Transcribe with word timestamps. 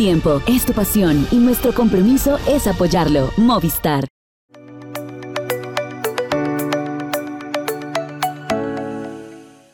tiempo, 0.00 0.40
es 0.46 0.64
tu 0.64 0.72
pasión 0.72 1.28
y 1.30 1.36
nuestro 1.36 1.74
compromiso 1.74 2.38
es 2.48 2.66
apoyarlo. 2.66 3.34
Movistar. 3.36 4.06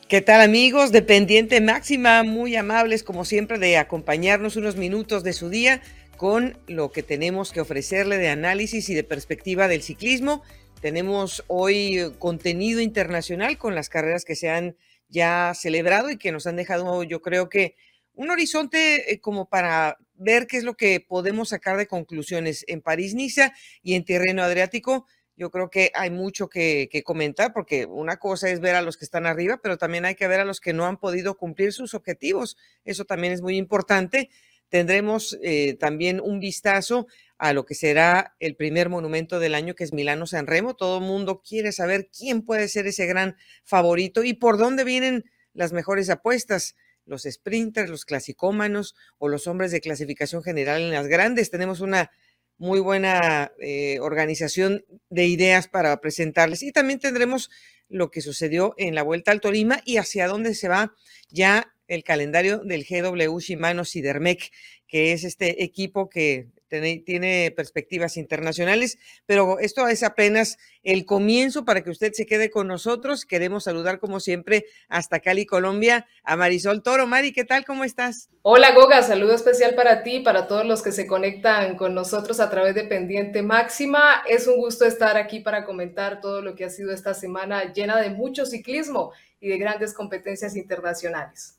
¿Qué 0.09 0.21
tal 0.21 0.41
amigos? 0.41 0.91
Dependiente 0.91 1.61
Máxima, 1.61 2.23
muy 2.23 2.57
amables 2.57 3.03
como 3.03 3.23
siempre 3.23 3.57
de 3.57 3.77
acompañarnos 3.77 4.57
unos 4.57 4.75
minutos 4.75 5.23
de 5.23 5.31
su 5.31 5.47
día 5.47 5.81
con 6.17 6.57
lo 6.67 6.91
que 6.91 7.03
tenemos 7.03 7.53
que 7.53 7.61
ofrecerle 7.61 8.17
de 8.17 8.27
análisis 8.27 8.89
y 8.89 8.95
de 8.95 9.05
perspectiva 9.05 9.69
del 9.69 9.81
ciclismo. 9.81 10.43
Tenemos 10.81 11.45
hoy 11.47 12.13
contenido 12.19 12.81
internacional 12.81 13.57
con 13.57 13.75
las 13.75 13.87
carreras 13.87 14.25
que 14.25 14.35
se 14.35 14.49
han 14.49 14.75
ya 15.07 15.53
celebrado 15.55 16.09
y 16.09 16.17
que 16.17 16.33
nos 16.33 16.47
han 16.47 16.57
dejado, 16.57 17.03
yo 17.03 17.21
creo 17.21 17.47
que, 17.47 17.75
un 18.17 18.31
horizonte 18.31 19.13
eh, 19.13 19.21
como 19.21 19.47
para 19.47 19.97
ver 20.17 20.47
qué 20.47 20.57
es 20.57 20.63
lo 20.63 20.75
que 20.75 20.99
podemos 20.99 21.49
sacar 21.49 21.77
de 21.77 21.87
conclusiones 21.87 22.65
en 22.67 22.81
París-Niza 22.81 23.53
y 23.81 23.95
en 23.95 24.05
terreno 24.05 24.43
adriático. 24.43 25.05
Yo 25.35 25.51
creo 25.51 25.69
que 25.69 25.91
hay 25.93 26.09
mucho 26.09 26.49
que, 26.49 26.89
comentar 27.05 27.53
porque 27.53 27.85
una 27.85 28.17
cosa 28.17 28.49
es 28.49 28.59
ver 28.59 28.75
a 28.75 28.81
los 28.81 28.97
que 28.97 29.05
están 29.05 29.27
arriba, 29.27 29.59
pero 29.61 29.77
también 29.77 30.05
hay 30.05 30.15
que 30.15 30.27
ver 30.27 30.39
a 30.39 30.45
los 30.45 30.59
que 30.59 30.73
no 30.73 30.87
han 30.87 30.97
podido 30.97 31.37
cumplir 31.37 31.73
sus 31.73 31.93
objetivos. 31.93 32.57
Eso 32.85 33.05
también 33.05 33.33
es 33.33 33.41
muy 33.41 33.55
importante. 33.55 34.29
Tendremos 34.69 35.37
eh, 35.43 35.75
también 35.75 36.19
un 36.19 36.39
vistazo 36.39 37.07
a 37.37 37.53
lo 37.53 37.65
que 37.65 37.75
será 37.75 38.35
el 38.39 38.55
primer 38.55 38.89
monumento 38.89 39.39
del 39.39 39.53
año, 39.53 39.75
que 39.75 39.83
es 39.83 39.93
Milano 39.93 40.25
San 40.25 40.47
Remo. 40.47 40.75
Todo 40.75 40.97
el 40.97 41.03
mundo 41.03 41.43
quiere 41.47 41.71
saber 41.71 42.09
quién 42.09 42.41
puede 42.41 42.67
ser 42.67 42.87
ese 42.87 43.05
gran 43.05 43.37
favorito 43.63 44.23
y 44.23 44.33
por 44.33 44.57
dónde 44.57 44.83
vienen 44.83 45.23
las 45.53 45.71
mejores 45.71 46.09
apuestas 46.09 46.75
los 47.07 47.23
sprinters, 47.23 47.89
los 47.89 48.05
clasicómanos 48.05 48.95
o 49.17 49.29
los 49.29 49.47
hombres 49.47 49.71
de 49.71 49.81
clasificación 49.81 50.43
general 50.43 50.81
en 50.81 50.91
las 50.91 51.07
grandes. 51.07 51.49
Tenemos 51.49 51.79
una 51.79 52.11
muy 52.57 52.79
buena 52.79 53.51
eh, 53.59 53.99
organización 53.99 54.85
de 55.09 55.25
ideas 55.25 55.67
para 55.67 55.99
presentarles 55.99 56.63
y 56.63 56.71
también 56.71 56.99
tendremos 56.99 57.49
lo 57.89 58.11
que 58.11 58.21
sucedió 58.21 58.73
en 58.77 58.95
la 58.95 59.03
Vuelta 59.03 59.31
al 59.31 59.41
Tolima 59.41 59.81
y 59.85 59.97
hacia 59.97 60.27
dónde 60.27 60.53
se 60.53 60.67
va 60.67 60.93
ya 61.29 61.73
el 61.87 62.03
calendario 62.03 62.59
del 62.59 62.85
GW 62.85 63.39
Shimano 63.39 63.85
Sidermec, 63.85 64.51
que 64.87 65.13
es 65.13 65.23
este 65.23 65.63
equipo 65.63 66.09
que 66.09 66.47
tiene, 66.67 67.53
perspectivas 67.55 68.17
internacionales, 68.17 68.97
pero 69.25 69.59
esto 69.59 69.87
es 69.87 70.03
apenas 70.03 70.57
el 70.83 71.05
comienzo 71.05 71.65
para 71.65 71.83
que 71.83 71.89
usted 71.89 72.13
se 72.13 72.25
quede 72.25 72.49
con 72.49 72.67
nosotros. 72.67 73.25
Queremos 73.25 73.63
saludar 73.63 73.99
como 73.99 74.19
siempre 74.19 74.65
hasta 74.89 75.19
Cali, 75.19 75.45
Colombia, 75.45 76.07
a 76.23 76.35
Marisol 76.35 76.83
Toro. 76.83 77.07
Mari, 77.07 77.31
¿qué 77.31 77.45
tal? 77.45 77.65
¿Cómo 77.65 77.83
estás? 77.83 78.29
Hola 78.41 78.73
Goga, 78.73 79.01
saludo 79.03 79.35
especial 79.35 79.75
para 79.75 80.03
ti, 80.03 80.19
para 80.19 80.47
todos 80.47 80.65
los 80.65 80.81
que 80.81 80.91
se 80.91 81.07
conectan 81.07 81.75
con 81.75 81.93
nosotros 81.93 82.39
a 82.39 82.49
través 82.49 82.75
de 82.75 82.83
Pendiente 82.83 83.41
Máxima. 83.41 84.23
Es 84.27 84.47
un 84.47 84.57
gusto 84.57 84.85
estar 84.85 85.17
aquí 85.17 85.39
para 85.39 85.65
comentar 85.65 86.21
todo 86.21 86.41
lo 86.41 86.55
que 86.55 86.65
ha 86.65 86.69
sido 86.69 86.91
esta 86.91 87.13
semana 87.13 87.73
llena 87.73 87.99
de 88.01 88.09
mucho 88.09 88.45
ciclismo 88.45 89.11
y 89.39 89.49
de 89.49 89.57
grandes 89.57 89.93
competencias 89.93 90.55
internacionales. 90.55 91.56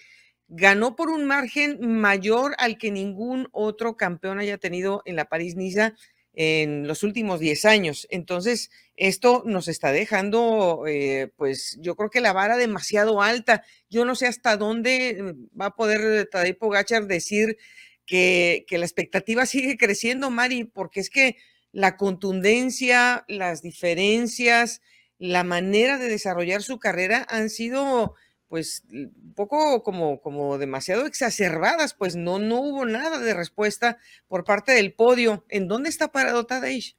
Ganó 0.50 0.98
por 0.98 1.12
un 1.12 1.24
margen 1.24 1.78
mayor 1.80 2.56
al 2.58 2.78
que 2.78 2.92
ningún 2.92 3.48
otro 3.54 3.96
campeón 3.96 4.40
haya 4.40 4.58
tenido 4.58 5.02
en 5.06 5.16
la 5.16 5.30
París-Niza 5.30 5.96
en 6.36 6.88
los 6.88 7.04
últimos 7.04 7.40
10 7.40 7.66
años. 7.66 8.08
Entonces, 8.10 8.70
esto 8.96 9.44
nos 9.46 9.68
está 9.68 9.92
dejando, 9.92 10.84
eh, 10.88 11.32
pues 11.38 11.78
yo 11.82 11.96
creo 11.96 12.10
que 12.10 12.22
la 12.22 12.34
vara 12.34 12.58
demasiado 12.58 13.22
alta. 13.22 13.64
Yo 13.90 14.06
no 14.06 14.16
sé 14.16 14.28
hasta 14.28 14.58
dónde 14.58 15.36
va 15.60 15.68
a 15.68 15.76
poder 15.76 16.28
Tadej 16.32 16.58
Pogachar 16.58 17.08
decir 17.08 17.58
que, 18.06 18.66
que 18.68 18.78
la 18.78 18.86
expectativa 18.86 19.46
sigue 19.46 19.78
creciendo, 19.78 20.30
Mari, 20.30 20.66
porque 20.66 21.00
es 21.00 21.10
que 21.10 21.38
la 21.72 21.98
contundencia, 21.98 23.26
las 23.28 23.62
diferencias, 23.62 24.82
la 25.18 25.44
manera 25.44 25.98
de 25.98 26.10
desarrollar 26.10 26.62
su 26.62 26.80
carrera 26.80 27.26
han 27.30 27.50
sido 27.50 28.16
pues 28.56 28.86
un 28.90 29.34
poco 29.36 29.84
como, 29.84 30.22
como 30.22 30.58
demasiado 30.58 31.06
exacerbadas, 31.06 31.94
pues 31.94 32.16
no, 32.16 32.40
no 32.40 32.62
hubo 32.62 32.86
nada 32.86 33.20
de 33.20 33.34
respuesta 33.34 33.98
por 34.30 34.46
parte 34.46 34.72
del 34.72 34.94
podio. 34.94 35.44
¿En 35.50 35.68
dónde 35.68 35.90
está 35.90 36.14
parado 36.14 36.46
Tadej? 36.46 36.96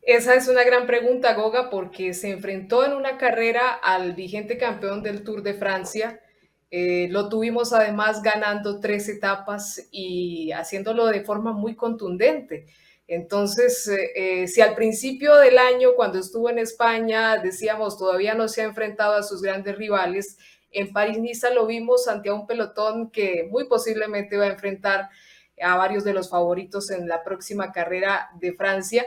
Esa 0.00 0.36
es 0.36 0.46
una 0.46 0.62
gran 0.62 0.86
pregunta, 0.86 1.34
Goga, 1.34 1.68
porque 1.68 2.14
se 2.14 2.30
enfrentó 2.30 2.86
en 2.86 2.92
una 2.92 3.18
carrera 3.18 3.70
al 3.72 4.12
vigente 4.12 4.56
campeón 4.56 5.02
del 5.02 5.24
Tour 5.24 5.42
de 5.42 5.54
Francia. 5.54 6.20
Eh, 6.70 7.08
lo 7.10 7.28
tuvimos 7.28 7.72
además 7.72 8.22
ganando 8.22 8.78
tres 8.78 9.08
etapas 9.08 9.88
y 9.90 10.52
haciéndolo 10.52 11.06
de 11.06 11.24
forma 11.24 11.52
muy 11.52 11.74
contundente. 11.74 12.66
Entonces, 13.14 13.86
eh, 13.88 14.10
eh, 14.14 14.48
si 14.48 14.62
al 14.62 14.74
principio 14.74 15.36
del 15.36 15.58
año, 15.58 15.90
cuando 15.96 16.18
estuvo 16.18 16.48
en 16.48 16.58
España, 16.58 17.36
decíamos 17.36 17.98
todavía 17.98 18.34
no 18.34 18.48
se 18.48 18.62
ha 18.62 18.64
enfrentado 18.64 19.16
a 19.16 19.22
sus 19.22 19.42
grandes 19.42 19.76
rivales, 19.76 20.38
en 20.70 20.94
París-Niza 20.94 21.50
lo 21.50 21.66
vimos 21.66 22.08
ante 22.08 22.30
un 22.30 22.46
pelotón 22.46 23.10
que 23.10 23.46
muy 23.50 23.68
posiblemente 23.68 24.38
va 24.38 24.44
a 24.44 24.52
enfrentar 24.52 25.10
a 25.62 25.76
varios 25.76 26.04
de 26.04 26.14
los 26.14 26.30
favoritos 26.30 26.90
en 26.90 27.06
la 27.06 27.22
próxima 27.22 27.70
carrera 27.70 28.30
de 28.40 28.54
Francia. 28.54 29.04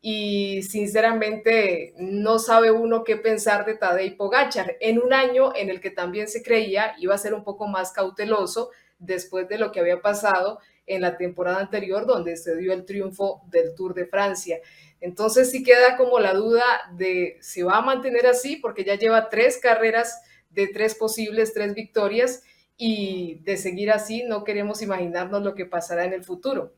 Y 0.00 0.62
sinceramente 0.62 1.94
no 1.98 2.40
sabe 2.40 2.72
uno 2.72 3.04
qué 3.04 3.16
pensar 3.16 3.64
de 3.64 3.76
Tadej 3.76 4.16
Pogachar 4.16 4.76
en 4.80 4.98
un 4.98 5.12
año 5.12 5.54
en 5.54 5.70
el 5.70 5.80
que 5.80 5.92
también 5.92 6.26
se 6.26 6.42
creía 6.42 6.96
iba 6.98 7.14
a 7.14 7.18
ser 7.18 7.32
un 7.32 7.44
poco 7.44 7.68
más 7.68 7.92
cauteloso 7.92 8.70
después 8.98 9.48
de 9.48 9.58
lo 9.58 9.70
que 9.70 9.78
había 9.78 10.02
pasado 10.02 10.58
en 10.86 11.02
la 11.02 11.16
temporada 11.16 11.60
anterior 11.60 12.06
donde 12.06 12.36
se 12.36 12.56
dio 12.56 12.72
el 12.72 12.84
triunfo 12.84 13.42
del 13.48 13.74
Tour 13.74 13.94
de 13.94 14.06
Francia. 14.06 14.60
Entonces 15.00 15.50
sí 15.50 15.62
queda 15.62 15.96
como 15.96 16.20
la 16.20 16.34
duda 16.34 16.64
de 16.96 17.38
si 17.40 17.62
va 17.62 17.78
a 17.78 17.82
mantener 17.82 18.26
así, 18.26 18.56
porque 18.56 18.84
ya 18.84 18.94
lleva 18.94 19.28
tres 19.28 19.58
carreras 19.58 20.20
de 20.50 20.68
tres 20.68 20.94
posibles, 20.94 21.52
tres 21.52 21.74
victorias, 21.74 22.42
y 22.76 23.40
de 23.44 23.56
seguir 23.56 23.90
así 23.90 24.22
no 24.24 24.44
queremos 24.44 24.82
imaginarnos 24.82 25.42
lo 25.42 25.54
que 25.54 25.66
pasará 25.66 26.04
en 26.04 26.12
el 26.12 26.24
futuro. 26.24 26.74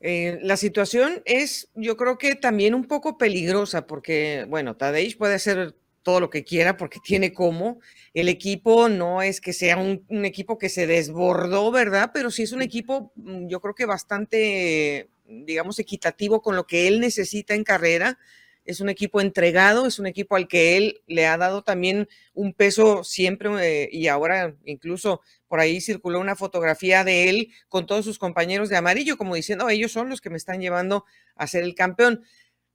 Eh, 0.00 0.38
la 0.42 0.56
situación 0.56 1.22
es, 1.26 1.68
yo 1.74 1.96
creo 1.96 2.18
que 2.18 2.34
también 2.34 2.74
un 2.74 2.86
poco 2.86 3.18
peligrosa, 3.18 3.86
porque, 3.86 4.46
bueno, 4.48 4.76
Tadej 4.76 5.16
puede 5.16 5.38
ser 5.38 5.76
todo 6.02 6.20
lo 6.20 6.30
que 6.30 6.44
quiera 6.44 6.76
porque 6.76 7.00
tiene 7.00 7.32
cómo. 7.32 7.80
El 8.14 8.28
equipo 8.28 8.88
no 8.88 9.22
es 9.22 9.40
que 9.40 9.52
sea 9.52 9.76
un, 9.76 10.04
equipo 10.24 10.58
que 10.58 10.68
se 10.68 10.86
desbordó, 10.86 11.70
¿verdad? 11.70 12.10
Pero 12.12 12.30
sí 12.30 12.42
es 12.42 12.52
un 12.52 12.62
equipo, 12.62 13.12
mm, 13.16 13.48
yo 13.48 13.60
creo 13.60 13.74
que 13.74 13.86
bastante, 13.86 15.10
digamos, 15.26 15.78
equitativo 15.78 16.42
con 16.42 16.56
lo 16.56 16.66
que 16.66 16.88
él 16.88 17.00
necesita 17.00 17.54
en 17.54 17.64
carrera. 17.64 18.18
Es 18.64 18.80
un 18.80 18.88
equipo 18.88 19.20
entregado, 19.20 19.86
es 19.86 19.98
un 19.98 20.06
equipo 20.06 20.36
al 20.36 20.46
que 20.46 20.76
él 20.76 21.02
le 21.08 21.26
ha 21.26 21.36
dado 21.36 21.62
también 21.62 22.08
un 22.32 22.52
peso 22.54 23.02
siempre 23.02 23.50
eh, 23.60 23.88
y 23.90 24.06
ahora 24.06 24.54
incluso 24.64 25.20
por 25.48 25.58
ahí 25.58 25.80
circuló 25.80 26.20
una 26.20 26.36
fotografía 26.36 27.02
de 27.02 27.28
él 27.28 27.48
con 27.68 27.86
todos 27.86 28.04
sus 28.04 28.18
compañeros 28.18 28.68
de 28.68 28.76
amarillo, 28.76 29.16
como 29.16 29.34
diciendo, 29.34 29.68
ellos 29.68 29.90
son 29.90 30.08
los 30.08 30.20
que 30.20 30.30
me 30.30 30.36
están 30.36 30.60
llevando 30.60 31.04
a 31.34 31.46
ser 31.48 31.64
el 31.64 31.74
campeón. 31.74 32.22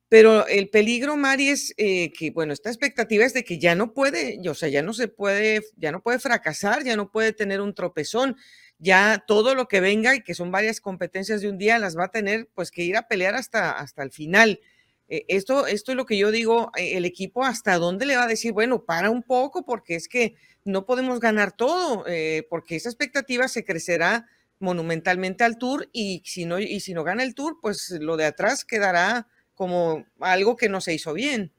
Pero 0.09 0.47
el 0.47 0.69
peligro, 0.69 1.17
Mari, 1.17 1.49
es 1.49 1.73
eh, 1.75 2.13
que, 2.13 2.31
bueno, 2.31 2.53
esta 2.53 2.69
expectativa 2.69 3.25
es 3.25 3.33
de 3.33 3.43
que 3.43 3.59
ya 3.59 3.75
no 3.75 3.93
puede, 3.93 4.39
o 4.49 4.53
sea, 4.53 4.69
ya 4.69 4.81
no 4.81 4.93
se 4.93 5.09
puede, 5.09 5.63
ya 5.75 5.91
no 5.91 6.01
puede 6.01 6.19
fracasar, 6.19 6.83
ya 6.85 6.95
no 6.95 7.11
puede 7.11 7.33
tener 7.33 7.59
un 7.59 7.73
tropezón, 7.73 8.37
ya 8.79 9.25
todo 9.27 9.53
lo 9.53 9.67
que 9.67 9.81
venga 9.81 10.15
y 10.15 10.21
que 10.23 10.33
son 10.33 10.49
varias 10.49 10.79
competencias 10.79 11.41
de 11.41 11.49
un 11.49 11.57
día 11.57 11.77
las 11.77 11.97
va 11.97 12.05
a 12.05 12.11
tener 12.11 12.47
pues 12.53 12.71
que 12.71 12.83
ir 12.83 12.95
a 12.95 13.07
pelear 13.09 13.35
hasta, 13.35 13.71
hasta 13.71 14.01
el 14.01 14.11
final. 14.11 14.61
Eh, 15.09 15.25
esto, 15.27 15.67
esto 15.67 15.91
es 15.91 15.97
lo 15.97 16.05
que 16.05 16.17
yo 16.17 16.31
digo, 16.31 16.71
eh, 16.77 16.95
el 16.95 17.03
equipo 17.03 17.43
hasta 17.43 17.77
dónde 17.77 18.05
le 18.05 18.15
va 18.15 18.23
a 18.23 18.27
decir, 18.27 18.53
bueno, 18.53 18.85
para 18.85 19.09
un 19.09 19.23
poco 19.23 19.65
porque 19.65 19.95
es 19.95 20.07
que 20.07 20.35
no 20.63 20.85
podemos 20.85 21.19
ganar 21.19 21.51
todo, 21.51 22.05
porque 22.49 22.75
esa 22.75 22.89
expectativa 22.89 23.47
se 23.47 23.63
crecerá 23.63 24.27
monumentalmente 24.59 25.45
al 25.45 25.57
Tour 25.57 25.89
y 25.93 26.21
si 26.25 26.45
no, 26.45 26.59
y 26.59 26.81
si 26.81 26.93
no 26.93 27.05
gana 27.05 27.23
el 27.23 27.35
Tour, 27.35 27.59
pues 27.61 27.89
lo 28.01 28.17
de 28.17 28.25
atrás 28.25 28.65
quedará 28.65 29.27
como 29.57 30.05
algo 30.19 30.55
que 30.55 30.69
no 30.69 30.79
se 30.79 30.93
hizo 30.93 31.13
bien. 31.13 31.51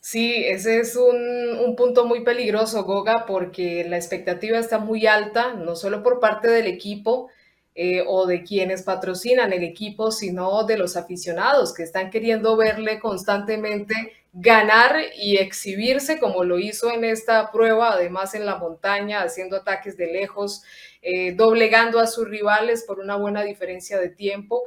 Sí, 0.00 0.44
ese 0.46 0.80
es 0.80 0.96
un, 0.96 1.76
punto 1.76 2.06
muy 2.06 2.24
peligroso, 2.24 2.84
Goga, 2.84 3.26
porque 3.26 3.84
la 3.88 3.96
expectativa 3.96 4.58
está 4.58 4.78
muy 4.78 5.06
alta, 5.06 5.54
no 5.54 5.76
solo 5.76 6.02
por 6.02 6.20
parte 6.20 6.48
del 6.48 6.66
equipo 6.66 7.28
eh, 7.74 8.04
o 8.06 8.26
de 8.26 8.42
quienes 8.42 8.82
patrocinan 8.82 9.52
el 9.52 9.64
equipo, 9.64 10.10
sino 10.10 10.64
de 10.64 10.76
los 10.76 10.96
aficionados 10.96 11.72
que 11.74 11.82
están 11.82 12.10
queriendo 12.10 12.56
verle 12.56 13.00
constantemente 13.00 13.94
ganar 14.32 14.96
y 15.16 15.36
exhibirse 15.38 16.18
como 16.18 16.44
lo 16.44 16.58
hizo 16.58 16.90
en 16.90 17.04
esta 17.04 17.50
prueba, 17.52 17.92
además 17.92 18.34
en 18.34 18.46
la 18.46 18.56
montaña, 18.56 19.22
haciendo 19.22 19.56
ataques 19.56 19.96
de 19.96 20.12
lejos, 20.12 20.62
eh, 21.00 21.32
doblegando 21.32 22.00
a 22.00 22.06
sus 22.06 22.28
rivales 22.28 22.84
por 22.84 22.98
una 22.98 23.16
buena 23.16 23.42
diferencia 23.42 23.98
de 23.98 24.08
tiempo 24.08 24.62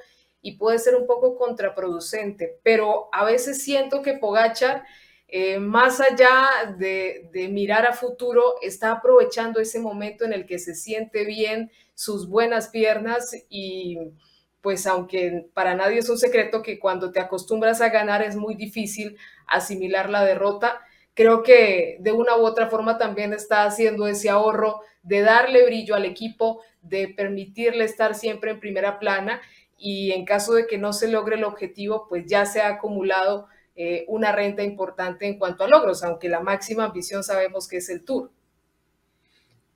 y 0.46 0.58
puede 0.58 0.78
ser 0.78 0.96
un 0.96 1.08
poco 1.08 1.36
contraproducente, 1.38 2.60
pero 2.62 3.10
a 3.12 3.26
veces 3.26 3.64
siento 3.64 4.04
que 4.04 4.14
Pogachar 4.14 4.84
eh, 5.28 5.58
más 5.58 6.00
allá 6.02 6.76
de, 6.78 7.50
mirar 7.52 7.88
a 7.88 7.94
futuro, 7.94 8.54
está 8.62 8.92
aprovechando 8.92 9.60
ese 9.60 9.80
momento 9.80 10.24
en 10.24 10.34
el 10.34 10.46
que 10.46 10.60
se 10.60 10.76
siente 10.76 11.26
bien, 11.26 11.72
sus 11.96 12.30
buenas 12.30 12.70
piernas 12.70 13.36
y 13.50 13.98
pues 14.62 14.86
aunque 14.86 15.48
para 15.56 15.74
nadie 15.74 15.98
es 15.98 16.10
un 16.10 16.20
secreto 16.20 16.62
que 16.62 16.78
cuando 16.78 17.12
te 17.12 17.20
acostumbras 17.20 17.82
a 17.82 17.90
ganar 17.90 18.22
es 18.22 18.36
muy 18.36 18.54
difícil 18.54 19.18
asimilar 19.48 20.12
la 20.12 20.24
derrota, 20.24 20.80
creo 21.16 21.42
que 21.42 21.98
de 22.02 22.12
una 22.12 22.38
u 22.38 22.46
otra 22.46 22.70
forma 22.70 23.00
también 23.00 23.34
está 23.34 23.64
haciendo 23.64 24.08
ese 24.08 24.30
ahorro 24.30 24.82
de 25.02 25.22
darle 25.22 25.66
brillo 25.66 25.96
al 25.96 26.06
equipo, 26.06 26.62
de 26.82 27.08
permitirle 27.08 27.84
estar 27.84 28.14
siempre 28.14 28.52
en 28.52 28.60
primera 28.60 29.00
plana 29.00 29.42
y 29.86 30.14
en 30.14 30.26
caso 30.26 30.56
de 30.56 30.66
que 30.66 30.80
no 30.80 30.94
se 30.94 31.08
logre 31.08 31.36
el 31.36 31.44
objetivo, 31.44 32.08
pues 32.10 32.26
ya 32.26 32.48
se 32.48 32.60
ha 32.60 32.70
acumulado 32.70 33.46
eh, 33.76 34.04
una 34.08 34.32
renta 34.32 34.64
importante 34.64 35.28
en 35.28 35.38
cuanto 35.38 35.64
a 35.64 35.68
logros, 35.68 36.04
aunque 36.04 36.28
la 36.28 36.40
máxima 36.40 36.86
ambición 36.86 37.24
sabemos 37.24 37.68
que 37.68 37.78
es 37.78 37.90
el 37.90 38.04
Tour. 38.04 38.32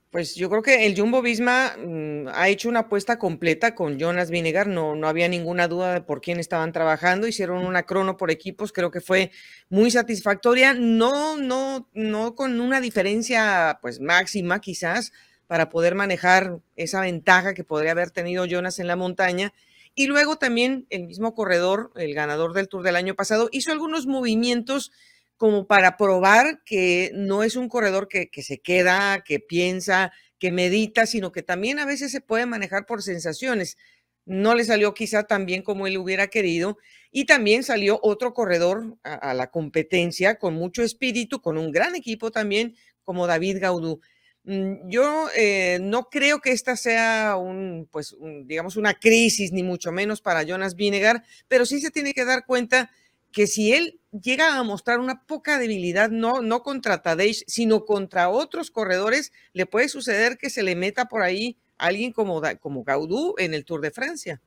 Pues 0.10 0.34
yo 0.34 0.50
creo 0.50 0.64
que 0.64 0.88
el 0.88 1.00
Jumbo 1.00 1.22
Visma 1.22 1.76
mm, 1.78 2.30
ha 2.34 2.50
hecho 2.50 2.70
una 2.70 2.80
apuesta 2.80 3.20
completa 3.20 3.76
con 3.76 4.00
Jonas 4.00 4.32
Vinegar, 4.32 4.66
no, 4.66 4.96
no 4.96 5.08
había 5.08 5.28
ninguna 5.28 5.68
duda 5.68 5.94
de 5.94 6.02
por 6.02 6.22
quién 6.22 6.40
estaban 6.40 6.72
trabajando, 6.72 7.28
hicieron 7.28 7.64
una 7.64 7.84
crono 7.84 8.18
por 8.18 8.32
equipos, 8.32 8.74
creo 8.74 8.90
que 8.90 9.02
fue 9.02 9.30
muy 9.70 9.92
satisfactoria, 9.92 10.74
no, 10.74 11.38
no, 11.38 11.88
no 11.94 12.34
con 12.34 12.60
una 12.60 12.82
diferencia 12.82 13.78
pues 13.84 14.00
máxima 14.00 14.60
quizás 14.60 15.12
para 15.46 15.70
poder 15.70 15.94
manejar 15.94 16.58
esa 16.76 17.02
ventaja 17.02 17.54
que 17.54 17.64
podría 17.64 17.92
haber 17.92 18.10
tenido 18.10 18.46
Jonas 18.46 18.80
en 18.80 18.88
la 18.88 18.96
montaña, 18.96 19.54
y 19.96 20.08
luego 20.08 20.38
también 20.38 20.86
el 20.90 21.06
mismo 21.06 21.34
corredor, 21.34 21.92
el 21.96 22.14
ganador 22.14 22.54
del 22.54 22.70
Tour 22.70 22.84
del 22.84 22.96
año 22.96 23.16
pasado, 23.16 23.50
hizo 23.52 23.72
algunos 23.72 24.06
movimientos 24.08 24.92
como 25.38 25.68
para 25.68 25.96
probar 25.98 26.64
que 26.66 27.12
no 27.14 27.44
es 27.44 27.56
un 27.56 27.70
corredor 27.70 28.08
que, 28.10 28.30
se 28.44 28.60
queda, 28.60 29.24
que 29.24 29.40
piensa, 29.40 30.12
que 30.38 30.52
medita, 30.52 31.06
sino 31.06 31.32
que 31.32 31.44
también 31.44 31.80
a 31.80 31.86
veces 31.86 32.12
se 32.12 32.22
puede 32.22 32.46
manejar 32.46 32.86
por 32.86 33.04
sensaciones. 33.04 33.78
No 34.26 34.54
le 34.54 34.66
salió 34.66 34.94
quizá 34.94 35.24
tan 35.24 35.46
bien 35.46 35.62
como 35.62 35.88
él 35.88 35.98
hubiera 35.98 36.28
querido. 36.28 36.78
Y 37.12 37.26
también 37.26 37.64
salió 37.64 38.00
otro 38.04 38.34
corredor 38.34 38.98
a 39.04 39.34
la 39.34 39.50
competencia 39.50 40.38
con 40.38 40.56
mucho 40.56 40.84
espíritu, 40.84 41.42
con 41.42 41.58
un 41.58 41.72
gran 41.72 41.96
equipo 41.96 42.32
también, 42.32 42.76
como 43.04 43.26
David 43.26 43.60
Gaudú. 43.60 44.02
Mm, 44.50 44.90
yo 44.90 45.28
eh, 45.36 45.78
no 45.80 46.10
creo 46.10 46.40
que 46.42 46.52
esta 46.52 46.76
sea 46.76 47.38
un, 47.38 47.88
pues, 47.92 48.16
digamos, 48.46 48.78
una 48.78 48.96
crisis, 48.96 49.52
ni 49.52 49.62
mucho 49.62 49.92
menos 49.92 50.22
para 50.22 50.42
Jonas 50.42 50.74
Vinegar, 50.76 51.24
pero 51.48 51.68
sí 51.68 51.80
se 51.80 51.92
tiene 51.92 52.14
que 52.14 52.26
dar 52.26 52.48
cuenta 52.48 52.90
que 53.32 53.46
si 53.46 53.74
él 53.74 54.00
llega 54.12 54.58
a 54.58 54.64
mostrar 54.64 55.00
una 55.00 55.24
poca 55.28 55.60
debilidad, 55.60 56.10
no, 56.10 56.42
no 56.42 56.64
contra 56.64 57.04
Tadej, 57.04 57.44
sino 57.46 57.86
contra 57.86 58.30
otros 58.30 58.72
corredores, 58.72 59.32
le 59.54 59.68
puede 59.68 59.88
suceder 59.88 60.40
que 60.40 60.50
se 60.50 60.64
le 60.64 60.76
meta 60.76 61.06
por 61.06 61.22
ahí 61.22 61.60
alguien 61.78 62.12
como, 62.12 62.42
como 62.60 62.84
Gaudú 62.84 63.36
en 63.38 63.54
el 63.54 63.66
Tour 63.66 63.82
de 63.82 63.92
Francia 63.92 64.42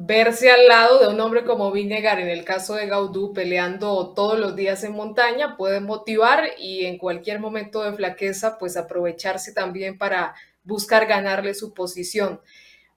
verse 0.00 0.50
al 0.50 0.66
lado 0.66 1.00
de 1.00 1.08
un 1.08 1.20
hombre 1.20 1.44
como 1.44 1.72
Vinegar, 1.72 2.20
en 2.20 2.28
el 2.28 2.44
caso 2.44 2.74
de 2.74 2.86
Gaudú, 2.86 3.32
peleando 3.32 4.14
todos 4.14 4.38
los 4.38 4.54
días 4.54 4.84
en 4.84 4.92
montaña, 4.92 5.56
puede 5.56 5.80
motivar 5.80 6.50
y 6.56 6.86
en 6.86 6.98
cualquier 6.98 7.40
momento 7.40 7.82
de 7.82 7.92
flaqueza, 7.92 8.58
pues 8.58 8.76
aprovecharse 8.76 9.52
también 9.52 9.98
para 9.98 10.34
buscar 10.62 11.06
ganarle 11.06 11.52
su 11.52 11.74
posición. 11.74 12.40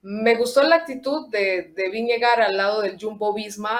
Me 0.03 0.36
gustó 0.36 0.62
la 0.62 0.75
actitud 0.75 1.30
de, 1.30 1.74
de 1.75 2.24
al 2.38 2.57
lado 2.57 2.81
del 2.81 2.98
Jumbo 3.00 3.33
Visma. 3.33 3.80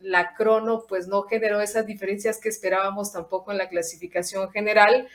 la 0.00 0.34
crono, 0.34 0.84
pues 0.88 1.06
no 1.06 1.22
generó 1.22 1.60
esas 1.60 1.86
diferencias 1.86 2.38
que 2.38 2.48
esperábamos 2.48 3.12
tampoco 3.12 3.52
en 3.52 3.58
la 3.58 3.68
clasificación 3.68 4.50
general 4.50 5.08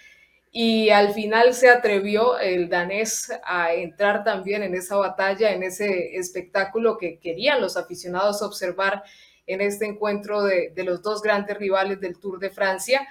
y 0.59 0.89
al 0.89 1.13
final 1.13 1.54
se 1.54 1.69
atrevió 1.69 2.39
el 2.39 2.68
danés 2.68 3.31
a 3.44 3.75
entrar 3.75 4.24
también 4.24 4.63
en 4.63 4.74
esa 4.74 4.95
batalla, 4.95 5.51
en 5.51 5.62
ese 5.62 6.18
espectáculo 6.18 6.98
que 6.98 7.19
querían 7.19 7.62
los 7.62 7.77
aficionados 7.77 8.42
observar 8.42 9.04
en 9.45 9.62
este 9.62 9.86
encuentro 9.86 10.42
de, 10.42 10.74
los 10.77 11.04
dos 11.04 11.21
grandes 11.21 11.59
rivales 11.59 12.01
del 12.01 12.18
Tour 12.19 12.39
de 12.39 12.50
Francia, 12.50 13.07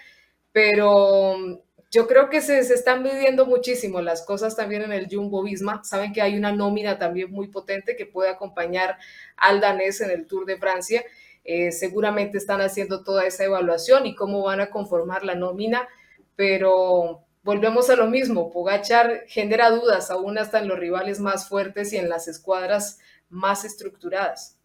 pero 0.51 1.39
mm, 1.39 1.59
yo 1.93 2.09
creo 2.09 2.31
que 2.31 2.41
se, 2.41 2.59
están 2.59 3.05
midiendo 3.05 3.47
muchísimo 3.47 4.01
las 4.01 4.23
cosas 4.23 4.57
también 4.57 4.83
en 4.83 4.91
el 4.91 5.07
Jumbo 5.09 5.45
Visma. 5.45 5.85
Saben 5.85 6.13
que 6.13 6.23
hay 6.23 6.37
una 6.37 6.51
nómina 6.51 6.99
también 6.99 7.31
muy 7.31 7.47
potente 7.47 7.95
que 7.95 8.07
puede 8.07 8.31
acompañar 8.31 8.99
al 9.37 9.61
danés 9.61 10.01
en 10.01 10.11
el 10.11 10.27
Tour 10.27 10.47
de 10.47 10.57
Francia. 10.57 11.05
Eh, 11.45 11.71
seguramente 11.71 12.39
están 12.39 12.61
haciendo 12.61 13.05
toda 13.05 13.25
esa 13.25 13.45
evaluación 13.45 14.05
y 14.05 14.17
cómo 14.17 14.43
van 14.43 14.61
a 14.61 14.71
conformar 14.71 15.23
la 15.23 15.37
nómina, 15.37 15.87
pero 16.35 17.23
volvemos 17.47 17.89
a 17.91 17.97
lo 17.97 18.09
mismo, 18.09 18.51
Pogachar 18.51 19.23
genera 19.29 19.71
dudas 19.71 20.11
aún 20.11 20.37
hasta 20.37 20.59
en 20.59 20.67
los 20.67 20.79
rivales 20.79 21.21
más 21.21 21.49
fuertes 21.49 21.93
y 21.93 21.97
en 21.97 22.09
las 22.09 22.27
escuadras 22.27 22.99
más 23.31 23.65
estructuradas. 23.65 24.59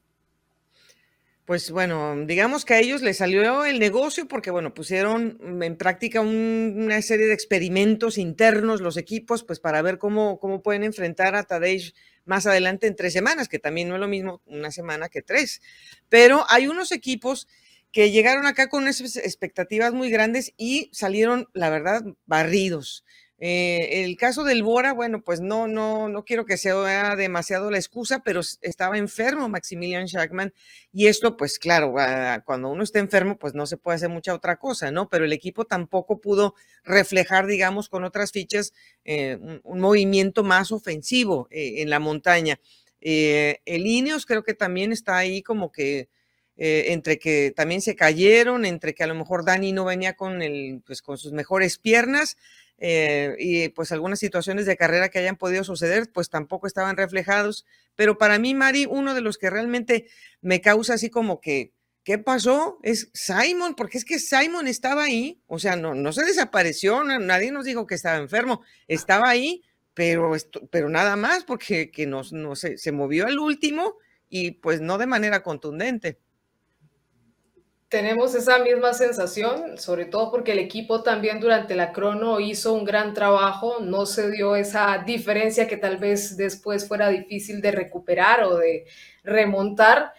Pues 1.46 1.70
bueno, 1.70 2.16
digamos 2.26 2.66
que 2.66 2.74
a 2.74 2.80
ellos 2.80 3.02
les 3.02 3.18
salió 3.18 3.66
el 3.66 3.80
negocio 3.80 4.28
porque, 4.28 4.52
bueno, 4.52 4.74
pusieron 4.74 5.38
en 5.62 5.76
práctica 5.76 6.22
una 6.22 7.02
serie 7.02 7.28
de 7.28 7.34
experimentos 7.34 8.18
internos 8.18 8.82
los 8.82 8.98
equipos, 8.98 9.44
pues 9.44 9.60
para 9.60 9.82
ver 9.82 9.98
cómo, 9.98 10.40
cómo 10.40 10.64
pueden 10.64 10.84
enfrentar 10.84 11.36
a 11.36 11.44
Tadej 11.44 11.94
más 12.26 12.48
adelante 12.48 12.88
en 12.88 12.96
tres 12.96 13.14
semanas, 13.14 13.48
que 13.48 13.60
también 13.60 13.90
no 13.90 13.96
es 13.96 14.02
lo 14.02 14.08
mismo 14.08 14.42
una 14.46 14.72
semana 14.72 15.10
que 15.10 15.22
tres. 15.22 15.62
Pero 16.10 16.46
hay 16.50 16.68
unos 16.68 16.92
equipos 16.92 17.48
que 17.92 18.12
llegaron 18.12 18.46
acá 18.46 18.70
con 18.70 18.84
unas 18.84 19.02
expectativas 19.18 19.94
muy 19.94 20.10
grandes 20.10 20.54
y 20.58 20.90
salieron, 20.94 21.48
la 21.54 21.70
verdad, 21.70 22.04
barridos. 22.26 23.04
Eh, 23.44 24.04
el 24.04 24.18
caso 24.18 24.44
del 24.44 24.62
Bora, 24.62 24.94
bueno, 24.94 25.24
pues 25.24 25.42
no, 25.42 25.68
no, 25.68 26.08
no 26.10 26.24
quiero 26.26 26.46
que 26.46 26.58
sea 26.58 27.16
demasiado 27.16 27.72
la 27.72 27.80
excusa, 27.80 28.20
pero 28.24 28.42
estaba 28.62 29.00
enfermo 29.00 29.50
Maximilian 29.50 30.08
Schachmann 30.08 30.54
y 30.94 31.08
esto, 31.08 31.38
pues 31.38 31.58
claro, 31.58 31.96
ah, 31.98 32.44
cuando 32.46 32.70
uno 32.70 32.84
está 32.84 33.00
enfermo, 33.00 33.40
pues 33.40 33.56
no 33.56 33.66
se 33.66 33.78
puede 33.78 33.96
hacer 33.96 34.10
mucha 34.10 34.36
otra 34.36 34.58
cosa, 34.58 34.92
¿no? 34.92 35.10
Pero 35.10 35.26
el 35.26 35.34
equipo 35.34 35.66
tampoco 35.66 36.22
pudo 36.22 36.54
reflejar, 36.84 37.48
digamos, 37.48 37.90
con 37.90 38.04
otras 38.04 38.32
fichas, 38.32 38.74
eh, 39.06 39.40
un, 39.64 39.80
movimiento 39.80 40.44
más 40.44 40.72
ofensivo 40.72 41.48
eh, 41.50 41.82
en 41.82 41.90
la 41.90 41.98
montaña. 42.00 42.60
el 43.02 43.88
Ineos 43.88 44.28
creo 44.28 44.44
que 44.44 44.54
también 44.54 44.92
está 44.92 45.18
ahí 45.18 45.42
como 45.42 45.72
que 45.72 46.10
eh, 46.64 46.94
entre 46.94 47.18
que 47.18 47.52
también 47.56 47.82
se 47.82 47.96
cayeron, 47.96 48.66
entre 48.66 48.94
que 48.94 49.04
a 49.04 49.08
lo 49.08 49.16
mejor 49.16 49.44
Dani 49.44 49.72
no 49.72 49.84
venía 49.84 50.14
con, 50.14 50.44
el, 50.44 50.84
pues, 50.86 51.02
con 51.02 51.18
sus 51.18 51.32
mejores 51.32 51.80
piernas 51.80 52.38
eh, 52.78 53.36
y 53.40 53.70
pues 53.70 53.92
algunas 53.92 54.20
situaciones 54.20 54.68
de 54.68 54.78
carrera 54.78 55.10
que 55.10 55.18
hayan 55.18 55.38
podido 55.38 55.64
suceder, 55.64 56.12
pues 56.14 56.30
tampoco 56.30 56.68
estaban 56.68 56.98
reflejados. 56.98 57.66
Pero 57.96 58.20
para 58.20 58.38
mí, 58.38 58.54
Mari, 58.54 58.86
uno 58.88 59.16
de 59.16 59.22
los 59.22 59.40
que 59.40 59.50
realmente 59.50 60.06
me 60.42 60.62
causa 60.62 60.94
así 60.94 61.10
como 61.10 61.42
que, 61.42 61.74
¿qué 62.04 62.20
pasó? 62.20 62.78
Es 62.84 63.10
Simon, 63.12 63.74
porque 63.74 63.98
es 63.98 64.06
que 64.06 64.20
Simon 64.20 64.68
estaba 64.68 65.06
ahí, 65.06 65.42
o 65.48 65.58
sea, 65.58 65.76
no, 65.76 65.96
no 65.96 66.14
se 66.14 66.24
desapareció, 66.24 67.04
nadie 67.04 67.52
nos 67.52 67.66
dijo 67.66 67.88
que 67.88 67.96
estaba 67.96 68.18
enfermo, 68.18 68.62
estaba 68.88 69.30
ahí, 69.30 69.64
pero, 69.96 70.32
pero 70.70 70.90
nada 70.90 71.16
más, 71.16 71.44
porque 71.44 71.90
que 71.90 72.06
no, 72.06 72.22
no 72.32 72.56
se, 72.56 72.78
se 72.78 72.92
movió 72.92 73.26
al 73.26 73.40
último 73.40 73.96
y 74.30 74.52
pues 74.52 74.80
no 74.80 75.00
de 75.00 75.08
manera 75.08 75.42
contundente 75.42 76.20
tenemos 77.92 78.36
esa 78.36 78.58
misma 78.60 78.94
sensación, 78.94 79.78
sobre 79.78 80.06
todo 80.06 80.32
porque 80.32 80.54
el 80.54 80.60
equipo 80.60 81.04
también 81.04 81.42
durante 81.42 81.76
la 81.76 81.92
crono 81.92 82.40
hizo 82.40 82.72
un 82.72 82.86
gran 82.86 83.14
trabajo, 83.14 83.82
no 83.82 84.06
se 84.06 84.32
dio 84.32 84.56
esa 84.56 85.04
diferencia 85.06 85.68
que 85.68 85.76
tal 85.76 85.98
vez 85.98 86.38
después 86.38 86.88
fuera 86.88 87.10
difícil 87.10 87.60
de 87.60 87.72
recuperar 87.74 88.46
o 88.46 88.56
de 88.56 88.86
remontar. 89.26 90.14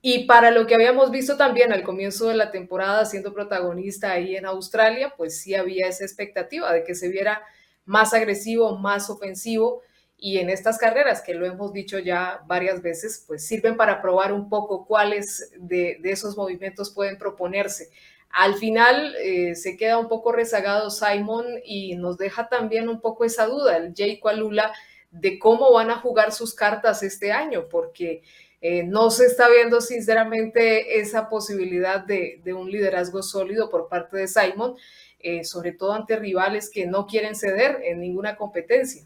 Y 0.00 0.26
para 0.26 0.52
lo 0.52 0.68
que 0.68 0.76
habíamos 0.76 1.10
visto 1.10 1.36
también 1.36 1.72
al 1.72 1.82
comienzo 1.82 2.28
de 2.28 2.36
la 2.36 2.52
temporada 2.52 3.04
siendo 3.04 3.34
protagonista 3.34 4.12
ahí 4.12 4.36
en 4.36 4.46
Australia, 4.46 5.12
pues 5.16 5.40
sí 5.40 5.56
había 5.56 5.88
esa 5.88 6.04
expectativa 6.04 6.72
de 6.72 6.84
que 6.84 6.94
se 6.94 7.08
viera 7.08 7.42
más 7.84 8.14
agresivo, 8.14 8.78
más 8.78 9.10
ofensivo. 9.10 9.82
Y 10.20 10.38
en 10.38 10.50
estas 10.50 10.78
carreras, 10.78 11.22
que 11.22 11.32
lo 11.32 11.46
hemos 11.46 11.72
dicho 11.72 12.00
ya 12.00 12.42
varias 12.46 12.82
veces, 12.82 13.24
pues 13.24 13.46
sirven 13.46 13.76
para 13.76 14.02
probar 14.02 14.32
un 14.32 14.48
poco 14.48 14.84
cuáles 14.84 15.52
de, 15.56 16.00
esos 16.02 16.36
movimientos 16.36 16.90
pueden 16.90 17.18
proponerse. 17.18 17.90
Al 18.30 18.54
final 18.54 19.14
eh, 19.22 19.54
se 19.54 19.76
queda 19.76 19.96
un 19.96 20.08
poco 20.08 20.32
rezagado 20.32 20.90
Simon 20.90 21.46
y 21.64 21.94
nos 21.96 22.18
deja 22.18 22.48
también 22.48 22.88
un 22.88 23.00
poco 23.00 23.24
esa 23.24 23.46
duda, 23.46 23.76
el 23.76 23.94
Jay 23.96 24.18
Kualula, 24.18 24.72
de 25.12 25.38
cómo 25.38 25.72
van 25.72 25.90
a 25.90 26.00
jugar 26.00 26.32
sus 26.32 26.52
cartas 26.52 27.04
este 27.04 27.30
año, 27.30 27.68
porque 27.68 28.22
eh, 28.60 28.82
no 28.82 29.10
se 29.10 29.26
está 29.26 29.48
viendo 29.48 29.80
sinceramente 29.80 30.98
esa 30.98 31.28
posibilidad 31.28 32.04
de, 32.04 32.42
un 32.54 32.68
liderazgo 32.70 33.22
sólido 33.22 33.70
por 33.70 33.88
parte 33.88 34.16
de 34.16 34.26
Simon, 34.26 34.74
eh, 35.20 35.44
sobre 35.44 35.72
todo 35.72 35.92
ante 35.92 36.16
rivales 36.16 36.70
que 36.70 36.86
no 36.86 37.06
quieren 37.06 37.36
ceder 37.36 37.80
en 37.84 38.00
ninguna 38.00 38.36
competencia. 38.36 39.04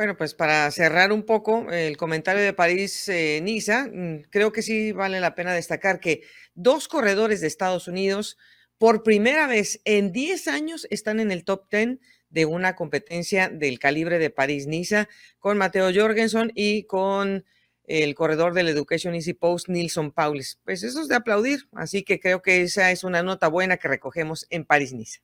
Bueno, 0.00 0.16
pues 0.16 0.32
para 0.32 0.70
cerrar 0.70 1.12
un 1.12 1.24
poco 1.24 1.70
el 1.70 1.98
comentario 1.98 2.42
de 2.42 2.54
París-Niza, 2.54 3.88
mm, 3.92 4.22
creo 4.30 4.50
que 4.50 4.62
sí 4.62 4.92
vale 4.92 5.20
la 5.20 5.34
pena 5.34 5.52
destacar 5.52 6.00
que 6.00 6.22
dos 6.54 6.88
corredores 6.88 7.42
de 7.42 7.46
Estados 7.46 7.86
Unidos 7.86 8.38
por 8.78 9.02
primera 9.02 9.46
vez 9.46 9.82
en 9.84 10.10
10 10.10 10.48
años 10.48 10.86
están 10.88 11.20
en 11.20 11.30
el 11.30 11.44
top 11.44 11.70
10 11.70 11.98
de 12.30 12.46
una 12.46 12.76
competencia 12.76 13.50
del 13.50 13.78
calibre 13.78 14.18
de 14.18 14.30
París-Niza 14.30 15.06
con 15.38 15.58
Mateo 15.58 15.90
Jorgensen 15.94 16.50
y 16.54 16.84
con 16.84 17.44
el 17.84 18.14
corredor 18.14 18.54
del 18.54 18.68
Education 18.68 19.14
Easy 19.14 19.34
Post, 19.34 19.68
Nilson 19.68 20.12
Paulis. 20.12 20.60
Pues 20.64 20.82
eso 20.82 21.02
es 21.02 21.08
de 21.08 21.16
aplaudir, 21.16 21.68
así 21.72 22.04
que 22.04 22.20
creo 22.20 22.40
que 22.40 22.62
esa 22.62 22.90
es 22.90 23.04
una 23.04 23.22
nota 23.22 23.48
buena 23.48 23.76
que 23.76 23.88
recogemos 23.88 24.46
en 24.48 24.64
París-Niza. 24.64 25.20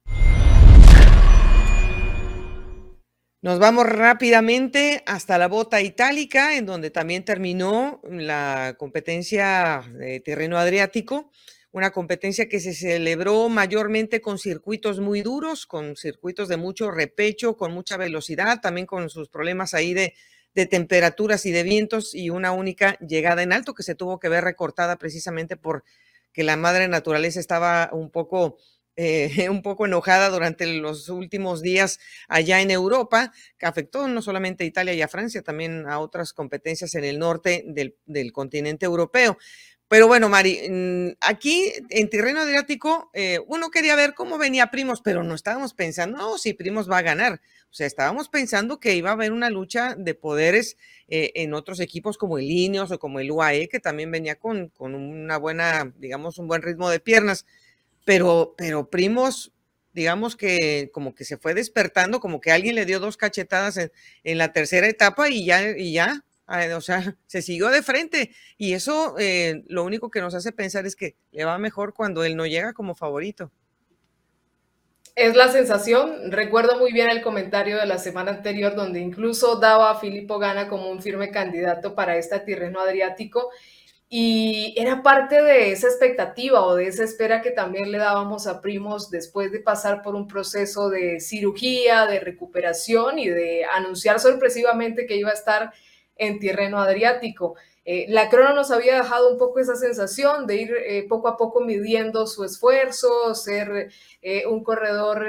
Nos 3.43 3.59
vamos 3.59 3.87
rápidamente 3.87 5.03
hasta 5.07 5.37
la 5.37 5.47
bota 5.47 5.83
itálica, 5.83 6.57
en 6.57 6.65
donde 6.65 6.91
también 6.91 7.25
terminó 7.25 8.01
la 8.09 8.75
competencia 8.79 9.85
de 9.93 10.21
terreno 10.21 10.57
adriático, 10.57 11.31
una 11.71 11.91
competencia 11.91 12.49
que 12.49 12.61
se 12.61 12.75
celebró 12.75 13.51
mayormente 13.51 14.23
con 14.23 14.39
circuitos 14.39 15.01
muy 15.01 15.21
duros, 15.21 15.67
con 15.67 15.97
circuitos 15.97 16.49
de 16.49 16.57
mucho 16.57 16.91
repecho, 16.91 17.57
con 17.59 17.73
mucha 17.73 17.99
velocidad, 17.99 18.61
también 18.63 18.87
con 18.87 19.11
sus 19.11 19.29
problemas 19.29 19.75
ahí 19.75 19.93
de 19.93 20.15
temperaturas 20.71 21.45
y 21.45 21.53
de 21.53 21.63
vientos 21.63 22.15
y 22.15 22.31
una 22.31 22.53
única 22.53 22.99
llegada 23.01 23.43
en 23.43 23.53
alto 23.53 23.75
que 23.75 23.83
se 23.83 23.95
tuvo 23.95 24.19
que 24.19 24.31
ver 24.31 24.45
recortada 24.45 24.97
precisamente 24.97 25.59
por 25.59 25.85
que 26.33 26.43
la 26.43 26.57
madre 26.57 26.89
naturaleza 26.89 27.41
estaba 27.41 27.91
un 27.93 28.11
poco, 28.11 28.59
eh, 28.97 29.49
un 29.51 29.63
poco 29.63 29.87
enojada 29.87 30.29
durante 30.31 30.67
los 30.67 31.09
últimos 31.09 31.63
días 31.63 32.01
allá 32.29 32.61
en 32.61 32.71
Europa, 32.71 33.33
que 33.59 33.67
afectó 33.67 34.09
no 34.09 34.23
solamente 34.23 34.65
a 34.65 34.67
Italia 34.67 34.95
y 34.95 35.03
a 35.03 35.09
Francia, 35.09 35.43
también 35.43 35.87
a 35.87 35.99
otras 35.99 36.33
competencias 36.33 36.95
en 36.95 37.05
el 37.05 37.19
norte 37.19 37.65
del, 37.67 37.97
del 38.07 38.33
continente 38.33 38.87
europeo. 38.87 39.39
Pero 39.89 40.09
bueno, 40.09 40.29
Mari, 40.29 40.69
mm, 40.69 41.17
aquí 41.21 41.73
en 41.91 42.11
terreno 42.11 42.41
adriático, 42.41 43.09
eh, 43.15 43.39
uno 43.47 43.71
quería 43.71 43.95
ver 43.95 44.15
cómo 44.15 44.37
venía 44.37 44.71
Primos, 44.73 45.01
pero 45.01 45.23
no 45.23 45.35
estábamos 45.35 45.75
pensando, 45.75 46.39
si 46.39 46.55
Primos 46.55 46.91
va 46.91 46.99
a 46.99 47.03
ganar. 47.03 47.41
O 47.71 47.75
sea, 47.77 47.87
estábamos 47.87 48.29
pensando 48.29 48.81
que 48.81 48.97
iba 48.97 49.11
a 49.11 49.13
haber 49.13 49.31
una 49.33 49.49
lucha 49.49 49.95
de 49.97 50.15
poderes 50.15 50.77
eh, 51.09 51.31
en 51.37 51.55
otros 51.55 51.79
equipos 51.79 52.19
como 52.19 52.39
el 52.39 52.51
Ineos 52.51 52.91
o 52.91 52.99
como 52.99 53.21
el 53.21 53.31
UAE, 53.31 53.69
que 53.69 53.79
también 53.79 54.11
venía 54.11 54.37
con, 54.37 54.71
con 54.71 54.95
una 54.97 55.37
buena, 55.37 55.93
digamos, 55.99 56.39
un 56.39 56.49
buen 56.49 56.63
ritmo 56.63 56.91
de 56.91 56.99
piernas. 56.99 57.47
Pero, 58.07 58.55
pero 58.57 58.89
Primos, 58.89 59.53
digamos 59.93 60.37
que 60.37 60.91
como 60.93 61.13
que 61.15 61.25
se 61.25 61.37
fue 61.37 61.55
despertando, 61.55 62.21
como 62.21 62.41
que 62.41 62.53
alguien 62.53 62.77
le 62.77 62.87
dio 62.87 63.01
dos 63.01 63.17
cachetadas 63.17 63.91
en, 64.23 64.39
la 64.39 64.53
tercera 64.53 64.87
etapa 64.87 65.29
y 65.29 65.45
ya, 65.45 65.77
y 65.77 65.93
ya 65.93 66.25
o 66.77 66.81
sea, 66.81 67.03
se 67.27 67.43
siguió 67.43 67.69
de 67.69 67.83
frente 67.83 68.31
y 68.57 68.75
eso 68.75 69.17
eh, 69.19 69.65
lo 69.67 69.83
único 69.83 70.09
que 70.09 70.21
nos 70.21 70.37
hace 70.37 70.53
pensar 70.53 70.87
es 70.87 70.95
que 70.95 71.17
le 71.33 71.45
va 71.45 71.59
mejor 71.59 71.95
cuando 71.95 72.23
él 72.23 72.37
no 72.37 72.47
llega 72.47 72.73
como 72.73 72.95
favorito. 72.95 73.51
Es 75.17 75.35
la 75.35 75.49
sensación. 75.49 76.31
Recuerdo 76.31 76.79
muy 76.79 76.93
bien 76.93 77.09
el 77.09 77.23
comentario 77.23 77.79
de 77.79 77.87
la 77.87 77.99
semana 77.99 78.31
anterior 78.31 78.77
donde 78.77 79.01
incluso 79.01 79.57
daba 79.57 79.91
a 79.91 79.99
Filippo 79.99 80.39
Gana 80.39 80.69
como 80.69 80.91
un 80.91 81.03
firme 81.03 81.33
candidato 81.33 81.97
para 81.97 82.17
este 82.19 82.39
Tirreno 82.39 82.79
Adriático 82.81 83.51
y 84.09 84.75
era 84.77 85.03
parte 85.03 85.43
de 85.43 85.73
esa 85.73 85.89
expectativa 85.89 86.65
o 86.65 86.77
de 86.77 86.87
esa 86.87 87.03
espera 87.03 87.43
que 87.43 87.51
también 87.51 87.91
le 87.91 87.99
dábamos 87.99 88.47
a 88.47 88.61
Primos 88.61 89.11
después 89.11 89.51
de 89.51 89.59
pasar 89.59 90.03
por 90.03 90.15
un 90.15 90.29
proceso 90.29 90.91
de 90.91 91.19
cirugía, 91.19 92.07
de 92.07 92.21
recuperación 92.21 93.19
y 93.19 93.29
de 93.29 93.65
anunciar 93.65 94.21
sorpresivamente 94.21 95.07
que 95.07 95.17
iba 95.17 95.31
a 95.31 95.35
estar 95.35 95.73
en 96.17 96.39
terreno 96.39 96.79
adriático. 96.79 97.57
Eh, 97.85 98.07
la 98.09 98.29
crono 98.29 98.53
nos 98.53 98.71
había 98.71 98.97
dejado 98.97 99.31
un 99.31 99.39
poco 99.39 99.61
esa 99.61 99.77
sensación 99.77 100.47
de 100.47 100.57
ir 100.57 100.75
eh, 100.87 101.07
poco 101.09 101.29
a 101.29 101.37
poco 101.37 101.61
midiendo 101.61 102.27
su 102.27 102.45
esfuerzo, 102.45 103.35
ser 103.35 103.91
eh, 104.23 104.45
un 104.47 104.65
corredor 104.65 105.29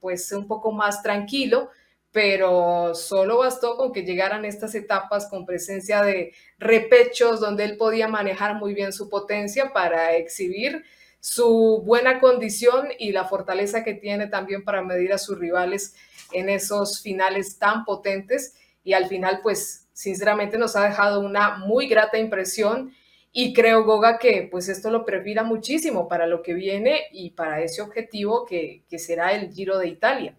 pues 0.00 0.30
un 0.32 0.46
poco 0.46 0.72
más 0.72 1.02
tranquilo, 1.02 1.70
pero 2.16 2.94
solo 2.94 3.36
bastó 3.36 3.76
con 3.76 3.92
que 3.92 4.02
llegaran 4.02 4.46
estas 4.46 4.74
etapas 4.74 5.28
con 5.28 5.44
presencia 5.44 6.00
de 6.00 6.32
repechos 6.58 7.40
donde 7.40 7.64
él 7.64 7.76
podía 7.76 8.08
manejar 8.08 8.54
muy 8.54 8.72
bien 8.72 8.94
su 8.94 9.10
potencia 9.10 9.74
para 9.74 10.16
exhibir 10.16 10.82
su 11.20 11.82
buena 11.84 12.18
condición 12.18 12.88
y 12.98 13.12
la 13.12 13.26
fortaleza 13.26 13.84
que 13.84 13.92
tiene 13.92 14.28
también 14.28 14.64
para 14.64 14.80
medir 14.80 15.12
a 15.12 15.18
sus 15.18 15.38
rivales 15.38 15.94
en 16.32 16.48
esos 16.48 17.02
finales 17.02 17.58
tan 17.58 17.84
potentes 17.84 18.54
y 18.82 18.94
al 18.94 19.08
final 19.08 19.40
pues 19.42 19.86
sinceramente 19.92 20.56
nos 20.56 20.74
ha 20.74 20.88
dejado 20.88 21.20
una 21.20 21.58
muy 21.58 21.86
grata 21.86 22.16
impresión 22.16 22.94
y 23.30 23.52
creo, 23.52 23.84
Goga, 23.84 24.18
que 24.18 24.48
pues 24.50 24.70
esto 24.70 24.90
lo 24.90 25.04
prefira 25.04 25.42
muchísimo 25.42 26.08
para 26.08 26.26
lo 26.26 26.42
que 26.42 26.54
viene 26.54 27.08
y 27.12 27.32
para 27.32 27.60
ese 27.60 27.82
objetivo 27.82 28.46
que, 28.46 28.84
será 28.96 29.34
el 29.34 29.52
Giro 29.52 29.76
de 29.76 29.88
Italia. 29.88 30.34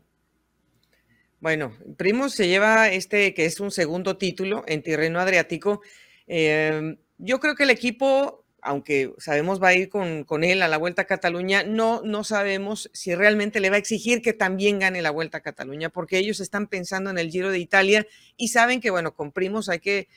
Bueno, 1.39 1.77
Primo 1.97 2.29
se 2.29 2.47
lleva 2.47 2.89
este 2.89 3.33
que 3.33 3.45
es 3.45 3.59
un 3.59 3.71
segundo 3.71 4.17
título 4.17 4.63
en 4.67 4.81
terreno 4.81 5.19
adriático. 5.19 5.81
Eh, 6.27 6.97
yo 7.17 7.39
creo 7.39 7.55
que 7.55 7.63
el 7.63 7.69
equipo 7.69 8.47
aunque 8.67 9.13
sabemos 9.17 9.61
va 9.61 9.69
a 9.69 9.75
ir 9.75 9.89
con, 9.89 10.43
él 10.43 10.61
a 10.61 10.67
la 10.67 10.77
Vuelta 10.77 11.03
a 11.03 11.05
Cataluña, 11.05 11.63
no, 11.63 12.01
no 12.03 12.23
sabemos 12.23 12.89
si 12.93 13.15
realmente 13.15 13.59
le 13.59 13.69
va 13.69 13.77
a 13.77 13.79
exigir 13.79 14.21
que 14.21 14.33
también 14.33 14.79
gane 14.79 15.01
la 15.01 15.11
Vuelta 15.11 15.37
a 15.37 15.41
Cataluña, 15.41 15.89
porque 15.89 16.17
ellos 16.17 16.39
están 16.39 16.67
pensando 16.67 17.09
en 17.09 17.17
el 17.17 17.31
Giro 17.31 17.49
de 17.49 17.59
Italia 17.59 18.05
y 18.35 18.49
saben 18.49 18.81
que, 18.81 18.89
bueno, 18.89 19.13
con 19.13 19.31
Primos 19.31 19.69
hay 19.69 19.79
que 19.79 20.09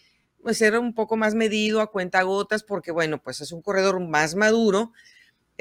pues, 0.43 0.59
ser 0.59 0.79
un 0.79 0.95
poco 0.95 1.17
más 1.17 1.35
medido 1.35 1.81
a 1.81 1.91
cuenta 1.91 2.23
gotas, 2.23 2.65
porque, 2.65 2.91
bueno, 2.91 3.23
pues 3.23 3.41
es 3.41 3.53
un 3.53 3.63
corredor 3.63 4.01
más 4.01 4.35
maduro, 4.35 4.93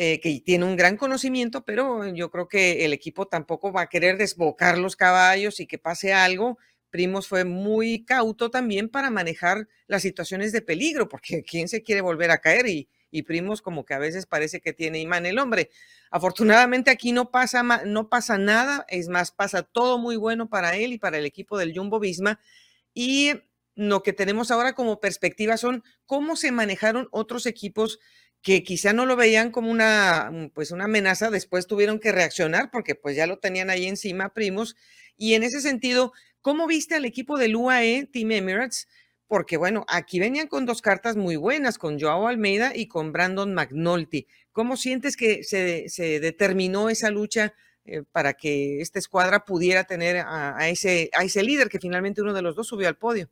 eh, 0.01 0.21
que 0.21 0.39
tiene 0.39 0.63
un 0.63 0.77
gran 0.77 0.95
conocimiento, 0.95 1.65
pero 1.65 2.07
yo 2.07 2.31
creo 2.31 2.47
que 2.47 2.85
el 2.85 2.93
equipo 2.93 3.27
tampoco 3.27 3.73
va 3.73 3.81
a 3.81 3.89
querer 3.89 4.17
desbocar 4.17 4.77
los 4.77 4.95
caballos 4.95 5.59
y 5.59 5.67
que 5.67 5.77
pase 5.77 6.13
algo 6.13 6.57
Primos 6.89 7.27
fue 7.27 7.43
muy 7.45 8.03
cauto 8.05 8.49
también 8.49 8.89
para 8.89 9.09
manejar 9.09 9.67
las 9.87 10.01
situaciones 10.01 10.51
de 10.51 10.61
peligro, 10.61 11.07
porque 11.07 11.43
¿quién 11.43 11.67
se 11.67 11.83
quiere 11.83 12.01
volver 12.01 12.31
a 12.31 12.39
caer? 12.39 12.67
Y, 12.67 12.89
Primos 13.23 13.61
como 13.61 13.85
que 13.85 13.93
a 13.95 13.99
veces 13.99 14.25
parece 14.25 14.61
que 14.61 14.71
tiene 14.71 14.99
imán 14.99 15.25
el 15.25 15.39
hombre. 15.39 15.69
Afortunadamente 16.11 16.91
aquí 16.91 17.11
no 17.11 17.31
pasa, 17.31 17.63
no 17.85 18.07
pasa 18.07 18.37
nada, 18.37 18.85
es 18.87 19.09
más, 19.09 19.31
pasa 19.31 19.63
todo 19.63 19.97
muy 19.97 20.15
bueno 20.15 20.47
para 20.47 20.75
él 20.75 20.93
y 20.93 20.99
para 20.99 21.17
el 21.17 21.25
equipo 21.25 21.57
del 21.57 21.75
Jumbo 21.75 21.99
Visma. 21.99 22.39
Y 22.93 23.33
lo 23.75 24.03
que 24.03 24.13
tenemos 24.13 24.51
ahora 24.51 24.73
como 24.73 24.99
perspectiva 24.99 25.57
son 25.57 25.83
cómo 26.05 26.35
se 26.35 26.51
manejaron 26.51 27.07
otros 27.11 27.45
equipos 27.45 27.99
que 28.41 28.63
quizá 28.63 28.93
no 28.93 29.05
lo 29.05 29.15
veían 29.15 29.51
como 29.51 29.69
una, 29.69 30.31
pues 30.53 30.71
una 30.71 30.85
amenaza, 30.85 31.29
después 31.29 31.67
tuvieron 31.67 31.99
que 31.99 32.11
reaccionar 32.11 32.71
porque 32.71 32.95
pues 32.95 33.15
ya 33.15 33.27
lo 33.27 33.39
tenían 33.39 33.69
ahí 33.69 33.85
encima, 33.85 34.33
primos. 34.33 34.75
Y 35.17 35.33
en 35.33 35.43
ese 35.43 35.59
sentido, 35.59 36.13
¿Cómo 36.41 36.67
viste 36.67 36.95
al 36.95 37.03
equipo 37.03 37.37
del 37.37 37.55
UAE, 37.55 38.07
Team 38.11 38.31
Emirates? 38.31 38.87
Porque 39.27 39.57
bueno, 39.57 39.85
aquí 39.89 40.19
venían 40.19 40.47
con 40.47 40.65
dos 40.65 40.81
cartas 40.81 41.17
muy 41.17 41.35
buenas, 41.35 41.77
con 41.77 41.99
Joao 41.99 42.27
Almeida 42.27 42.71
y 42.75 42.87
con 42.87 43.11
Brandon 43.11 43.53
McNulty. 43.53 44.25
¿Cómo 44.53 44.77
sientes 44.77 45.17
que 45.17 45.43
se, 45.43 46.19
determinó 46.21 46.89
esa 46.89 47.11
lucha 47.11 47.53
eh, 47.83 48.03
para 48.11 48.33
que 48.33 48.79
esta 48.81 48.99
escuadra 48.99 49.43
pudiera 49.43 49.83
tener 49.83 50.23
a, 50.25 50.69
ese, 50.69 51.09
a 51.13 51.23
ese 51.25 51.43
líder 51.43 51.67
que 51.67 51.79
finalmente 51.79 52.21
uno 52.21 52.33
de 52.33 52.41
los 52.41 52.55
dos 52.55 52.67
subió 52.67 52.87
al 52.87 52.97
podio? 52.97 53.29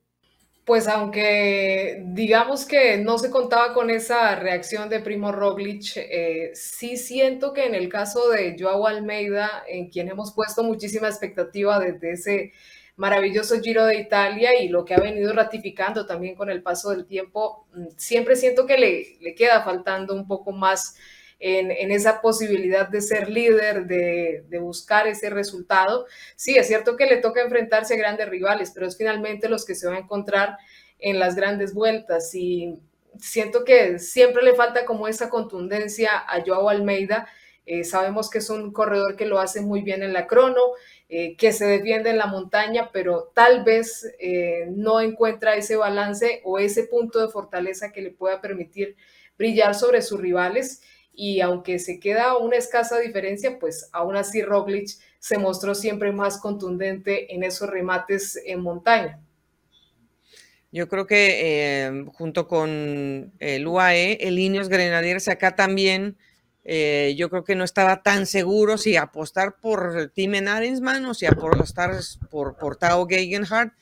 Pues 0.67 0.89
aunque 0.89 2.03
digamos 2.07 2.65
que 2.65 2.97
no 2.97 3.17
se 3.17 3.31
contaba 3.31 3.73
con 3.73 3.89
esa 3.89 4.35
reacción 4.35 4.89
de 4.89 4.99
Primo 4.99 5.31
Roglic, 5.31 5.95
eh, 5.95 6.51
sí 6.55 6.97
siento 6.97 7.53
que 7.53 7.65
en 7.65 7.73
el 7.73 7.87
caso 7.87 8.27
de 8.27 8.53
Joao 8.59 8.85
Almeida, 8.85 9.63
en 9.69 9.89
quien 9.89 10.09
hemos 10.09 10.33
puesto 10.33 10.63
muchísima 10.63 11.07
expectativa 11.07 11.79
desde 11.79 12.11
ese 12.11 12.51
maravilloso 12.97 13.61
Giro 13.61 13.85
de 13.85 13.95
Italia 13.95 14.61
y 14.61 14.67
lo 14.67 14.83
que 14.83 14.95
ha 14.95 14.99
venido 14.99 15.31
ratificando 15.31 16.05
también 16.05 16.35
con 16.35 16.49
el 16.49 16.61
paso 16.61 16.89
del 16.89 17.05
tiempo, 17.07 17.65
mm, 17.73 17.85
siempre 17.95 18.35
siento 18.35 18.65
que 18.65 18.77
le, 18.77 19.17
le 19.21 19.35
queda 19.35 19.63
faltando 19.63 20.13
un 20.13 20.27
poco 20.27 20.51
más 20.51 20.97
en, 21.39 21.91
esa 21.91 22.21
posibilidad 22.21 22.87
de 22.87 23.01
ser 23.01 23.29
líder, 23.29 23.85
de, 23.85 24.59
buscar 24.59 25.07
ese 25.07 25.29
resultado. 25.29 26.05
Sí, 26.35 26.57
es 26.57 26.67
cierto 26.67 26.97
que 26.97 27.05
le 27.05 27.17
toca 27.17 27.41
enfrentarse 27.41 27.93
a 27.93 27.97
grandes 27.97 28.29
rivales, 28.29 28.71
pero 28.73 28.87
es 28.87 28.97
finalmente 28.97 29.49
los 29.49 29.65
que 29.65 29.75
se 29.75 29.87
va 29.87 29.95
a 29.95 29.99
encontrar 29.99 30.57
en 30.99 31.19
las 31.19 31.35
grandes 31.35 31.73
vueltas 31.73 32.33
y 32.33 32.79
siento 33.19 33.63
que 33.63 33.99
siempre 33.99 34.43
le 34.43 34.55
falta 34.55 34.85
como 34.85 35.07
esa 35.07 35.29
contundencia 35.29 36.11
a 36.17 36.43
Joao 36.45 36.69
Almeida. 36.69 37.27
Eh, 37.65 37.83
sabemos 37.83 38.29
que 38.29 38.37
es 38.37 38.49
un 38.49 38.71
corredor 38.71 39.15
que 39.15 39.25
lo 39.25 39.39
hace 39.39 39.61
muy 39.61 39.81
bien 39.81 40.01
en 40.01 40.13
la 40.13 40.25
crono, 40.25 40.61
eh, 41.09 41.35
que 41.35 41.51
se 41.51 41.65
defiende 41.65 42.09
en 42.09 42.17
la 42.17 42.27
montaña, 42.27 42.89
pero 42.93 43.31
tal 43.33 43.63
vez 43.63 44.09
eh, 44.19 44.67
no 44.69 45.01
encuentra 45.01 45.55
ese 45.55 45.75
balance 45.75 46.41
o 46.45 46.59
ese 46.59 46.85
punto 46.85 47.19
de 47.19 47.27
fortaleza 47.27 47.91
que 47.91 48.01
le 48.01 48.11
pueda 48.11 48.41
permitir 48.41 48.95
brillar 49.37 49.75
sobre 49.75 50.01
sus 50.01 50.19
rivales 50.19 50.81
y 51.19 51.41
aunque 51.41 51.79
se 51.79 51.99
queda 51.99 52.37
una 52.37 52.57
escasa 52.57 52.99
diferencia, 52.99 53.57
pues 53.57 53.89
aún 53.91 54.15
así 54.15 54.43
Roglic 54.43 54.87
se 55.17 55.39
mostró 55.39 55.73
siempre 55.73 56.11
más 56.11 56.37
contundente 56.37 57.33
en 57.33 57.43
esos 57.43 57.67
remates 57.67 58.39
en 58.45 58.61
montaña. 58.61 59.19
Yo 60.71 60.87
creo 60.87 61.07
que 61.07 61.39
eh, 61.41 62.05
junto 62.13 62.47
con 62.47 63.33
el 63.39 63.67
UAE, 63.67 64.27
el 64.27 64.37
Ineos 64.37 64.69
Grenadiers 64.69 65.27
acá 65.27 65.55
también, 65.55 66.17
eh, 66.63 67.15
yo 67.17 67.31
creo 67.31 67.43
que 67.43 67.55
no 67.55 67.63
estaba 67.63 68.03
tan 68.03 68.27
seguro 68.27 68.77
si 68.77 68.95
apostar 68.95 69.55
por 69.59 70.11
Tim 70.13 70.35
Arensman 70.47 71.03
o 71.05 71.15
si 71.15 71.25
apostar 71.25 71.95
por, 72.29 72.57
por 72.57 72.75
Tao 72.75 73.07
Gegenhardt 73.07 73.73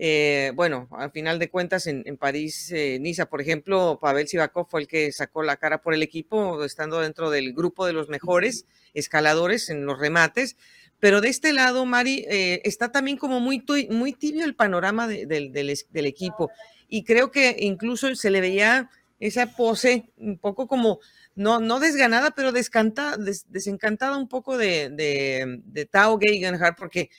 eh, 0.00 0.52
bueno, 0.54 0.88
al 0.92 1.10
final 1.10 1.40
de 1.40 1.50
cuentas, 1.50 1.88
en, 1.88 2.16
París, 2.16 2.70
eh, 2.70 2.98
Niza, 3.00 3.26
por 3.26 3.40
ejemplo, 3.40 3.98
Pavel 4.00 4.28
Sivakov 4.28 4.68
fue 4.68 4.82
el 4.82 4.88
que 4.88 5.10
sacó 5.10 5.42
la 5.42 5.56
cara 5.56 5.82
por 5.82 5.92
el 5.92 6.04
equipo, 6.04 6.64
estando 6.64 7.00
dentro 7.00 7.30
del 7.30 7.52
grupo 7.52 7.84
de 7.84 7.92
los 7.92 8.08
mejores 8.08 8.64
escaladores 8.94 9.70
en 9.70 9.86
los 9.86 9.98
remates. 9.98 10.56
Pero 11.00 11.20
de 11.20 11.28
este 11.28 11.52
lado, 11.52 11.84
Mari, 11.84 12.24
eh, 12.28 12.60
está 12.64 12.92
también 12.92 13.16
como 13.16 13.40
muy, 13.40 13.64
muy 13.90 14.12
tibio 14.12 14.44
el 14.44 14.54
panorama 14.54 15.08
del, 15.08 15.76
equipo. 16.06 16.50
Y 16.88 17.02
creo 17.02 17.32
que 17.32 17.56
incluso 17.58 18.14
se 18.14 18.30
le 18.30 18.40
veía 18.40 18.90
esa 19.18 19.46
pose 19.56 20.10
un 20.16 20.38
poco 20.38 20.68
como, 20.68 21.00
no, 21.34 21.58
no 21.58 21.80
desganada, 21.80 22.30
pero 22.30 22.52
desencantada 22.52 24.16
un 24.16 24.28
poco 24.28 24.56
de, 24.56 24.90
de, 24.90 25.60
de 25.64 25.86
Tao 25.86 26.18
Gegenhardt, 26.20 26.78
porque 26.78 27.10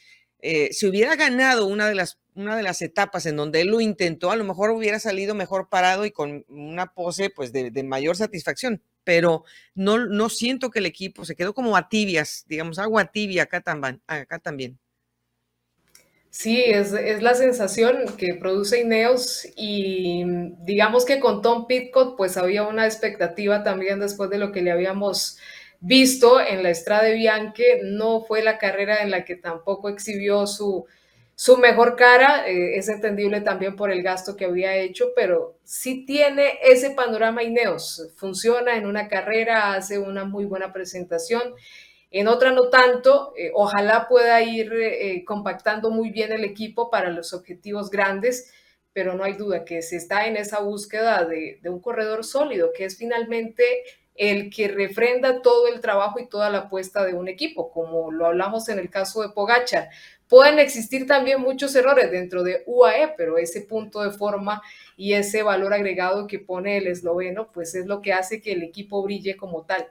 eh, 0.41 0.71
si 0.71 0.87
hubiera 0.87 1.15
ganado 1.15 1.67
una 1.67 1.87
de, 1.87 1.95
las, 1.95 2.17
una 2.33 2.55
de 2.55 2.63
las 2.63 2.81
etapas 2.81 3.25
en 3.25 3.35
donde 3.35 3.61
él 3.61 3.67
lo 3.67 3.81
intentó, 3.81 4.31
a 4.31 4.37
lo 4.37 4.45
mejor 4.45 4.71
hubiera 4.71 4.99
salido 4.99 5.35
mejor 5.35 5.67
parado 5.69 6.05
y 6.05 6.11
con 6.11 6.45
una 6.47 6.93
pose 6.93 7.29
pues 7.29 7.51
de, 7.51 7.71
mayor 7.83 8.15
satisfacción, 8.15 8.81
pero 9.03 9.43
no, 9.75 9.97
no 9.97 10.29
siento 10.29 10.69
que 10.69 10.79
el 10.79 10.85
equipo 10.85 11.25
se 11.25 11.35
quedó 11.35 11.53
como 11.53 11.75
a 11.75 11.89
tibias, 11.89 12.45
digamos, 12.47 12.79
agua 12.79 13.11
tibia 13.11 13.43
acá, 13.43 13.63
acá 14.07 14.39
también. 14.39 14.79
Sí, 16.31 16.61
es, 16.63 16.93
es, 16.93 17.23
la 17.23 17.33
sensación 17.33 18.15
que 18.15 18.35
produce 18.35 18.81
Ineos 18.81 19.47
y 19.55 20.23
digamos 20.59 21.03
que 21.03 21.19
con 21.19 21.41
Tom 21.41 21.65
Pitcock 21.65 22.15
pues 22.17 22.37
había 22.37 22.67
una 22.67 22.85
expectativa 22.85 23.63
también 23.63 23.99
después 23.99 24.29
de 24.29 24.37
lo 24.37 24.51
que 24.51 24.61
le 24.61 24.71
habíamos 24.71 25.39
visto 25.81 26.39
en 26.41 26.63
la 26.63 26.69
Estrada 26.71 27.09
Bianche, 27.09 27.81
no 27.83 28.21
fue 28.21 28.43
la 28.43 28.57
carrera 28.57 29.01
en 29.01 29.11
la 29.11 29.23
que 29.25 29.35
tampoco 29.35 29.89
exhibió 29.89 30.45
su, 30.47 30.85
su 31.35 31.57
mejor 31.57 31.95
cara, 31.95 32.47
eh, 32.47 32.77
es 32.77 32.89
entendible 32.89 33.41
también 33.41 33.75
por 33.75 33.91
el 33.91 34.03
gasto 34.03 34.35
que 34.35 34.45
había 34.45 34.75
hecho, 34.75 35.11
pero 35.15 35.57
sí 35.63 36.05
tiene 36.05 36.59
ese 36.63 36.91
panorama 36.91 37.43
Ineos, 37.43 38.09
funciona 38.17 38.75
en 38.75 38.85
una 38.85 39.07
carrera, 39.07 39.73
hace 39.73 39.99
una 39.99 40.25
muy 40.25 40.45
buena 40.45 40.73
presentación, 40.73 41.53
en 42.11 42.27
otra 42.27 42.51
no 42.51 42.69
tanto, 42.69 43.33
eh, 43.37 43.51
ojalá 43.53 44.07
pueda 44.07 44.41
ir 44.41 44.73
eh, 44.73 45.23
compactando 45.25 45.91
muy 45.91 46.09
bien 46.09 46.31
el 46.31 46.43
equipo 46.43 46.89
para 46.89 47.11
los 47.11 47.33
objetivos 47.33 47.89
grandes, 47.91 48.51
pero 48.93 49.13
no 49.13 49.23
hay 49.23 49.33
duda 49.33 49.63
que 49.63 49.81
se 49.83 49.95
está 49.95 50.25
en 50.27 50.35
esa 50.35 50.59
búsqueda 50.59 51.23
de, 51.23 51.59
de 51.61 51.69
un 51.69 51.79
corredor 51.79 52.25
sólido, 52.25 52.71
que 52.75 52.85
es 52.85 52.97
finalmente 52.97 53.63
el 54.19 54.49
que 54.49 54.67
refrenda 54.67 55.41
todo 55.41 55.69
el 55.69 55.79
trabajo 55.79 56.19
y 56.19 56.27
toda 56.27 56.49
la 56.49 56.59
apuesta 56.59 57.05
de 57.05 57.13
un 57.13 57.29
equipo, 57.29 57.71
como 57.71 58.11
lo 58.11 58.25
hablamos 58.25 58.67
en 58.67 58.77
el 58.77 58.89
caso 58.89 59.21
de 59.21 59.29
Pogachar. 59.29 59.89
Pueden 60.27 60.59
existir 60.59 61.07
también 61.07 61.39
muchos 61.39 61.73
errores 61.73 62.11
dentro 62.11 62.43
de 62.43 62.63
UAE, 62.67 63.13
pero 63.15 63.37
ese 63.37 63.61
punto 63.61 64.01
de 64.01 64.11
forma 64.11 64.61
y 64.97 65.13
ese 65.13 65.41
valor 65.41 65.73
agregado 65.73 66.27
que 66.27 66.37
pone 66.37 66.77
el 66.77 66.87
esloveno, 66.87 67.49
pues 67.53 67.73
es 67.75 67.85
lo 67.85 68.01
que 68.01 68.11
hace 68.11 68.41
que 68.41 68.51
el 68.51 68.61
equipo 68.61 69.01
brille 69.01 69.37
como 69.37 69.63
tal. 69.65 69.87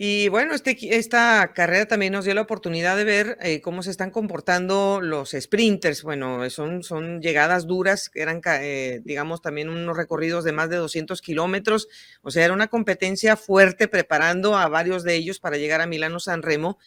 Y 0.00 0.28
bueno, 0.28 0.54
este, 0.54 0.76
esta 0.96 1.52
carrera 1.52 1.86
también 1.86 2.12
nos 2.12 2.24
dio 2.24 2.32
la 2.32 2.42
oportunidad 2.42 2.96
de 2.96 3.02
ver 3.02 3.36
eh, 3.42 3.60
cómo 3.60 3.82
se 3.82 3.90
están 3.90 4.12
comportando 4.12 5.00
los 5.02 5.30
sprinters. 5.36 6.04
Bueno, 6.04 6.48
son, 6.50 6.84
son 6.84 7.20
llegadas 7.20 7.66
duras, 7.66 8.08
eran, 8.14 8.40
eh, 8.46 9.00
digamos, 9.04 9.42
también 9.42 9.68
unos 9.68 9.96
recorridos 9.96 10.44
de 10.44 10.52
más 10.52 10.70
de 10.70 10.76
200 10.76 11.20
kilómetros. 11.20 11.88
O 12.22 12.30
sea, 12.30 12.44
era 12.44 12.54
una 12.54 12.68
competencia 12.68 13.36
fuerte 13.36 13.88
preparando 13.88 14.56
a 14.56 14.68
varios 14.68 15.02
de 15.02 15.16
ellos 15.16 15.40
para 15.40 15.56
llegar 15.56 15.80
a 15.80 15.88
Milano 15.88 16.20
San 16.20 16.42
Remo. 16.42 16.78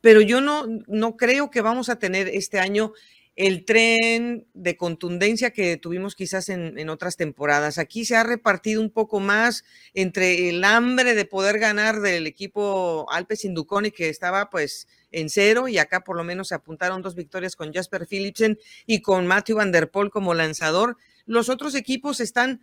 Pero 0.00 0.20
yo 0.20 0.40
no, 0.40 0.64
no 0.86 1.16
creo 1.16 1.50
que 1.50 1.60
vamos 1.60 1.88
a 1.88 1.98
tener 1.98 2.28
este 2.28 2.60
año 2.60 2.92
el 3.36 3.64
tren 3.64 4.46
de 4.54 4.76
contundencia 4.76 5.50
que 5.50 5.76
tuvimos 5.76 6.14
quizás 6.14 6.48
en, 6.48 6.88
otras 6.88 7.16
temporadas. 7.16 7.78
Aquí 7.78 8.04
se 8.04 8.14
ha 8.16 8.22
repartido 8.22 8.80
un 8.80 8.90
poco 8.90 9.18
más 9.18 9.64
entre 9.92 10.48
el 10.48 10.62
hambre 10.62 11.14
de 11.14 11.24
poder 11.24 11.58
ganar 11.58 12.00
del 12.00 12.26
equipo 12.26 13.06
Alpes 13.10 13.44
Induconi 13.44 13.90
que 13.90 14.08
estaba 14.08 14.50
pues 14.50 14.86
en 15.10 15.30
cero 15.30 15.66
y 15.66 15.78
acá 15.78 16.00
por 16.00 16.16
lo 16.16 16.22
menos 16.24 16.48
se 16.48 16.54
apuntaron 16.54 17.02
dos 17.02 17.16
victorias 17.16 17.56
con 17.56 17.72
Jasper 17.72 18.06
Philipsen 18.06 18.58
y 18.86 19.02
con 19.02 19.26
Matthew 19.26 19.56
Van 19.56 19.72
Der 19.72 19.90
Poel 19.90 20.10
como 20.10 20.34
lanzador. 20.34 20.96
Los 21.26 21.48
otros 21.48 21.74
equipos 21.74 22.20
están 22.20 22.60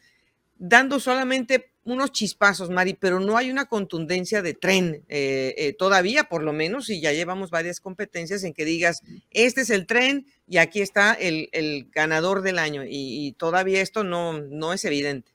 dando 0.61 0.99
solamente 0.99 1.71
unos 1.83 2.11
chispazos, 2.11 2.69
Mari, 2.69 2.93
pero 2.93 3.19
no 3.19 3.35
hay 3.35 3.49
una 3.49 3.65
contundencia 3.65 4.43
de 4.43 4.53
tren 4.53 5.03
eh, 5.09 5.55
eh, 5.57 5.73
todavía, 5.73 6.25
por 6.25 6.43
lo 6.43 6.53
menos, 6.53 6.91
y 6.91 7.01
ya 7.01 7.11
llevamos 7.11 7.49
varias 7.49 7.79
competencias 7.79 8.43
en 8.43 8.53
que 8.53 8.63
digas, 8.63 9.01
este 9.31 9.61
es 9.61 9.71
el 9.71 9.87
tren 9.87 10.27
y 10.47 10.57
aquí 10.57 10.81
está 10.81 11.13
el, 11.13 11.89
ganador 11.91 12.43
del 12.43 12.59
año, 12.59 12.83
y, 12.87 13.33
todavía 13.39 13.81
esto 13.81 14.03
no, 14.03 14.33
no 14.33 14.71
es 14.71 14.85
evidente. 14.85 15.31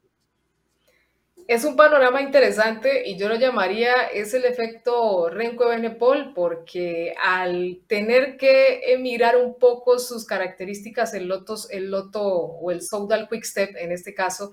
Es 1.49 1.65
un 1.65 1.77
panorama 1.77 2.23
interesante 2.23 3.09
y 3.09 3.17
yo 3.17 3.29
lo 3.29 3.37
llamaría, 3.37 4.07
es 4.07 4.35
el 4.35 4.45
efecto 4.45 5.29
Renko 5.29 5.69
Benepol, 5.69 6.35
porque 6.35 7.15
al 7.21 7.81
tener 7.89 8.37
que 8.37 8.97
mirar 9.01 9.37
un 9.37 9.59
poco 9.59 9.99
sus 9.99 10.25
características, 10.25 11.15
el 11.15 11.27
Lotos, 11.27 11.69
el 11.71 11.91
Loto 11.91 12.23
o 12.23 12.71
el 12.71 12.83
Soudal 12.83 13.29
Quick 13.29 13.45
Step 13.45 13.77
en 13.77 13.93
este 13.93 14.13
caso, 14.13 14.53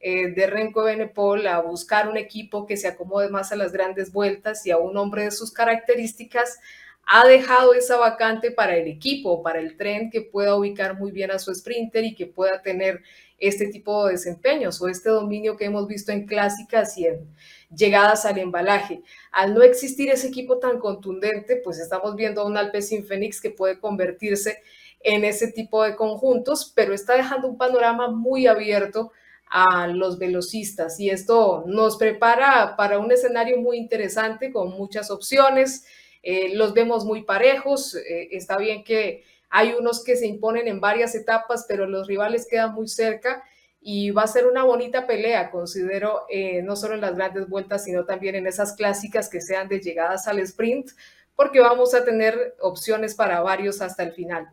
eh, 0.00 0.28
de 0.28 0.46
Renko 0.46 0.84
Benepol 0.84 1.46
a 1.46 1.60
buscar 1.60 2.08
un 2.08 2.16
equipo 2.16 2.66
que 2.66 2.76
se 2.76 2.88
acomode 2.88 3.28
más 3.28 3.52
a 3.52 3.56
las 3.56 3.72
grandes 3.72 4.12
vueltas 4.12 4.66
y 4.66 4.70
a 4.70 4.78
un 4.78 4.96
hombre 4.96 5.24
de 5.24 5.30
sus 5.30 5.52
características, 5.52 6.58
ha 7.06 7.26
dejado 7.26 7.72
esa 7.72 7.96
vacante 7.96 8.50
para 8.50 8.76
el 8.76 8.88
equipo, 8.88 9.42
para 9.42 9.60
el 9.60 9.76
tren 9.76 10.10
que 10.10 10.22
pueda 10.22 10.56
ubicar 10.56 10.98
muy 10.98 11.12
bien 11.12 11.30
a 11.30 11.38
su 11.38 11.54
sprinter 11.54 12.04
y 12.04 12.14
que 12.14 12.26
pueda 12.26 12.62
tener 12.62 13.02
este 13.38 13.68
tipo 13.68 14.06
de 14.06 14.12
desempeños 14.12 14.80
o 14.80 14.88
este 14.88 15.10
dominio 15.10 15.56
que 15.56 15.66
hemos 15.66 15.86
visto 15.86 16.10
en 16.10 16.26
clásicas 16.26 16.96
y 16.98 17.06
en 17.06 17.28
llegadas 17.74 18.24
al 18.24 18.38
embalaje. 18.38 19.02
Al 19.30 19.54
no 19.54 19.62
existir 19.62 20.10
ese 20.10 20.28
equipo 20.28 20.58
tan 20.58 20.78
contundente, 20.78 21.56
pues 21.56 21.78
estamos 21.78 22.16
viendo 22.16 22.40
a 22.40 22.46
un 22.46 22.56
Alpecin 22.56 23.06
Phoenix 23.06 23.40
que 23.40 23.50
puede 23.50 23.78
convertirse 23.78 24.62
en 25.00 25.24
ese 25.24 25.52
tipo 25.52 25.84
de 25.84 25.94
conjuntos, 25.94 26.72
pero 26.74 26.92
está 26.92 27.14
dejando 27.14 27.46
un 27.46 27.58
panorama 27.58 28.08
muy 28.08 28.46
abierto 28.46 29.12
a 29.48 29.86
los 29.86 30.18
velocistas 30.18 30.98
y 30.98 31.10
esto 31.10 31.64
nos 31.66 31.96
prepara 31.96 32.74
para 32.76 32.98
un 32.98 33.12
escenario 33.12 33.58
muy 33.58 33.76
interesante 33.76 34.52
con 34.52 34.70
muchas 34.70 35.10
opciones. 35.10 35.86
Eh, 36.22 36.54
los 36.54 36.74
vemos 36.74 37.04
muy 37.04 37.22
parejos, 37.22 37.94
eh, 37.94 38.28
está 38.32 38.56
bien 38.56 38.82
que 38.82 39.24
hay 39.48 39.74
unos 39.78 40.02
que 40.02 40.16
se 40.16 40.26
imponen 40.26 40.66
en 40.66 40.80
varias 40.80 41.14
etapas, 41.14 41.66
pero 41.68 41.86
los 41.86 42.08
rivales 42.08 42.46
quedan 42.48 42.74
muy 42.74 42.88
cerca 42.88 43.44
y 43.80 44.10
va 44.10 44.22
a 44.22 44.26
ser 44.26 44.46
una 44.46 44.64
bonita 44.64 45.06
pelea, 45.06 45.52
considero, 45.52 46.22
eh, 46.28 46.62
no 46.62 46.74
solo 46.74 46.94
en 46.94 47.00
las 47.00 47.14
grandes 47.14 47.48
vueltas, 47.48 47.84
sino 47.84 48.04
también 48.04 48.34
en 48.34 48.48
esas 48.48 48.72
clásicas 48.72 49.28
que 49.28 49.40
sean 49.40 49.68
de 49.68 49.78
llegadas 49.78 50.26
al 50.26 50.40
sprint, 50.40 50.90
porque 51.36 51.60
vamos 51.60 51.94
a 51.94 52.04
tener 52.04 52.56
opciones 52.60 53.14
para 53.14 53.40
varios 53.42 53.80
hasta 53.80 54.02
el 54.02 54.12
final. 54.12 54.48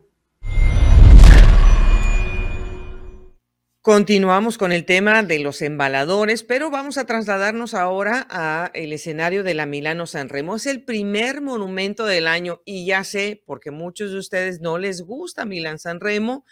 Continuamos 3.84 4.56
con 4.56 4.72
el 4.72 4.86
tema 4.86 5.22
de 5.22 5.40
los 5.40 5.60
embaladores, 5.60 6.42
pero 6.42 6.70
vamos 6.70 6.96
a 6.96 7.04
trasladarnos 7.04 7.74
ahora 7.74 8.26
a 8.30 8.70
el 8.72 8.94
escenario 8.94 9.44
de 9.44 9.52
la 9.52 9.66
Milano 9.66 10.06
San 10.06 10.30
Remo. 10.30 10.56
Es 10.56 10.64
el 10.64 10.82
primer 10.82 11.42
monumento 11.42 12.06
del 12.06 12.26
año 12.26 12.62
y 12.64 12.86
ya 12.86 13.04
sé, 13.04 13.42
porque 13.44 13.70
muchos 13.70 14.10
de 14.12 14.16
ustedes 14.16 14.62
no 14.62 14.78
les 14.78 15.02
gusta 15.02 15.44
Milán 15.44 15.78
San 15.78 16.00
Remo, 16.00 16.46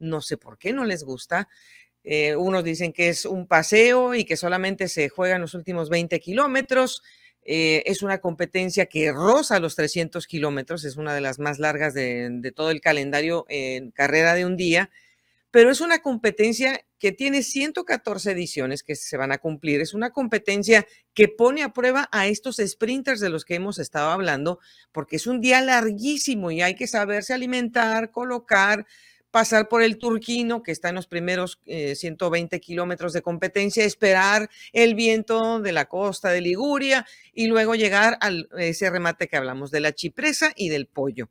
no 0.00 0.20
sé 0.22 0.36
por 0.36 0.58
qué 0.58 0.72
no 0.72 0.84
les 0.84 1.04
gusta. 1.04 1.48
Eh, 2.02 2.34
unos 2.34 2.64
dicen 2.64 2.92
que 2.92 3.10
es 3.10 3.26
un 3.26 3.46
paseo 3.46 4.16
y 4.16 4.24
que 4.24 4.36
solamente 4.36 4.88
se 4.88 5.08
juegan 5.08 5.40
los 5.40 5.54
últimos 5.54 5.88
20 5.88 6.18
kilómetros. 6.18 7.04
Eh, 7.44 7.84
es 7.86 8.02
una 8.02 8.18
competencia 8.18 8.86
que 8.86 9.12
roza 9.12 9.60
los 9.60 9.76
300 9.76 10.26
kilómetros, 10.26 10.82
es 10.82 10.96
una 10.96 11.14
de 11.14 11.20
las 11.20 11.38
más 11.38 11.60
largas 11.60 11.94
de, 11.94 12.52
todo 12.56 12.72
el 12.72 12.80
calendario 12.80 13.46
en 13.48 13.92
carrera 13.92 14.34
de 14.34 14.46
un 14.46 14.56
día, 14.56 14.90
pero 15.52 15.70
es 15.70 15.82
una 15.82 16.00
competencia 16.00 16.84
que 16.98 17.12
tiene 17.12 17.42
114 17.42 18.32
ediciones 18.32 18.82
que 18.82 18.96
se 18.96 19.18
van 19.18 19.32
a 19.32 19.38
cumplir. 19.38 19.82
Es 19.82 19.92
una 19.92 20.10
competencia 20.10 20.86
que 21.14 21.28
pone 21.28 21.62
a 21.62 21.74
prueba 21.74 22.08
a 22.10 22.26
estos 22.26 22.56
sprinters 22.56 23.20
de 23.20 23.28
los 23.28 23.44
que 23.44 23.56
hemos 23.56 23.78
estado 23.78 24.10
hablando, 24.10 24.60
porque 24.92 25.16
es 25.16 25.26
un 25.26 25.42
día 25.42 25.60
larguísimo 25.60 26.50
y 26.50 26.62
hay 26.62 26.74
que 26.74 26.86
saberse 26.86 27.34
alimentar, 27.34 28.10
colocar, 28.10 28.86
pasar 29.30 29.68
por 29.68 29.82
el 29.82 29.98
turquino, 29.98 30.62
que 30.62 30.72
está 30.72 30.88
en 30.88 30.94
los 30.94 31.06
primeros 31.06 31.60
120 31.66 32.56
eh, 32.56 32.60
kilómetros 32.60 33.12
de 33.12 33.20
competencia, 33.20 33.84
esperar 33.84 34.48
el 34.72 34.94
viento 34.94 35.60
de 35.60 35.72
la 35.72 35.84
costa 35.84 36.30
de 36.30 36.40
Liguria 36.40 37.06
y 37.34 37.48
luego 37.48 37.74
llegar 37.74 38.16
a 38.22 38.30
ese 38.58 38.88
remate 38.88 39.28
que 39.28 39.36
hablamos 39.36 39.70
de 39.70 39.80
la 39.80 39.92
chipresa 39.92 40.50
y 40.56 40.70
del 40.70 40.86
pollo. 40.86 41.28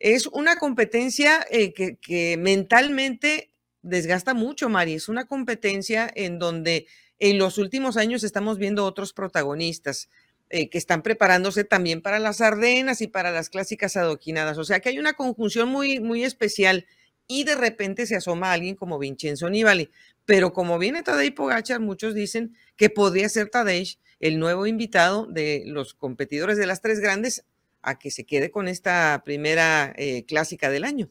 Es 0.00 0.26
una 0.26 0.56
competencia 0.56 1.46
eh, 1.50 1.72
que, 1.72 2.36
mentalmente 2.38 3.50
desgasta 3.82 4.34
mucho, 4.34 4.68
Mari. 4.68 4.94
Es 4.94 5.08
una 5.08 5.26
competencia 5.26 6.10
en 6.14 6.38
donde 6.38 6.86
en 7.18 7.38
los 7.38 7.58
últimos 7.58 7.96
años 7.96 8.22
estamos 8.22 8.58
viendo 8.58 8.84
otros 8.84 9.12
protagonistas. 9.12 10.08
Eh, 10.50 10.70
que 10.70 10.78
están 10.78 11.02
preparándose 11.02 11.62
también 11.62 12.00
para 12.00 12.18
las 12.18 12.40
Ardenas 12.40 13.02
y 13.02 13.06
para 13.06 13.30
las 13.30 13.50
clásicas 13.50 13.98
adoquinadas. 13.98 14.56
O 14.56 14.64
sea 14.64 14.80
que 14.80 14.88
hay 14.88 14.98
una 14.98 15.12
conjunción 15.12 15.68
muy, 15.68 16.00
muy 16.00 16.24
especial 16.24 16.86
y 17.26 17.44
de 17.44 17.54
repente 17.54 18.06
se 18.06 18.16
asoma 18.16 18.52
alguien 18.52 18.74
como 18.74 18.98
Vincenzo 18.98 19.50
Nibali. 19.50 19.90
Pero 20.24 20.54
como 20.54 20.78
viene 20.78 21.02
Tadej 21.02 21.34
Pogachar, 21.34 21.80
muchos 21.80 22.14
dicen 22.14 22.56
que 22.76 22.88
podría 22.88 23.28
ser 23.28 23.50
Tadej 23.50 23.98
el 24.20 24.38
nuevo 24.38 24.66
invitado 24.66 25.26
de 25.26 25.62
los 25.66 25.92
competidores 25.92 26.56
de 26.56 26.66
las 26.66 26.80
tres 26.80 26.98
grandes 27.00 27.44
a 27.82 27.98
que 27.98 28.10
se 28.10 28.24
quede 28.24 28.50
con 28.50 28.68
esta 28.68 29.22
primera 29.24 29.92
eh, 29.96 30.24
clásica 30.26 30.70
del 30.70 30.84
año. 30.84 31.08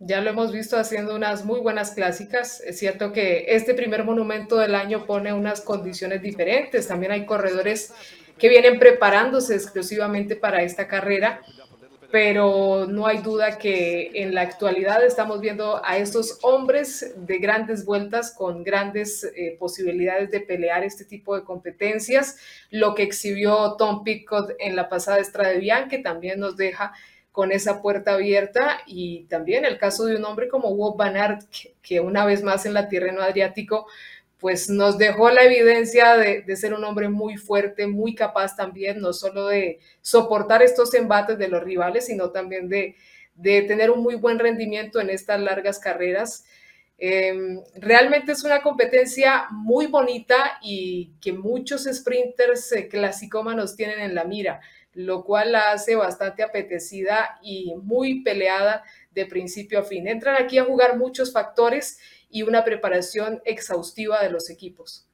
Ya 0.00 0.20
lo 0.20 0.30
hemos 0.30 0.52
visto 0.52 0.76
haciendo 0.76 1.14
unas 1.14 1.44
muy 1.44 1.60
buenas 1.60 1.92
clásicas. 1.92 2.60
Es 2.60 2.78
cierto 2.78 3.12
que 3.12 3.46
este 3.48 3.74
primer 3.74 4.04
monumento 4.04 4.58
del 4.58 4.74
año 4.74 5.06
pone 5.06 5.32
unas 5.32 5.60
condiciones 5.60 6.20
diferentes. 6.20 6.88
También 6.88 7.12
hay 7.12 7.24
corredores 7.24 7.92
que 8.38 8.48
vienen 8.48 8.78
preparándose 8.78 9.54
exclusivamente 9.54 10.36
para 10.36 10.62
esta 10.62 10.88
carrera 10.88 11.40
pero 12.14 12.86
no 12.86 13.08
hay 13.08 13.18
duda 13.18 13.58
que 13.58 14.12
en 14.14 14.36
la 14.36 14.42
actualidad 14.42 15.04
estamos 15.04 15.40
viendo 15.40 15.84
a 15.84 15.96
estos 15.96 16.38
hombres 16.42 17.12
de 17.16 17.38
grandes 17.38 17.84
vueltas 17.84 18.30
con 18.30 18.62
grandes 18.62 19.24
eh, 19.24 19.56
posibilidades 19.58 20.30
de 20.30 20.38
pelear 20.38 20.84
este 20.84 21.04
tipo 21.04 21.34
de 21.34 21.42
competencias. 21.42 22.36
Lo 22.70 22.94
que 22.94 23.02
exhibió 23.02 23.74
Tom 23.76 24.04
Pickett 24.04 24.54
en 24.60 24.76
la 24.76 24.88
pasada 24.88 25.18
Estrada 25.18 25.54
de 25.54 25.88
que 25.90 25.98
también 25.98 26.38
nos 26.38 26.56
deja 26.56 26.92
con 27.32 27.50
esa 27.50 27.82
puerta 27.82 28.14
abierta 28.14 28.78
y 28.86 29.24
también 29.24 29.64
el 29.64 29.76
caso 29.76 30.04
de 30.04 30.14
un 30.14 30.24
hombre 30.24 30.46
como 30.46 30.68
Wout 30.68 30.96
Van 30.96 31.40
que, 31.82 31.98
una 31.98 32.24
vez 32.24 32.44
más 32.44 32.64
en 32.64 32.74
la 32.74 32.88
Tirreno 32.88 33.22
Adriático 33.22 33.88
pues 34.44 34.68
nos 34.68 34.98
dejó 34.98 35.30
la 35.30 35.42
evidencia 35.44 36.18
de, 36.18 36.44
ser 36.56 36.74
un 36.74 36.84
hombre 36.84 37.08
muy 37.08 37.38
fuerte, 37.38 37.86
muy 37.86 38.14
capaz 38.14 38.54
también, 38.54 39.00
no 39.00 39.14
solo 39.14 39.46
de 39.46 39.78
soportar 40.02 40.62
estos 40.62 40.92
embates 40.92 41.38
de 41.38 41.48
los 41.48 41.64
rivales, 41.64 42.04
sino 42.04 42.28
también 42.28 42.68
de, 42.68 42.94
tener 43.42 43.90
un 43.90 44.02
muy 44.02 44.16
buen 44.16 44.38
rendimiento 44.38 45.00
en 45.00 45.08
estas 45.08 45.40
largas 45.40 45.78
carreras. 45.78 46.44
Em, 46.98 47.58
realmente 47.76 48.32
es 48.32 48.44
una 48.44 48.60
competencia 48.60 49.46
muy 49.50 49.86
bonita 49.86 50.58
y 50.60 51.12
que 51.22 51.32
muchos 51.32 51.84
sprinters 51.90 52.70
eh, 52.72 52.88
clasicómanos 52.88 53.76
tienen 53.76 54.00
en 54.00 54.14
la 54.14 54.24
mira, 54.24 54.60
lo 54.92 55.24
cual 55.24 55.52
la 55.52 55.72
hace 55.72 55.94
bastante 55.94 56.42
apetecida 56.42 57.38
y 57.42 57.72
muy 57.82 58.22
peleada 58.22 58.84
de 59.10 59.24
principio 59.24 59.78
a 59.78 59.84
fin. 59.84 60.06
Entran 60.06 60.36
aquí 60.38 60.58
a 60.58 60.64
jugar 60.64 60.98
muchos 60.98 61.32
factores 61.32 61.98
y 62.34 62.42
una 62.42 62.64
preparación 62.64 63.40
exhaustiva 63.44 64.20
de 64.20 64.28
los 64.28 64.50
equipos. 64.50 65.08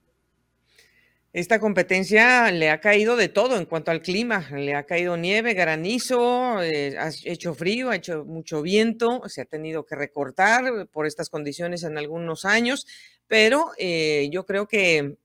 Esta 1.34 1.60
competencia 1.60 2.50
le 2.50 2.70
ha 2.70 2.80
caído 2.80 3.14
de 3.14 3.28
todo 3.28 3.58
en 3.58 3.66
cuanto 3.66 3.90
al 3.90 4.00
clima. 4.00 4.48
Le 4.52 4.74
ha 4.74 4.86
caído 4.86 5.18
nieve, 5.18 5.52
granizo, 5.52 6.62
eh, 6.62 6.96
ha 6.98 7.10
hecho 7.24 7.54
frío, 7.54 7.90
ha 7.90 7.96
hecho 7.96 8.24
mucho 8.24 8.62
viento, 8.62 9.20
se 9.28 9.42
ha 9.42 9.44
tenido 9.44 9.84
que 9.84 9.96
recortar 9.96 10.88
por 10.88 11.06
estas 11.06 11.28
condiciones 11.28 11.84
en 11.84 11.98
algunos 11.98 12.46
años, 12.46 12.86
pero 13.26 13.70
eh, 13.76 14.30
yo 14.32 14.46
creo 14.46 14.66
que 14.66 15.18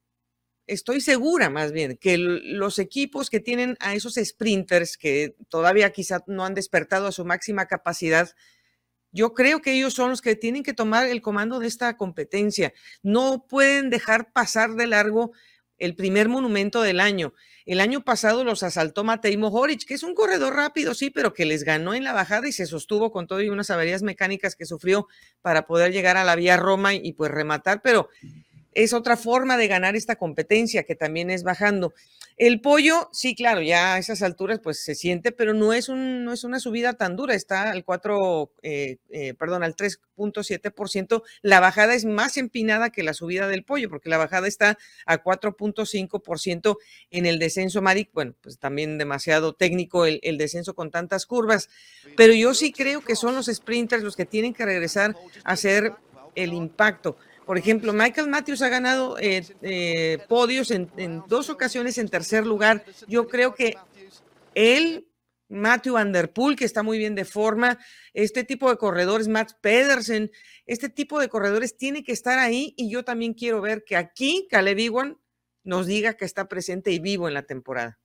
estoy 0.68 1.00
segura 1.00 1.50
más 1.50 1.72
bien 1.72 1.96
que 1.96 2.18
los 2.18 2.78
equipos 2.78 3.30
que 3.30 3.40
tienen 3.40 3.78
a 3.80 3.96
esos 3.96 4.16
sprinters 4.16 4.98
que 4.98 5.36
todavía 5.48 5.92
quizá 5.92 6.24
no 6.28 6.44
han 6.44 6.56
despertado 6.56 7.08
a 7.08 7.14
su 7.14 7.24
máxima 7.24 7.68
capacidad, 7.68 8.32
yo 9.16 9.34
creo 9.34 9.62
que 9.62 9.72
ellos 9.72 9.94
son 9.94 10.10
los 10.10 10.22
que 10.22 10.36
tienen 10.36 10.62
que 10.62 10.74
tomar 10.74 11.08
el 11.08 11.22
comando 11.22 11.60
de 11.60 11.68
esta 11.68 11.96
competencia. 11.96 12.74
No 13.02 13.46
pueden 13.48 13.90
dejar 13.90 14.34
pasar 14.34 14.76
de 14.76 14.88
largo 14.88 15.32
el 15.78 15.96
primer 15.96 16.28
monumento 16.28 16.82
del 16.82 17.00
año. 17.00 17.34
El 17.66 17.80
año 17.80 18.04
pasado 18.04 18.44
los 18.44 18.62
asaltó 18.62 19.06
Matej 19.06 19.38
Mohoric, 19.38 19.86
que 19.86 19.94
es 19.94 20.04
un 20.04 20.16
corredor 20.16 20.54
rápido, 20.54 20.94
sí, 20.94 21.12
pero 21.12 21.34
que 21.34 21.46
les 21.46 21.64
ganó 21.64 21.94
en 21.94 22.04
la 22.04 22.12
bajada 22.12 22.50
y 22.50 22.52
se 22.52 22.66
sostuvo 22.66 23.14
con 23.14 23.26
todo 23.26 23.42
y 23.42 23.48
unas 23.48 23.70
averías 23.70 24.04
mecánicas 24.04 24.58
que 24.58 24.66
sufrió 24.66 25.08
para 25.42 25.66
poder 25.66 25.94
llegar 25.94 26.18
a 26.18 26.26
la 26.26 26.36
vía 26.36 26.58
Roma 26.58 26.94
y, 26.94 27.00
y 27.02 27.14
pues 27.14 27.32
rematar, 27.32 27.82
pero 27.82 28.10
es 28.76 28.94
otra 28.94 29.18
forma 29.18 29.58
de 29.58 29.68
ganar 29.68 29.96
esta 29.96 30.18
competencia 30.18 30.84
que 30.84 30.96
también 30.96 31.30
es 31.30 31.44
bajando. 31.44 31.94
El 32.38 32.60
pollo, 32.60 33.10
sí, 33.14 33.34
claro, 33.34 33.62
ya 33.62 33.94
a 33.94 33.98
esas 33.98 34.22
alturas 34.22 34.60
pues 34.60 34.84
se 34.84 34.94
siente, 34.94 35.32
pero 35.32 35.54
no 35.54 35.72
es, 35.72 35.88
un, 35.88 36.28
una 36.44 36.60
subida 36.60 36.94
tan 36.94 37.16
dura, 37.16 37.34
está 37.34 37.72
al 37.72 37.86
4, 37.86 38.52
eh, 38.62 38.98
eh, 39.10 39.34
perdón, 39.36 39.64
al 39.64 39.78
3.7%. 39.78 41.24
La 41.42 41.62
bajada 41.62 41.96
es 41.96 42.04
más 42.04 42.36
empinada 42.36 42.90
que 42.90 43.04
la 43.04 43.14
subida 43.14 43.48
del 43.48 43.64
pollo, 43.64 43.90
porque 43.90 44.10
la 44.10 44.18
bajada 44.18 44.50
está 44.50 44.78
a 45.06 45.24
4.5% 45.24 46.78
en 47.12 47.26
el 47.26 47.40
descenso, 47.40 47.82
Maric. 47.82 48.10
Bueno, 48.12 48.36
pues 48.42 48.60
también 48.60 48.98
demasiado 48.98 49.54
técnico 49.54 50.06
el, 50.06 50.20
el 50.22 50.38
descenso 50.38 50.74
con 50.74 50.92
tantas 50.92 51.26
curvas, 51.26 51.70
pero 52.18 52.34
yo 52.34 52.54
sí 52.54 52.74
creo 52.74 53.00
que 53.00 53.16
son 53.16 53.36
los 53.36 53.46
sprinters 53.46 54.04
los 54.04 54.18
que 54.18 54.26
tienen 54.26 54.54
que 54.54 54.66
regresar 54.66 55.16
a 55.46 55.54
hacer 55.54 55.94
el 56.36 56.52
impacto. 56.52 57.18
Por 57.46 57.58
ejemplo, 57.58 57.94
Michael 57.94 58.28
Matthews 58.28 58.62
ha 58.64 58.70
ganado 58.70 59.18
eh, 59.20 59.46
eh, 59.62 60.18
podios 60.28 60.72
en, 60.72 60.90
dos 61.28 61.50
ocasiones 61.50 61.98
en 61.98 62.10
tercer 62.10 62.46
lugar. 62.46 62.84
Yo 63.08 63.28
creo 63.28 63.54
que 63.54 63.76
él, 64.56 65.08
Matthew 65.48 65.94
Van 65.94 66.12
Der 66.12 66.34
Poel, 66.34 66.56
que 66.56 66.66
está 66.66 66.82
muy 66.82 66.98
bien 66.98 67.14
de 67.14 67.26
forma, 67.26 67.78
este 68.14 68.44
tipo 68.44 68.70
de 68.70 68.78
corredores, 68.78 69.28
Matt 69.28 69.52
Pedersen, 69.62 70.32
este 70.66 70.90
tipo 70.90 71.20
de 71.20 71.30
corredores 71.30 71.78
tiene 71.78 72.04
que 72.04 72.14
estar 72.14 72.40
ahí 72.40 72.74
y 72.78 72.90
yo 72.90 73.04
también 73.04 73.34
quiero 73.34 73.62
ver 73.62 73.84
que 73.86 73.96
aquí 73.96 74.48
Caleb 74.50 74.80
Iwan 74.80 75.18
nos 75.64 75.86
diga 75.86 76.16
que 76.16 76.26
está 76.26 76.48
presente 76.48 76.92
y 76.92 77.00
vivo 77.00 77.28
en 77.28 77.36
la 77.36 77.44
temporada. 77.44 78.00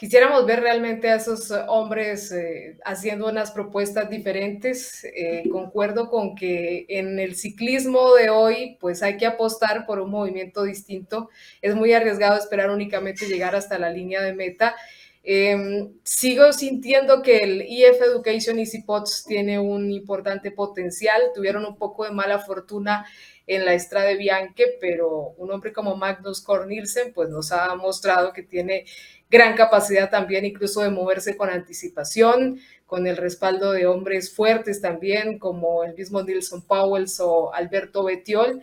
Quisiéramos 0.00 0.46
ver 0.46 0.60
realmente 0.60 1.10
a 1.10 1.16
esos 1.16 1.50
hombres 1.68 2.32
eh, 2.32 2.78
haciendo 2.86 3.28
unas 3.28 3.50
propuestas 3.50 4.08
diferentes. 4.08 5.04
Eh, 5.04 5.42
concuerdo 5.52 6.08
con 6.08 6.34
que 6.34 6.86
en 6.88 7.18
el 7.18 7.36
ciclismo 7.36 8.14
de 8.14 8.30
hoy, 8.30 8.78
pues 8.80 9.02
hay 9.02 9.18
que 9.18 9.26
apostar 9.26 9.84
por 9.84 10.00
un 10.00 10.10
movimiento 10.10 10.62
distinto. 10.62 11.28
Es 11.60 11.74
muy 11.74 11.92
arriesgado 11.92 12.38
esperar 12.38 12.70
únicamente 12.70 13.26
llegar 13.26 13.54
hasta 13.54 13.78
la 13.78 13.90
línea 13.90 14.22
de 14.22 14.32
meta. 14.32 14.74
Em, 15.22 15.92
sigo 16.02 16.50
sintiendo 16.54 17.20
que 17.20 17.40
el 17.40 17.60
EF 17.60 18.00
Education 18.00 18.58
Easy 18.58 18.80
Pots 18.80 19.26
tiene 19.28 19.58
un 19.58 19.90
importante 19.90 20.50
potencial. 20.50 21.20
Tuvieron 21.34 21.66
un 21.66 21.76
poco 21.76 22.04
de 22.04 22.10
mala 22.12 22.38
fortuna 22.38 23.04
en 23.46 23.64
la 23.64 23.74
Estrada 23.74 24.14
Bianche, 24.14 24.78
pero 24.80 25.34
un 25.36 25.50
hombre 25.50 25.72
como 25.72 25.96
Magnus 25.96 26.40
Cornilsen 26.40 27.12
pues 27.12 27.28
nos 27.28 27.52
ha 27.52 27.74
mostrado 27.74 28.32
que 28.32 28.44
tiene 28.44 28.86
gran 29.30 29.54
capacidad 29.56 30.10
también 30.10 30.44
incluso 30.44 30.82
de 30.82 30.90
moverse 30.90 31.36
con 31.36 31.50
anticipación, 31.50 32.60
con 32.86 33.06
el 33.06 33.16
respaldo 33.16 33.72
de 33.72 33.86
hombres 33.86 34.34
fuertes 34.34 34.80
también, 34.80 35.38
como 35.38 35.84
el 35.84 35.94
mismo 35.94 36.22
Nilson 36.22 36.62
Powells 36.62 37.20
o 37.20 37.54
Alberto 37.54 38.04
Betiol, 38.04 38.62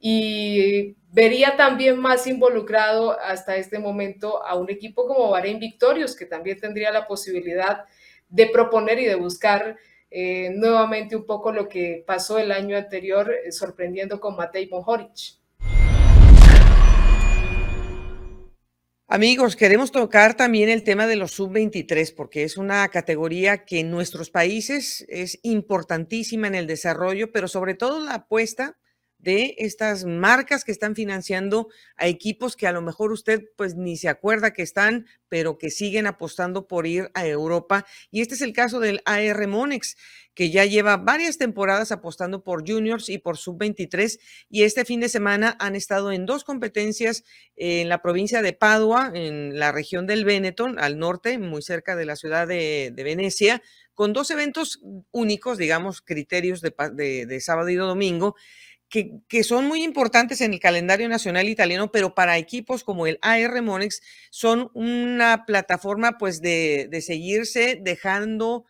y 0.00 0.96
vería 1.12 1.56
también 1.56 1.98
más 1.98 2.26
involucrado 2.26 3.18
hasta 3.20 3.56
este 3.56 3.78
momento 3.78 4.44
a 4.44 4.56
un 4.56 4.70
equipo 4.70 5.06
como 5.06 5.30
Bahrein 5.30 5.60
Victorious, 5.60 6.16
que 6.16 6.26
también 6.26 6.60
tendría 6.60 6.90
la 6.90 7.06
posibilidad 7.06 7.84
de 8.28 8.46
proponer 8.46 8.98
y 8.98 9.06
de 9.06 9.14
buscar 9.14 9.76
eh, 10.10 10.50
nuevamente 10.54 11.16
un 11.16 11.26
poco 11.26 11.52
lo 11.52 11.68
que 11.68 12.02
pasó 12.06 12.38
el 12.38 12.52
año 12.52 12.76
anterior, 12.76 13.32
eh, 13.32 13.52
sorprendiendo 13.52 14.20
con 14.20 14.36
Matej 14.36 14.70
Mohoric. 14.70 15.37
Amigos, 19.10 19.56
queremos 19.56 19.90
tocar 19.90 20.36
también 20.36 20.68
el 20.68 20.82
tema 20.82 21.06
de 21.06 21.16
los 21.16 21.32
sub-23 21.32 22.14
porque 22.14 22.42
es 22.42 22.58
una 22.58 22.86
categoría 22.88 23.64
que 23.64 23.80
en 23.80 23.90
nuestros 23.90 24.28
países 24.28 25.06
es 25.08 25.40
importantísima 25.42 26.46
en 26.46 26.54
el 26.54 26.66
desarrollo, 26.66 27.32
pero 27.32 27.48
sobre 27.48 27.72
todo 27.72 28.04
la 28.04 28.12
apuesta 28.12 28.76
de 29.18 29.56
estas 29.58 30.04
marcas 30.04 30.64
que 30.64 30.72
están 30.72 30.94
financiando 30.94 31.68
a 31.96 32.06
equipos 32.06 32.56
que 32.56 32.66
a 32.66 32.72
lo 32.72 32.82
mejor 32.82 33.12
usted 33.12 33.42
pues 33.56 33.74
ni 33.74 33.96
se 33.96 34.08
acuerda 34.08 34.52
que 34.52 34.62
están, 34.62 35.06
pero 35.28 35.58
que 35.58 35.70
siguen 35.70 36.06
apostando 36.06 36.68
por 36.68 36.86
ir 36.86 37.10
a 37.14 37.26
Europa. 37.26 37.84
Y 38.10 38.20
este 38.20 38.34
es 38.34 38.42
el 38.42 38.52
caso 38.52 38.78
del 38.78 39.02
AR 39.04 39.46
Monex, 39.48 39.96
que 40.34 40.50
ya 40.50 40.64
lleva 40.64 40.96
varias 40.96 41.36
temporadas 41.36 41.90
apostando 41.90 42.44
por 42.44 42.64
juniors 42.64 43.08
y 43.08 43.18
por 43.18 43.36
sub-23 43.36 44.20
y 44.48 44.62
este 44.62 44.84
fin 44.84 45.00
de 45.00 45.08
semana 45.08 45.56
han 45.58 45.74
estado 45.74 46.12
en 46.12 46.26
dos 46.26 46.44
competencias 46.44 47.24
en 47.56 47.88
la 47.88 48.02
provincia 48.02 48.40
de 48.40 48.52
Padua, 48.52 49.10
en 49.14 49.58
la 49.58 49.72
región 49.72 50.06
del 50.06 50.24
Benetton, 50.24 50.78
al 50.78 50.98
norte, 50.98 51.38
muy 51.38 51.62
cerca 51.62 51.96
de 51.96 52.06
la 52.06 52.14
ciudad 52.14 52.46
de, 52.46 52.92
Venecia, 52.94 53.62
con 53.94 54.12
dos 54.12 54.30
eventos 54.30 54.80
únicos, 55.10 55.58
digamos, 55.58 56.02
criterios 56.02 56.60
de, 56.60 56.70
de 57.26 57.40
sábado 57.40 57.68
y 57.68 57.74
domingo 57.74 58.36
que, 58.88 59.44
son 59.44 59.66
muy 59.66 59.82
importantes 59.82 60.40
en 60.40 60.54
el 60.54 60.60
calendario 60.60 61.08
nacional 61.08 61.48
italiano, 61.48 61.92
pero 61.92 62.14
para 62.14 62.38
equipos 62.38 62.84
como 62.84 63.06
el 63.06 63.18
AR 63.22 63.62
Monex 63.62 64.00
son 64.30 64.70
una 64.74 65.44
plataforma 65.46 66.16
pues 66.18 66.40
de, 66.40 66.88
seguirse 67.02 67.78
dejando 67.80 68.64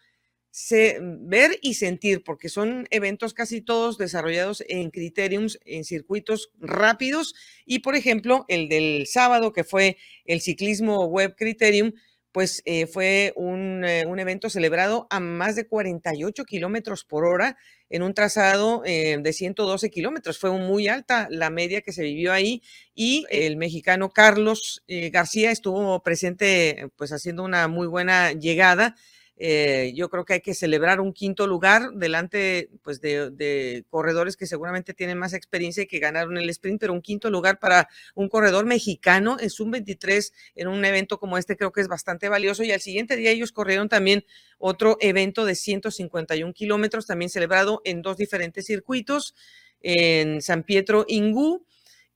ver 1.01 1.59
y 1.63 1.75
sentir, 1.75 2.25
porque 2.25 2.49
son 2.49 2.89
eventos 2.91 3.33
casi 3.33 3.61
todos 3.61 3.97
desarrollados 3.97 4.65
en 4.69 4.91
criteriums, 4.91 5.61
en 5.65 5.85
circuitos 5.85 6.51
rápidos. 6.59 7.35
Y 7.65 7.81
por 7.81 7.95
ejemplo, 7.95 8.45
el 8.49 8.69
del 8.69 9.07
sábado, 9.07 9.53
que 9.53 9.63
fue 9.63 9.99
el 10.25 10.41
ciclismo 10.41 11.07
web 11.07 11.37
criterium, 11.37 11.93
pues 12.39 12.63
eh, 12.67 12.87
fue 12.87 13.33
un, 13.35 13.85
eh, 13.85 14.07
un, 14.07 14.21
evento 14.21 14.49
celebrado 14.49 15.09
a 15.11 15.19
más 15.19 15.57
de 15.57 15.67
48 15.67 16.45
kilómetros 16.45 17.03
por 17.03 17.25
hora 17.25 17.57
en 17.91 18.05
un 18.05 18.15
trazado 18.15 18.83
eh, 18.85 19.19
de 19.21 19.33
112 19.33 19.91
kilómetros. 19.91 20.39
Fue 20.39 20.53
muy 20.53 20.87
alta 20.87 21.27
la 21.33 21.51
media 21.51 21.81
que 21.81 21.93
se 21.93 22.05
vivió 22.05 22.33
ahí 22.33 22.63
y 22.95 23.27
el 23.31 23.57
mexicano 23.57 24.11
Carlos 24.11 24.85
García 24.87 25.51
estuvo 25.51 26.01
presente 26.05 26.91
pues 26.95 27.11
haciendo 27.11 27.43
una 27.43 27.67
muy 27.67 27.89
buena 27.89 28.31
llegada 28.31 28.95
eh, 29.41 29.93
yo 29.95 30.09
creo 30.11 30.25
que 30.25 30.35
hay 30.35 30.41
que 30.41 30.53
celebrar 30.53 31.01
un 31.01 31.13
quinto 31.13 31.47
lugar 31.47 31.93
delante 31.95 32.71
pues, 32.83 33.01
de, 33.01 33.85
corredores 33.89 34.37
que 34.37 34.47
seguramente 34.47 34.95
tienen 34.95 35.17
más 35.17 35.33
experiencia 35.33 35.85
y 35.85 35.87
que 35.87 36.01
ganaron 36.01 36.37
el 36.39 36.51
sprint, 36.51 36.81
pero 36.81 36.93
un 36.93 37.01
quinto 37.01 37.31
lugar 37.31 37.61
para 37.61 37.89
un 38.17 38.29
corredor 38.29 38.67
mexicano 38.67 39.37
en 39.39 39.49
un 39.61 39.71
23 39.71 40.33
en 40.57 40.69
un 40.69 40.85
evento 40.85 41.19
como 41.19 41.39
este 41.39 41.57
creo 41.57 41.71
que 41.71 41.81
es 41.81 41.89
bastante 41.89 42.29
valioso. 42.29 42.65
Y 42.65 42.73
al 42.73 42.81
siguiente 42.81 43.15
día 43.15 43.31
ellos 43.31 43.53
corrieron 43.53 43.89
también 43.89 44.25
otro 44.59 44.97
evento 45.01 45.45
de 45.45 45.55
151 45.55 46.53
kilómetros, 46.53 47.07
también 47.07 47.31
celebrado 47.31 47.81
en 47.85 48.03
dos 48.03 48.17
diferentes 48.17 48.67
circuitos, 48.67 49.37
en 49.81 50.43
San 50.43 50.65
Pietro 50.65 51.05
Ingú. 51.07 51.65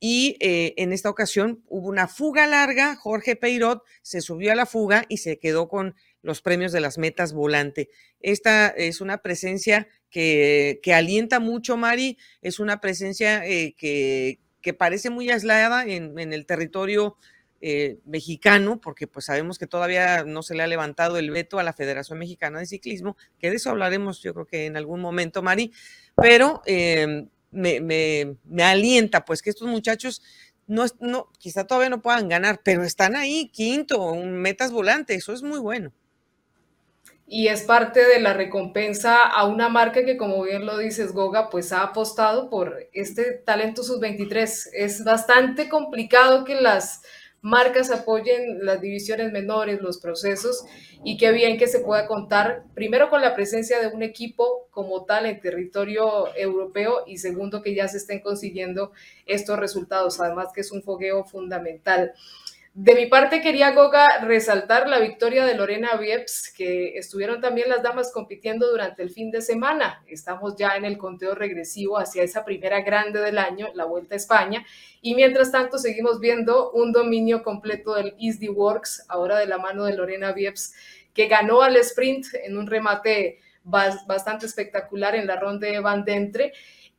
Y 0.04 0.36
eh, 0.40 0.74
en 0.78 0.92
esta 0.92 1.08
ocasión 1.08 1.62
hubo 1.68 1.86
una 1.86 2.08
fuga 2.08 2.48
larga. 2.48 2.96
Jorge 2.96 3.36
Peirot 3.36 3.84
se 4.02 4.20
subió 4.20 4.50
a 4.50 4.56
la 4.56 4.66
fuga 4.66 5.04
y 5.08 5.18
se 5.18 5.38
quedó 5.38 5.68
con 5.68 5.94
los 6.22 6.40
premios 6.40 6.72
de 6.72 6.80
las 6.80 6.98
metas 6.98 7.32
volante. 7.32 7.90
Esta 8.20 8.68
es 8.68 9.00
una 9.00 9.18
presencia 9.18 9.88
que, 10.10 10.80
alienta 10.94 11.40
mucho, 11.40 11.76
Mari, 11.76 12.18
es 12.40 12.60
una 12.60 12.80
presencia 12.80 13.44
eh, 13.44 13.74
que, 13.76 14.38
parece 14.78 15.10
muy 15.10 15.30
aislada 15.30 15.84
en, 15.84 16.18
el 16.18 16.46
territorio 16.46 17.16
eh, 17.60 17.98
mexicano, 18.04 18.80
porque 18.80 19.06
pues 19.06 19.26
sabemos 19.26 19.58
que 19.58 19.66
todavía 19.66 20.24
no 20.24 20.42
se 20.42 20.54
le 20.54 20.62
ha 20.62 20.66
levantado 20.66 21.18
el 21.18 21.30
veto 21.30 21.58
a 21.58 21.62
la 21.62 21.72
Federación 21.72 22.18
Mexicana 22.18 22.60
de 22.60 22.66
Ciclismo, 22.66 23.16
que 23.38 23.50
de 23.50 23.56
eso 23.56 23.70
hablaremos 23.70 24.22
yo 24.22 24.34
creo 24.34 24.46
que 24.46 24.66
en 24.66 24.76
algún 24.76 25.00
momento, 25.00 25.42
Mari, 25.42 25.72
pero 26.16 26.62
em, 26.66 27.28
me, 27.50 27.80
me 28.44 28.62
alienta 28.64 29.24
pues 29.24 29.42
que 29.42 29.50
estos 29.50 29.68
muchachos 29.68 30.22
no, 30.66 30.84
no, 31.00 31.30
quizá 31.38 31.66
todavía 31.66 31.90
no 31.90 32.02
puedan 32.02 32.28
ganar, 32.28 32.60
pero 32.64 32.84
están 32.84 33.16
ahí, 33.16 33.50
quinto, 33.52 34.14
metas 34.14 34.70
volante, 34.70 35.14
eso 35.14 35.32
es 35.32 35.42
muy 35.42 35.58
bueno 35.58 35.92
y 37.34 37.48
es 37.48 37.62
parte 37.62 38.04
de 38.04 38.20
la 38.20 38.34
recompensa 38.34 39.16
a 39.16 39.46
una 39.46 39.70
marca 39.70 40.04
que, 40.04 40.18
como 40.18 40.42
bien 40.42 40.66
lo 40.66 40.76
dices, 40.76 41.12
Goga, 41.12 41.48
pues 41.48 41.72
ha 41.72 41.82
apostado 41.82 42.50
por 42.50 42.90
este 42.92 43.32
talento 43.32 43.82
sub-23. 43.82 44.68
Es 44.74 45.02
bastante 45.02 45.70
complicado 45.70 46.44
que 46.44 46.60
las 46.60 47.00
marcas 47.40 47.90
apoyen 47.90 48.66
las 48.66 48.82
divisiones 48.82 49.32
menores, 49.32 49.80
los 49.80 49.96
procesos, 49.96 50.62
y 51.04 51.16
qué 51.16 51.32
bien 51.32 51.56
que 51.56 51.68
se 51.68 51.80
pueda 51.80 52.06
contar, 52.06 52.64
primero, 52.74 53.08
con 53.08 53.22
la 53.22 53.34
presencia 53.34 53.80
de 53.80 53.86
un 53.86 54.02
equipo 54.02 54.68
como 54.70 55.06
tal 55.06 55.24
en 55.24 55.40
territorio 55.40 56.36
europeo, 56.36 57.04
y 57.06 57.16
segundo, 57.16 57.62
que 57.62 57.74
ya 57.74 57.88
se 57.88 57.96
estén 57.96 58.20
consiguiendo 58.20 58.92
estos 59.24 59.58
resultados, 59.58 60.20
además 60.20 60.48
que 60.54 60.60
es 60.60 60.70
un 60.70 60.82
fogueo 60.82 61.24
fundamental. 61.24 62.12
De 62.74 62.94
mi 62.94 63.04
parte, 63.04 63.42
quería, 63.42 63.72
Goga, 63.72 64.20
resaltar 64.20 64.88
la 64.88 64.98
victoria 64.98 65.44
de 65.44 65.54
Lorena 65.54 65.94
Vieps, 65.96 66.50
que 66.56 66.96
estuvieron 66.96 67.38
también 67.42 67.68
las 67.68 67.82
damas 67.82 68.10
compitiendo 68.10 68.70
durante 68.70 69.02
el 69.02 69.10
fin 69.10 69.30
de 69.30 69.42
semana. 69.42 70.02
Estamos 70.06 70.56
ya 70.56 70.74
en 70.76 70.86
el 70.86 70.96
conteo 70.96 71.34
regresivo 71.34 71.98
hacia 71.98 72.22
esa 72.22 72.46
primera 72.46 72.80
grande 72.80 73.20
del 73.20 73.36
año, 73.36 73.68
la 73.74 73.84
Vuelta 73.84 74.14
a 74.14 74.16
España. 74.16 74.64
Y 75.02 75.14
mientras 75.14 75.52
tanto, 75.52 75.76
seguimos 75.76 76.18
viendo 76.18 76.70
un 76.70 76.92
dominio 76.92 77.42
completo 77.42 77.94
del 77.94 78.14
Easy 78.18 78.48
Works, 78.48 79.04
ahora 79.08 79.36
de 79.36 79.46
la 79.46 79.58
mano 79.58 79.84
de 79.84 79.94
Lorena 79.94 80.32
Vieps, 80.32 80.72
que 81.12 81.28
ganó 81.28 81.60
al 81.60 81.76
sprint 81.76 82.28
en 82.42 82.56
un 82.56 82.66
remate 82.66 83.40
bastante 83.64 84.46
espectacular 84.46 85.14
en 85.14 85.26
la 85.26 85.36
ronda 85.36 85.68
de 85.68 85.78
Van 85.78 86.04
Dentre. 86.04 86.54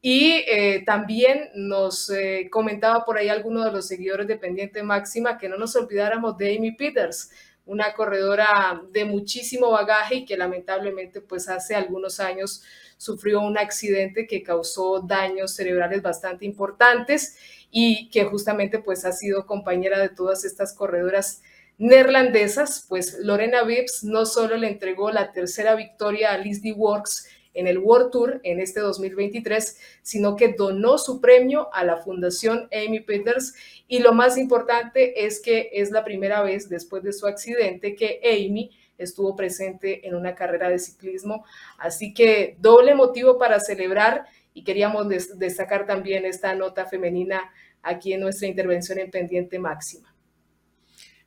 Y 0.06 0.44
eh, 0.50 0.84
también 0.86 1.50
nos 1.56 2.10
eh, 2.10 2.50
comentaba 2.52 3.06
por 3.06 3.18
ahí 3.18 3.30
alguno 3.30 3.64
de 3.64 3.72
los 3.72 3.88
seguidores 3.88 4.28
de 4.28 4.36
Pendiente 4.36 4.84
Máxima 4.84 5.38
que 5.38 5.48
no 5.48 5.56
nos 5.56 5.78
olvidáramos 5.78 6.38
de 6.38 6.58
Amy 6.58 6.74
Peters, 6.74 7.32
una 7.66 7.94
corredora 7.94 8.82
de 8.92 9.06
muchísimo 9.06 9.72
bagaje 9.72 10.16
y 10.16 10.26
que 10.26 10.36
lamentablemente 10.36 11.22
pues 11.22 11.48
hace 11.48 11.74
algunos 11.74 12.20
años 12.20 12.64
sufrió 12.98 13.40
un 13.40 13.58
accidente 13.58 14.28
que 14.28 14.44
causó 14.44 15.00
daños 15.00 15.56
cerebrales 15.56 16.02
bastante 16.02 16.44
importantes 16.44 17.38
y 17.72 18.10
que 18.10 18.26
justamente 18.26 18.80
pues 18.80 19.06
ha 19.06 19.14
sido 19.14 19.46
compañera 19.46 20.00
de 20.00 20.10
todas 20.10 20.44
estas 20.44 20.74
corredoras 20.74 21.42
neerlandesas, 21.78 22.86
pues 22.90 23.20
Lorena 23.20 23.64
Vips 23.64 24.04
no 24.04 24.26
solo 24.26 24.58
le 24.58 24.68
entregó 24.68 25.12
la 25.12 25.32
tercera 25.32 25.76
victoria 25.76 26.34
a 26.34 26.38
Liz 26.38 26.60
Works 26.76 27.30
en 27.54 27.68
el 27.68 27.78
World 27.78 28.12
Tour 28.12 28.42
en 28.44 28.60
este 28.60 28.80
2023, 28.80 29.78
sino 30.02 30.36
que 30.36 30.54
donó 30.54 30.98
su 30.98 31.22
premio 31.22 31.74
a 31.74 31.84
la 31.84 31.98
Fundación 31.98 32.68
Amy 32.72 33.00
Peters 33.00 33.54
y 33.88 34.00
lo 34.00 34.14
más 34.14 34.38
importante 34.38 35.26
es 35.26 35.42
que 35.42 35.70
es 35.74 35.92
la 35.92 36.04
primera 36.04 36.42
vez 36.42 36.70
después 36.70 37.04
de 37.04 37.14
su 37.14 37.28
accidente 37.28 37.96
que 37.96 38.20
Amy 38.24 38.72
estuvo 38.98 39.36
presente 39.36 40.08
en 40.08 40.16
una 40.16 40.36
carrera 40.36 40.70
de 40.70 40.80
ciclismo, 40.80 41.46
así 41.78 42.14
que 42.14 42.56
doble 42.60 42.96
motivo 42.96 43.38
para 43.38 43.60
celebrar 43.60 44.26
y 44.54 44.64
queríamos 44.64 45.08
destacar 45.38 45.86
también 45.86 46.26
esta 46.26 46.54
nota 46.56 46.86
femenina 46.86 47.52
aquí 47.82 48.14
en 48.14 48.22
nuestra 48.22 48.48
intervención 48.48 49.00
en 49.00 49.12
pendiente 49.12 49.60
máxima. 49.60 50.14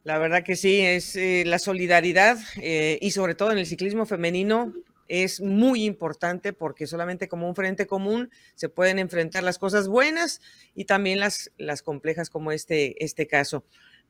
La 0.04 0.18
verdad 0.18 0.44
que 0.44 0.54
sí, 0.54 0.80
es 0.80 1.16
eh, 1.16 1.42
la 1.44 1.58
solidaridad 1.58 2.38
eh, 2.62 2.96
y 3.02 3.10
sobre 3.10 3.34
todo 3.34 3.50
en 3.50 3.58
el 3.58 3.66
ciclismo 3.66 4.06
femenino 4.06 4.72
es 5.08 5.40
muy 5.40 5.84
importante 5.84 6.52
porque 6.52 6.86
solamente 6.86 7.28
como 7.28 7.48
un 7.48 7.54
frente 7.54 7.86
común 7.86 8.30
se 8.54 8.68
pueden 8.68 8.98
enfrentar 8.98 9.42
las 9.42 9.58
cosas 9.58 9.88
buenas 9.88 10.40
y 10.74 10.84
también 10.84 11.20
las, 11.20 11.52
las 11.58 11.82
complejas 11.82 12.30
como 12.30 12.52
este, 12.52 13.02
este 13.04 13.26
caso. 13.26 13.64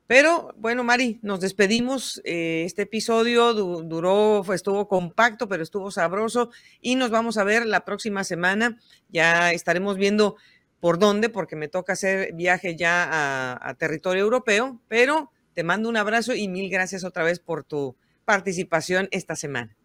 Pero 0.06 0.54
bueno, 0.56 0.84
Mari, 0.84 1.18
nos 1.22 1.40
despedimos. 1.40 2.20
Eh, 2.24 2.62
este 2.64 2.82
episodio 2.82 3.52
duró, 3.54 4.44
estuvo 4.54 4.86
compacto, 4.86 5.48
pero 5.48 5.62
estuvo 5.62 5.90
sabroso 5.90 6.50
y 6.80 6.94
nos 6.94 7.10
vamos 7.10 7.38
a 7.38 7.44
ver 7.44 7.66
la 7.66 7.84
próxima 7.84 8.22
semana. 8.22 8.78
Ya 9.08 9.52
estaremos 9.52 9.96
viendo 9.96 10.36
por 10.78 10.98
dónde, 10.98 11.28
porque 11.28 11.56
me 11.56 11.68
toca 11.68 11.94
hacer 11.94 12.34
viaje 12.34 12.76
ya 12.76 13.02
a, 13.04 13.68
a 13.68 13.74
territorio 13.74 14.22
europeo, 14.22 14.80
pero 14.86 15.32
te 15.54 15.64
mando 15.64 15.88
un 15.88 15.96
abrazo 15.96 16.34
y 16.34 16.46
mil 16.48 16.70
gracias 16.70 17.02
otra 17.02 17.24
vez 17.24 17.40
por 17.40 17.64
tu 17.64 17.96
participación 18.24 19.08
esta 19.10 19.34
semana. 19.34 19.75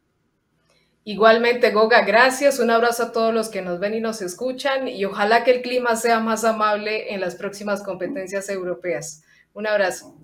Igualmente, 1.03 1.71
Goga, 1.71 2.01
gracias. 2.01 2.59
Un 2.59 2.69
abrazo 2.69 3.03
a 3.03 3.11
todos 3.11 3.33
los 3.33 3.49
que 3.49 3.63
nos 3.63 3.79
ven 3.79 3.95
y 3.95 3.99
nos 3.99 4.21
escuchan 4.21 4.87
y 4.87 5.03
ojalá 5.05 5.43
que 5.43 5.49
el 5.49 5.61
clima 5.63 5.95
sea 5.95 6.19
más 6.19 6.43
amable 6.43 7.13
en 7.13 7.21
las 7.21 7.33
próximas 7.33 7.81
competencias 7.81 8.49
europeas. 8.49 9.23
Un 9.53 9.65
abrazo. 9.65 10.15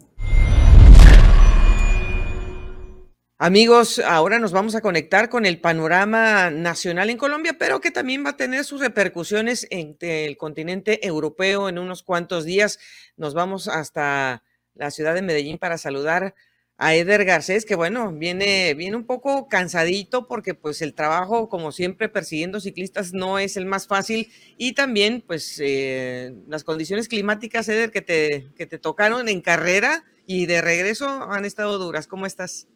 Amigos, 3.39 3.99
ahora 3.99 4.37
nos 4.37 4.51
vamos 4.51 4.75
a 4.75 4.81
conectar 4.81 5.29
con 5.29 5.45
el 5.47 5.59
panorama 5.59 6.51
nacional 6.51 7.09
en 7.09 7.17
Colombia, 7.17 7.55
pero 7.57 7.81
que 7.81 7.91
también 7.91 8.23
va 8.23 8.31
a 8.31 8.37
tener 8.37 8.63
sus 8.63 8.79
repercusiones 8.79 9.67
en 9.71 9.95
el 9.99 10.37
continente 10.37 11.05
europeo 11.05 11.69
en 11.69 11.79
unos 11.79 12.03
cuantos 12.03 12.45
días. 12.45 12.79
Nos 13.15 13.33
vamos 13.33 13.67
hasta 13.67 14.43
la 14.75 14.91
ciudad 14.91 15.15
de 15.15 15.23
Medellín 15.23 15.57
para 15.57 15.77
saludar 15.79 16.35
a 16.77 16.95
Eder 16.95 17.25
Garcés, 17.25 17.65
que 17.65 17.75
bueno, 17.75 18.13
viene, 18.13 18.75
viene 18.75 18.95
un 18.95 19.05
poco 19.05 19.47
cansadito 19.47 20.27
porque 20.27 20.53
pues 20.53 20.83
el 20.83 20.93
trabajo, 20.93 21.49
como 21.49 21.71
siempre, 21.71 22.07
persiguiendo 22.07 22.59
ciclistas 22.59 23.13
no 23.13 23.39
es 23.39 23.57
el 23.57 23.65
más 23.65 23.87
fácil 23.87 24.27
y 24.57 24.73
también 24.73 25.23
pues 25.25 25.59
eh, 25.63 26.33
las 26.47 26.63
condiciones 26.63 27.07
climáticas, 27.07 27.67
Eder, 27.67 27.89
que 27.89 28.01
te, 28.01 28.47
que 28.55 28.67
te 28.67 28.77
tocaron 28.77 29.27
en 29.27 29.41
carrera 29.41 30.03
y 30.27 30.45
de 30.45 30.61
regreso 30.61 31.07
han 31.07 31.45
estado 31.45 31.79
duras. 31.79 32.05
¿Cómo 32.05 32.27
estás? 32.27 32.67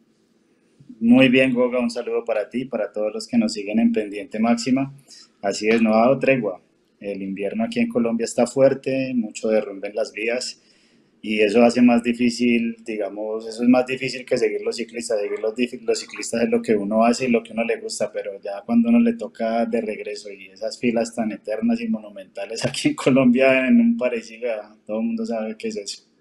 Muy 0.98 1.28
bien, 1.28 1.54
Goga, 1.54 1.78
un 1.78 1.90
saludo 1.90 2.24
para 2.24 2.48
ti, 2.48 2.64
para 2.64 2.92
todos 2.92 3.12
los 3.12 3.28
que 3.28 3.38
nos 3.38 3.52
siguen 3.52 3.78
en 3.78 3.92
Pendiente 3.92 4.40
Máxima. 4.40 4.92
Así 5.42 5.68
es, 5.68 5.80
no 5.80 5.94
ha 5.94 6.02
dado 6.02 6.18
tregua. 6.18 6.60
El 6.98 7.22
invierno 7.22 7.64
aquí 7.64 7.80
en 7.80 7.88
Colombia 7.88 8.24
está 8.24 8.46
fuerte, 8.46 9.12
mucho 9.14 9.48
derrumbe 9.48 9.88
en 9.88 9.94
las 9.94 10.12
vías 10.12 10.61
y 11.24 11.40
eso 11.40 11.62
hace 11.62 11.80
más 11.80 12.02
difícil, 12.02 12.76
digamos, 12.84 13.46
eso 13.46 13.62
es 13.62 13.68
más 13.68 13.86
difícil 13.86 14.26
que 14.26 14.36
seguir 14.36 14.60
los 14.62 14.74
ciclistas, 14.74 15.20
seguir 15.20 15.38
los, 15.38 15.54
los, 15.82 16.00
ciclistas 16.00 16.42
es 16.42 16.50
lo 16.50 16.60
que 16.60 16.74
uno 16.74 17.04
hace 17.04 17.26
y 17.26 17.30
lo 17.30 17.44
que 17.44 17.52
uno 17.52 17.62
le 17.62 17.76
gusta, 17.76 18.10
pero 18.12 18.32
ya 18.42 18.62
cuando 18.66 18.88
uno 18.88 18.98
le 18.98 19.12
toca 19.12 19.64
de 19.66 19.80
regreso 19.80 20.30
y 20.32 20.48
esas 20.48 20.80
filas 20.80 21.14
tan 21.14 21.30
eternas 21.30 21.80
y 21.80 21.86
monumentales 21.86 22.64
aquí 22.66 22.88
en 22.88 22.94
Colombia 22.96 23.68
en 23.68 23.80
un 23.80 23.96
parecido, 23.96 24.48
todo 24.84 24.98
el 24.98 25.06
mundo 25.06 25.24
sabe 25.24 25.56
qué 25.56 25.68
es 25.68 25.76
eso. 25.76 26.11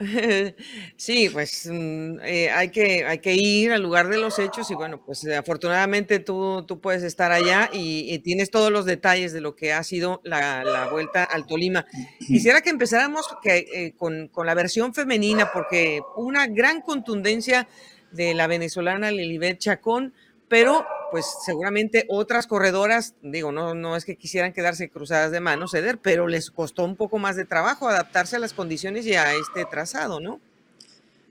Sí, 0.96 1.28
pues 1.30 1.68
mm, 1.70 2.20
eh, 2.22 2.50
hay, 2.50 2.70
que, 2.70 3.04
hay 3.04 3.18
que 3.18 3.34
ir 3.34 3.72
al 3.72 3.82
lugar 3.82 4.08
de 4.08 4.18
los 4.18 4.38
hechos 4.38 4.70
y 4.70 4.74
bueno, 4.74 5.02
pues 5.04 5.24
eh, 5.24 5.36
afortunadamente 5.36 6.18
tú, 6.18 6.64
tú 6.66 6.80
puedes 6.80 7.02
estar 7.02 7.32
allá 7.32 7.68
y, 7.72 8.18
tienes 8.20 8.50
todos 8.50 8.70
los 8.70 8.84
detalles 8.84 9.32
de 9.32 9.40
lo 9.40 9.56
que 9.56 9.72
ha 9.72 9.82
sido 9.82 10.20
la, 10.24 10.88
vuelta 10.90 11.24
al 11.24 11.46
Tolima. 11.46 11.86
Quisiera 12.18 12.60
que 12.60 12.70
empezáramos 12.70 13.26
que, 13.42 13.66
eh, 13.72 13.94
con, 13.96 14.28
con, 14.28 14.46
la 14.46 14.54
versión 14.54 14.94
femenina 14.94 15.50
porque 15.52 16.00
una 16.16 16.46
gran 16.46 16.80
contundencia 16.80 17.68
de 18.10 18.34
la 18.34 18.46
venezolana 18.46 19.10
Lilibet 19.10 19.58
Chacón, 19.58 20.12
pero 20.50 20.84
pues 21.12 21.26
seguramente 21.44 22.06
otras 22.08 22.48
corredoras, 22.48 23.14
digo, 23.22 23.52
no, 23.52 23.74
no 23.74 23.96
es 23.96 24.04
que 24.04 24.16
quisieran 24.16 24.52
quedarse 24.52 24.90
cruzadas 24.90 25.30
de 25.30 25.38
manos, 25.40 25.70
ceder, 25.70 25.98
pero 25.98 26.26
les 26.26 26.50
costó 26.50 26.84
un 26.84 26.96
poco 26.96 27.18
más 27.18 27.36
de 27.36 27.44
trabajo 27.44 27.88
adaptarse 27.88 28.34
a 28.34 28.40
las 28.40 28.52
condiciones 28.52 29.06
y 29.06 29.14
a 29.14 29.32
este 29.34 29.64
trazado, 29.64 30.20
¿no? 30.20 30.40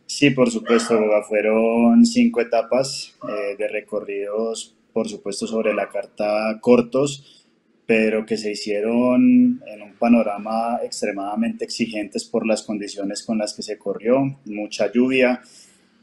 Sí, 0.05 0.29
por 0.31 0.49
supuesto, 0.49 0.97
fueron 1.27 2.05
cinco 2.05 2.39
etapas 2.39 3.13
eh, 3.27 3.55
de 3.57 3.67
recorridos, 3.67 4.73
por 4.93 5.07
supuesto, 5.09 5.47
sobre 5.47 5.73
la 5.73 5.89
carta 5.89 6.57
cortos, 6.61 7.45
pero 7.85 8.25
que 8.25 8.37
se 8.37 8.51
hicieron 8.51 9.61
en 9.67 9.81
un 9.81 9.95
panorama 9.99 10.79
extremadamente 10.81 11.65
exigentes 11.65 12.23
por 12.23 12.47
las 12.47 12.63
condiciones 12.63 13.23
con 13.23 13.37
las 13.37 13.53
que 13.53 13.63
se 13.63 13.77
corrió, 13.77 14.39
mucha 14.45 14.91
lluvia, 14.91 15.41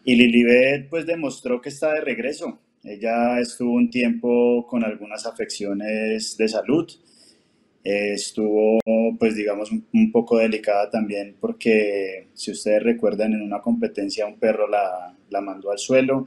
y 0.04 0.16
Lilibet 0.16 0.88
pues 0.88 1.06
demostró 1.06 1.60
que 1.60 1.70
está 1.70 1.92
de 1.94 2.00
regreso, 2.02 2.60
ella 2.86 3.40
estuvo 3.40 3.72
un 3.72 3.90
tiempo 3.90 4.66
con 4.66 4.84
algunas 4.84 5.26
afecciones 5.26 6.36
de 6.36 6.48
salud. 6.48 6.90
estuvo, 7.84 8.78
pues 9.18 9.36
digamos, 9.36 9.70
un, 9.70 10.10
poco 10.12 10.38
delicada 10.38 10.90
también 10.90 11.36
porque, 11.40 12.28
si 12.34 12.50
ustedes 12.50 12.82
recuerdan, 12.82 13.32
en 13.34 13.42
una 13.42 13.60
competencia 13.60 14.26
un 14.26 14.38
perro 14.38 14.68
la, 14.68 15.14
la 15.30 15.40
mandó 15.40 15.70
al 15.70 15.78
suelo. 15.78 16.26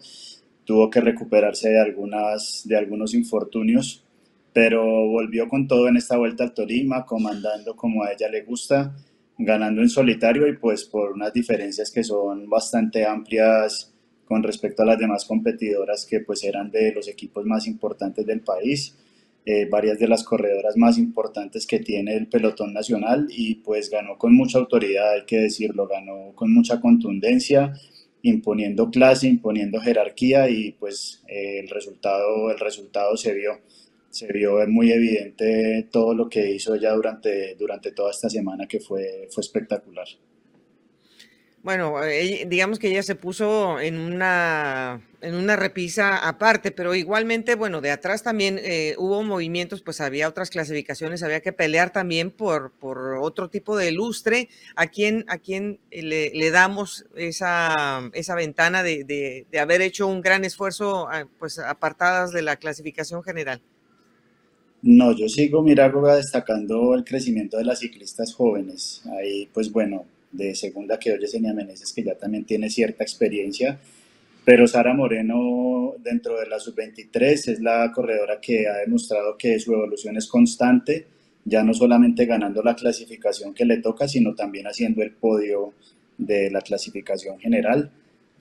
Tuvo 0.66 0.90
que 0.90 1.02
recuperarse 1.02 1.70
de, 1.70 1.80
algunas, 1.80 2.64
de 2.66 2.78
algunos 2.78 3.14
infortunios, 3.14 4.06
pero 4.54 4.84
volvió 5.08 5.48
con 5.48 5.68
todo 5.68 5.88
en 5.88 5.98
esta 5.98 6.18
vuelta 6.18 6.44
al 6.44 6.54
Tolima, 6.54 7.06
comandando 7.06 7.76
como 7.76 8.04
a 8.04 8.12
ella 8.12 8.30
le 8.30 8.44
gusta, 8.44 8.96
ganando 9.38 9.82
en 9.82 9.90
solitario 9.90 10.48
y 10.48 10.58
pues 10.58 10.86
por 10.86 11.12
unas 11.12 11.34
diferencias 11.34 11.92
que 11.92 12.04
son 12.04 12.50
bastante 12.50 13.06
amplias 13.06 13.94
con 14.30 14.44
respecto 14.44 14.84
a 14.84 14.86
las 14.86 15.00
demás 15.00 15.26
competidoras 15.26 16.06
que 16.06 16.20
pues 16.20 16.44
eran 16.44 16.70
de 16.70 16.94
los 16.94 17.08
equipos 17.08 17.48
más 17.48 17.66
importantes 17.66 18.28
del 18.28 18.42
país, 18.42 18.96
eh, 19.44 19.66
varias 19.66 19.98
de 19.98 20.08
las 20.08 20.24
corredoras 20.24 20.78
más 20.78 21.00
importantes 21.00 21.66
que 21.66 21.80
tiene 21.80 22.16
el 22.16 22.28
pelotón 22.28 22.72
nacional 22.72 23.26
y 23.32 23.56
pues 23.56 23.90
ganó 23.90 24.20
con 24.20 24.36
mucha 24.36 24.60
autoridad, 24.60 25.14
hay 25.14 25.26
que 25.26 25.40
decirlo, 25.40 25.88
ganó 25.88 26.34
con 26.36 26.54
mucha 26.54 26.80
contundencia, 26.80 27.74
imponiendo 28.22 28.92
clase, 28.92 29.28
imponiendo 29.28 29.82
jerarquía 29.82 30.48
y 30.48 30.74
pues 30.74 31.24
eh, 31.28 31.62
el, 31.62 31.70
resultado, 31.70 32.52
el 32.52 32.60
resultado 32.60 33.18
se 33.18 33.34
vio. 33.34 33.60
Se 34.12 34.32
vio 34.32 34.58
muy 34.68 34.92
evidente 34.92 35.88
todo 35.92 36.14
lo 36.14 36.30
que 36.30 36.52
hizo 36.52 36.76
ella 36.76 36.94
durante, 36.94 37.56
durante 37.56 37.92
toda 37.92 38.12
esta 38.12 38.30
semana 38.30 38.68
que 38.68 38.80
fue, 38.80 39.28
fue 39.32 39.42
espectacular. 39.42 40.08
Bueno, 41.62 42.02
eh, 42.06 42.46
digamos 42.48 42.80
que 42.80 42.88
ella 42.88 43.04
se 43.04 43.16
puso 43.16 43.82
en 43.82 44.00
una, 44.00 45.02
en 45.20 45.36
una 45.36 45.58
repisa 45.58 46.26
aparte, 46.26 46.72
pero 46.72 46.96
igualmente, 46.96 47.56
bueno, 47.56 47.82
de 47.82 47.92
atrás 47.92 48.24
también 48.24 48.58
eh, 48.64 48.96
hubo 48.98 49.24
movimientos, 49.24 49.82
pues 49.82 50.00
había 50.00 50.30
otras 50.30 50.50
clasificaciones, 50.50 51.22
había 51.22 51.42
que 51.42 51.52
pelear 51.52 51.92
también 51.92 52.32
por, 52.32 52.72
por 52.72 53.18
otro 53.22 53.50
tipo 53.50 53.76
de 53.76 53.92
lustre. 53.92 54.48
¿A 54.78 54.88
quién, 54.88 55.26
a 55.28 55.38
quién 55.38 55.80
le, 55.92 56.32
le 56.34 56.52
damos 56.52 57.06
esa, 57.18 58.10
esa 58.14 58.36
ventana 58.36 58.82
de, 58.82 59.04
de, 59.04 59.60
haber 59.60 59.82
hecho 59.82 60.08
un 60.08 60.22
gran 60.22 60.46
esfuerzo, 60.46 61.10
ah, 61.10 61.28
pues 61.40 61.60
apartadas 61.60 62.32
de 62.32 62.42
la 62.42 62.56
clasificación 62.56 63.22
general? 63.22 63.62
No, 64.82 65.12
yo 65.12 65.28
sigo, 65.28 65.62
Miragoga, 65.62 66.16
destacando 66.16 66.94
el 66.96 67.04
crecimiento 67.04 67.58
de 67.58 67.66
las 67.66 67.80
ciclistas 67.80 68.34
jóvenes. 68.34 69.04
Ahí, 69.20 69.50
pues 69.54 69.74
bueno, 69.74 70.06
de 70.32 70.56
segunda 70.56 71.00
que 71.00 71.14
oye 71.14 71.28
Senia 71.28 71.54
Meneses, 71.54 71.94
que 71.94 72.04
ya 72.04 72.16
también 72.16 72.46
tiene 72.46 72.70
cierta 72.70 73.04
experiencia, 73.04 73.80
pero 74.46 74.68
Sara 74.68 74.94
Moreno 74.94 75.96
dentro 76.04 76.40
de 76.40 76.48
la 76.48 76.60
sub-23 76.60 77.52
es 77.52 77.60
la 77.60 77.92
corredora 77.92 78.40
que 78.42 78.68
ha 78.68 78.78
demostrado 78.78 79.38
que 79.38 79.60
su 79.60 79.74
evolución 79.74 80.18
es 80.18 80.28
constante, 80.28 81.06
ya 81.46 81.64
no 81.64 81.74
solamente 81.74 82.26
ganando 82.26 82.64
la 82.64 82.76
clasificación 82.76 83.54
que 83.54 83.66
le 83.66 83.78
toca, 83.78 84.08
sino 84.08 84.36
también 84.36 84.68
haciendo 84.68 85.02
el 85.02 85.12
podio 85.12 85.74
de 86.18 86.52
la 86.52 86.62
clasificación 86.62 87.40
general. 87.40 87.92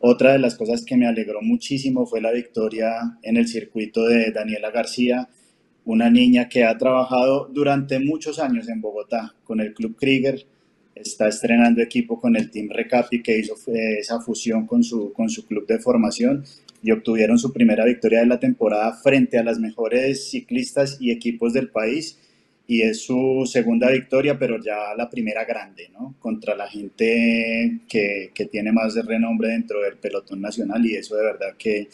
Otra 0.00 0.32
de 0.32 0.38
las 0.38 0.54
cosas 0.54 0.84
que 0.84 0.96
me 0.96 1.06
alegró 1.06 1.42
muchísimo 1.42 2.06
fue 2.06 2.20
la 2.20 2.32
victoria 2.32 3.18
en 3.22 3.36
el 3.36 3.48
circuito 3.48 4.04
de 4.04 4.30
Daniela 4.30 4.70
García, 4.70 5.28
una 5.84 6.10
niña 6.10 6.48
que 6.48 6.64
ha 6.64 6.76
trabajado 6.78 7.48
durante 7.52 7.98
muchos 7.98 8.38
años 8.38 8.68
en 8.68 8.80
Bogotá 8.80 9.34
con 9.44 9.60
el 9.60 9.74
Club 9.74 9.96
Krieger, 9.96 10.46
está 11.00 11.28
estrenando 11.28 11.82
equipo 11.82 12.20
con 12.20 12.36
el 12.36 12.50
Team 12.50 12.68
Recapi 12.70 13.22
que 13.22 13.38
hizo 13.38 13.54
esa 13.72 14.20
fusión 14.20 14.66
con 14.66 14.82
su, 14.82 15.12
con 15.12 15.28
su 15.28 15.46
club 15.46 15.66
de 15.66 15.78
formación 15.78 16.44
y 16.82 16.90
obtuvieron 16.90 17.38
su 17.38 17.52
primera 17.52 17.84
victoria 17.84 18.20
de 18.20 18.26
la 18.26 18.40
temporada 18.40 18.92
frente 18.94 19.38
a 19.38 19.44
las 19.44 19.58
mejores 19.58 20.30
ciclistas 20.30 20.96
y 21.00 21.10
equipos 21.10 21.52
del 21.52 21.70
país 21.70 22.18
y 22.66 22.82
es 22.82 23.00
su 23.00 23.48
segunda 23.50 23.90
victoria, 23.90 24.38
pero 24.38 24.62
ya 24.62 24.94
la 24.94 25.08
primera 25.08 25.44
grande, 25.46 25.88
¿no? 25.90 26.14
Contra 26.18 26.54
la 26.54 26.68
gente 26.68 27.80
que, 27.88 28.30
que 28.34 28.44
tiene 28.44 28.72
más 28.72 28.92
de 28.94 29.02
renombre 29.02 29.48
dentro 29.48 29.80
del 29.80 29.96
pelotón 29.96 30.42
nacional 30.42 30.84
y 30.84 30.94
eso 30.94 31.16
de 31.16 31.24
verdad 31.24 31.56
que 31.58 31.88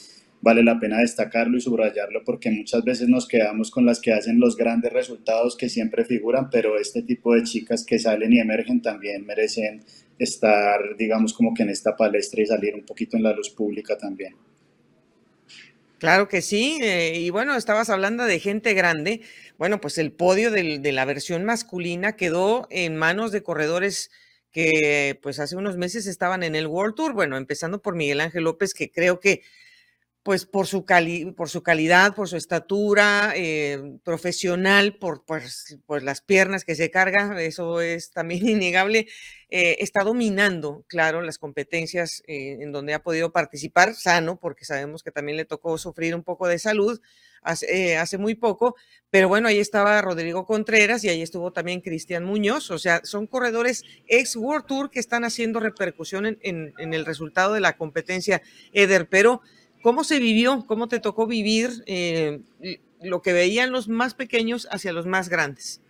vale 0.44 0.62
la 0.62 0.78
pena 0.78 0.98
destacarlo 0.98 1.56
y 1.56 1.60
subrayarlo 1.62 2.22
porque 2.22 2.50
muchas 2.50 2.84
veces 2.84 3.08
nos 3.08 3.26
quedamos 3.26 3.70
con 3.70 3.86
las 3.86 3.98
que 3.98 4.12
hacen 4.12 4.38
los 4.38 4.56
grandes 4.56 4.92
resultados 4.92 5.56
que 5.56 5.70
siempre 5.70 6.04
figuran, 6.04 6.50
pero 6.50 6.78
este 6.78 7.00
tipo 7.00 7.34
de 7.34 7.44
chicas 7.44 7.82
que 7.82 7.98
salen 7.98 8.30
y 8.30 8.40
emergen 8.40 8.82
también 8.82 9.24
merecen 9.24 9.82
estar, 10.18 10.96
digamos, 10.98 11.32
como 11.32 11.54
que 11.54 11.62
en 11.62 11.70
esta 11.70 11.96
palestra 11.96 12.42
y 12.42 12.46
salir 12.46 12.74
un 12.74 12.84
poquito 12.84 13.16
en 13.16 13.22
la 13.22 13.32
luz 13.32 13.48
pública 13.48 13.96
también. 13.96 14.34
Claro 15.98 16.28
que 16.28 16.42
sí, 16.42 16.78
eh, 16.82 17.18
y 17.18 17.30
bueno, 17.30 17.56
estabas 17.56 17.88
hablando 17.88 18.24
de 18.24 18.38
gente 18.38 18.74
grande. 18.74 19.22
Bueno, 19.56 19.80
pues 19.80 19.96
el 19.96 20.12
podio 20.12 20.50
de 20.50 20.92
la 20.92 21.06
versión 21.06 21.46
masculina 21.46 22.16
quedó 22.16 22.66
en 22.68 22.96
manos 22.96 23.32
de 23.32 23.42
corredores 23.42 24.10
que 24.52 25.18
pues 25.22 25.40
hace 25.40 25.56
unos 25.56 25.78
meses 25.78 26.06
estaban 26.06 26.42
en 26.42 26.54
el 26.54 26.66
World 26.66 26.96
Tour. 26.96 27.14
Bueno, 27.14 27.38
empezando 27.38 27.80
por 27.80 27.96
Miguel 27.96 28.20
Ángel 28.20 28.44
López, 28.44 28.74
que 28.74 28.90
creo 28.90 29.20
que 29.20 29.42
pues 30.24 30.46
por 30.46 30.66
su, 30.66 30.86
por 31.36 31.50
su 31.50 31.62
calidad, 31.62 32.14
por 32.14 32.28
su 32.28 32.36
estatura 32.36 33.34
eh, 33.36 33.98
profesional, 34.04 34.96
por, 34.96 35.22
pues, 35.26 35.78
por, 35.84 36.02
las 36.02 36.22
piernas 36.22 36.64
que 36.64 36.74
se 36.74 36.90
carga, 36.90 37.40
eso 37.42 37.82
es 37.82 38.10
también 38.10 38.48
innegable, 38.48 39.06
eh, 39.50 39.76
está 39.80 40.02
dominando, 40.02 40.82
claro, 40.88 41.20
las 41.20 41.36
competencias 41.36 42.22
eh, 42.26 42.56
en 42.60 42.72
donde 42.72 42.94
ha 42.94 43.02
podido 43.02 43.32
participar, 43.32 43.94
sano, 43.94 44.40
porque 44.40 44.64
sabemos 44.64 45.02
que 45.02 45.10
también 45.10 45.36
le 45.36 45.44
tocó 45.44 45.76
sufrir 45.76 46.14
un 46.14 46.22
poco 46.22 46.48
de 46.48 46.58
salud 46.58 47.02
hace, 47.42 47.98
hace 47.98 48.16
muy 48.16 48.34
poco, 48.34 48.76
pero 49.10 49.28
bueno, 49.28 49.48
ahí 49.48 49.58
estaba 49.58 50.00
Rodrigo 50.00 50.46
Contreras 50.46 51.04
y 51.04 51.10
ahí 51.10 51.20
estuvo 51.20 51.52
también 51.52 51.82
Cristian 51.82 52.24
Muñoz, 52.24 52.70
o 52.70 52.78
sea, 52.78 53.02
son 53.04 53.26
corredores 53.26 53.84
ex 54.08 54.36
World 54.36 54.64
Tour 54.64 54.90
que 54.90 55.00
están 55.00 55.24
haciendo 55.24 55.60
repercusión 55.60 56.24
en, 56.24 56.38
en, 56.40 56.72
en 56.78 56.94
el 56.94 57.04
resultado 57.04 57.52
de 57.52 57.60
la 57.60 57.76
competencia, 57.76 58.40
Eder, 58.72 59.06
pero 59.10 59.42
¿Cómo 59.84 60.02
se 60.02 60.18
vivió? 60.18 60.64
¿Cómo 60.66 60.88
te 60.88 60.98
tocó 60.98 61.26
vivir 61.26 61.68
eh, 61.84 62.40
lo 63.02 63.20
que 63.20 63.34
veían 63.34 63.70
los 63.70 63.86
más 63.86 64.14
pequeños 64.14 64.66
hacia 64.70 64.94
los 64.94 65.04
más 65.04 65.28
grandes? 65.28 65.82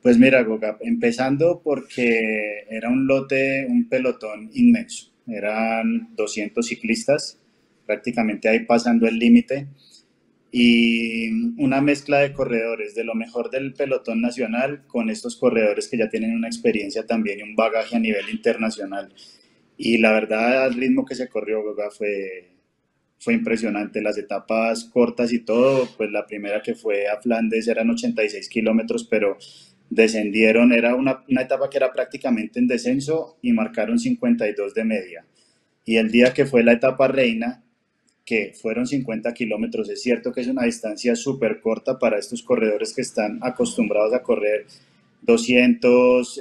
Pues 0.00 0.16
mira, 0.16 0.42
Goga, 0.44 0.78
empezando 0.80 1.60
porque 1.62 2.64
era 2.70 2.88
un 2.88 3.06
lote, 3.06 3.66
un 3.68 3.86
pelotón 3.86 4.50
inmenso. 4.54 5.12
Eran 5.26 6.08
200 6.16 6.66
ciclistas, 6.66 7.38
prácticamente 7.84 8.48
ahí 8.48 8.60
pasando 8.60 9.06
el 9.06 9.18
límite. 9.18 9.66
Y 10.50 11.52
una 11.62 11.82
mezcla 11.82 12.20
de 12.20 12.32
corredores, 12.32 12.94
de 12.94 13.04
lo 13.04 13.14
mejor 13.14 13.50
del 13.50 13.74
pelotón 13.74 14.22
nacional 14.22 14.86
con 14.86 15.10
estos 15.10 15.36
corredores 15.36 15.86
que 15.86 15.98
ya 15.98 16.08
tienen 16.08 16.34
una 16.34 16.48
experiencia 16.48 17.06
también 17.06 17.40
y 17.40 17.42
un 17.42 17.56
bagaje 17.56 17.96
a 17.96 18.00
nivel 18.00 18.30
internacional. 18.30 19.12
Y 19.76 19.98
la 19.98 20.12
verdad, 20.12 20.66
el 20.68 20.74
ritmo 20.76 21.04
que 21.04 21.14
se 21.14 21.28
corrió, 21.28 21.62
Goga, 21.62 21.90
fue, 21.90 22.48
fue 23.20 23.34
impresionante. 23.34 24.00
Las 24.02 24.18
etapas 24.18 24.84
cortas 24.84 25.32
y 25.32 25.40
todo, 25.40 25.88
pues 25.96 26.10
la 26.10 26.26
primera 26.26 26.62
que 26.62 26.74
fue 26.74 27.06
a 27.06 27.20
Flandes 27.20 27.68
eran 27.68 27.90
86 27.90 28.48
kilómetros, 28.48 29.04
pero 29.04 29.36
descendieron, 29.90 30.72
era 30.72 30.94
una, 30.94 31.22
una, 31.28 31.42
etapa 31.42 31.68
que 31.68 31.76
era 31.76 31.92
prácticamente 31.92 32.58
en 32.58 32.66
descenso 32.66 33.36
y 33.42 33.52
marcaron 33.52 33.98
52 33.98 34.74
de 34.74 34.84
media. 34.84 35.26
Y 35.84 35.96
el 35.96 36.10
día 36.10 36.32
que 36.32 36.46
fue 36.46 36.62
la 36.62 36.72
etapa 36.72 37.08
reina, 37.08 37.62
que 38.24 38.52
fueron 38.54 38.86
50 38.86 39.34
kilómetros, 39.34 39.90
es 39.90 40.02
cierto 40.02 40.32
que 40.32 40.40
es 40.40 40.46
una 40.46 40.64
distancia 40.64 41.14
súper 41.16 41.60
corta 41.60 41.98
para 41.98 42.18
estos 42.18 42.42
corredores 42.42 42.94
que 42.94 43.02
están 43.02 43.38
acostumbrados 43.42 44.14
a 44.14 44.22
correr 44.22 44.66
200, 45.22 46.40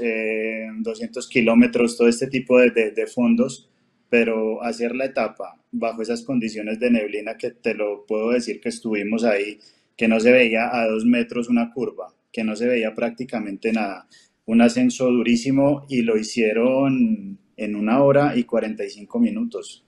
200 0.80 1.26
eh, 1.26 1.30
kilómetros, 1.30 1.98
todo 1.98 2.08
este 2.08 2.28
tipo 2.28 2.60
de, 2.60 2.70
de, 2.70 2.92
de 2.92 3.08
fondos, 3.08 3.70
pero 4.10 4.64
hacer 4.64 4.96
la 4.96 5.06
etapa 5.06 5.62
bajo 5.72 6.02
esas 6.02 6.24
condiciones 6.24 6.80
de 6.80 6.92
neblina 6.92 7.38
que 7.38 7.52
te 7.52 7.74
lo 7.74 8.06
puedo 8.06 8.32
decir 8.32 8.60
que 8.60 8.70
estuvimos 8.70 9.24
ahí, 9.24 9.60
que 9.96 10.08
no 10.08 10.20
se 10.20 10.32
veía 10.32 10.76
a 10.76 10.88
dos 10.88 11.06
metros 11.06 11.50
una 11.50 11.72
curva, 11.72 12.14
que 12.32 12.44
no 12.44 12.56
se 12.56 12.68
veía 12.68 12.96
prácticamente 12.96 13.72
nada. 13.72 14.08
Un 14.46 14.62
ascenso 14.62 15.12
durísimo 15.12 15.86
y 15.90 16.02
lo 16.02 16.18
hicieron 16.18 17.38
en 17.56 17.76
una 17.76 18.02
hora 18.02 18.36
y 18.36 18.46
45 18.46 19.20
minutos, 19.20 19.86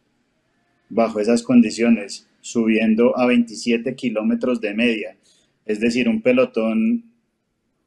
bajo 0.90 1.20
esas 1.20 1.42
condiciones, 1.42 2.28
subiendo 2.42 3.18
a 3.18 3.26
27 3.26 3.96
kilómetros 3.96 4.60
de 4.62 4.74
media. 4.74 5.18
Es 5.66 5.80
decir, 5.80 6.10
un 6.10 6.22
pelotón 6.22 7.06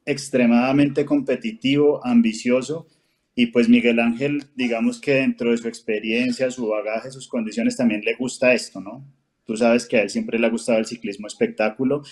extremadamente 0.05 1.05
competitivo, 1.05 2.05
ambicioso, 2.05 2.87
y 3.35 3.47
pues 3.47 3.67
Miguel 3.67 3.99
Ángel, 3.99 4.43
digamos 4.55 4.99
que 4.99 5.15
dentro 5.15 5.51
de 5.51 5.57
su 5.57 5.67
experiencia, 5.67 6.49
su 6.49 6.67
bagaje, 6.67 7.11
sus 7.11 7.27
condiciones, 7.27 7.75
también 7.75 8.01
le 8.01 8.15
gusta 8.15 8.53
esto, 8.53 8.79
¿no? 8.79 9.05
Tú 9.45 9.57
sabes 9.57 9.85
que 9.85 9.97
a 9.97 10.01
él 10.03 10.09
siempre 10.09 10.39
le 10.39 10.47
ha 10.47 10.49
gustado 10.49 10.79
el 10.79 10.85
ciclismo 10.85 11.27
espectáculo 11.27 12.03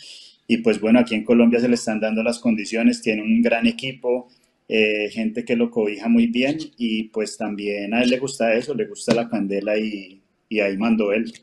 y 0.47 0.57
pues 0.57 0.79
bueno, 0.79 0.99
aquí 0.99 1.15
en 1.15 1.23
Colombia 1.23 1.59
se 1.59 1.69
le 1.69 1.75
están 1.75 1.99
dando 1.99 2.21
las 2.21 2.39
condiciones, 2.39 3.01
tiene 3.01 3.21
un 3.21 3.41
gran 3.41 3.65
equipo, 3.65 4.27
eh, 4.67 5.09
gente 5.11 5.45
que 5.45 5.55
lo 5.55 5.71
cobija 5.71 6.09
muy 6.09 6.27
bien 6.27 6.57
y 6.77 7.03
pues 7.05 7.37
también 7.37 7.93
a 7.93 8.03
él 8.03 8.09
le 8.09 8.19
gusta 8.19 8.53
eso, 8.53 8.73
le 8.73 8.85
gusta 8.85 9.15
la 9.15 9.29
candela 9.29 9.77
y, 9.77 10.21
y 10.49 10.59
ahí 10.59 10.77
mandó 10.77 11.13
él. 11.13 11.33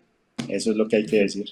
Eso 0.48 0.70
es 0.70 0.76
lo 0.76 0.88
que 0.88 0.96
hay 0.96 1.06
que 1.06 1.20
decir. 1.20 1.46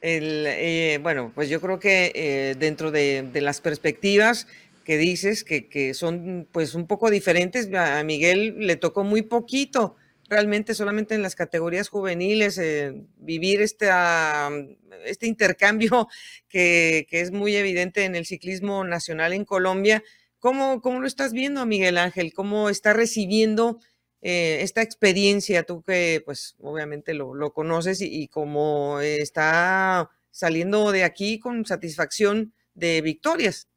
El, 0.00 0.44
eh, 0.46 0.98
bueno, 1.02 1.32
pues 1.34 1.48
yo 1.48 1.60
creo 1.60 1.78
que 1.78 2.12
eh, 2.14 2.56
dentro 2.58 2.90
de, 2.90 3.22
de, 3.32 3.40
las 3.40 3.62
perspectivas 3.62 4.46
que 4.84 4.98
dices, 4.98 5.44
que, 5.44 5.68
que, 5.68 5.94
son 5.94 6.48
pues 6.52 6.74
un 6.74 6.86
poco 6.86 7.10
diferentes, 7.10 7.72
a 7.74 8.02
Miguel 8.04 8.56
le 8.58 8.76
tocó 8.76 9.02
muy 9.02 9.22
poquito 9.22 9.96
realmente 10.28 10.74
solamente 10.74 11.14
en 11.14 11.22
las 11.22 11.34
categorías 11.34 11.88
juveniles, 11.88 12.58
eh, 12.58 13.04
vivir 13.16 13.60
este, 13.60 13.88
uh, 13.88 14.76
este 15.04 15.26
intercambio 15.26 16.08
que, 16.48 17.06
que, 17.08 17.20
es 17.20 17.30
muy 17.30 17.56
evidente 17.56 18.04
en 18.04 18.14
el 18.14 18.26
ciclismo 18.26 18.84
nacional 18.84 19.32
en 19.32 19.44
Colombia. 19.44 20.02
¿Cómo, 20.38 20.80
cómo 20.80 21.00
lo 21.00 21.06
estás 21.06 21.32
viendo, 21.32 21.64
Miguel 21.66 21.98
Ángel? 21.98 22.32
¿Cómo 22.34 22.68
está 22.68 22.92
recibiendo 22.92 23.78
eh, 24.22 24.58
esta 24.60 24.82
experiencia? 24.82 25.62
Tú 25.62 25.82
que 25.82 26.22
pues 26.24 26.56
obviamente 26.60 27.14
lo, 27.14 27.34
lo 27.34 27.52
conoces 27.52 28.00
y 28.00 28.28
cómo 28.28 29.00
está 29.00 30.10
saliendo 30.30 30.92
de 30.92 31.04
aquí 31.04 31.38
con 31.38 31.64
satisfacción 31.64 32.52
de 32.74 33.00
victorias. 33.00 33.68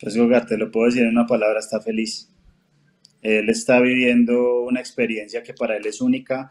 Pues 0.00 0.16
Goga, 0.16 0.46
te 0.46 0.56
lo 0.56 0.70
puedo 0.70 0.86
decir 0.86 1.02
en 1.02 1.10
una 1.10 1.26
palabra, 1.26 1.58
está 1.58 1.80
feliz. 1.80 2.30
Él 3.20 3.48
está 3.48 3.80
viviendo 3.80 4.60
una 4.62 4.80
experiencia 4.80 5.42
que 5.42 5.54
para 5.54 5.76
él 5.76 5.86
es 5.86 6.00
única, 6.00 6.50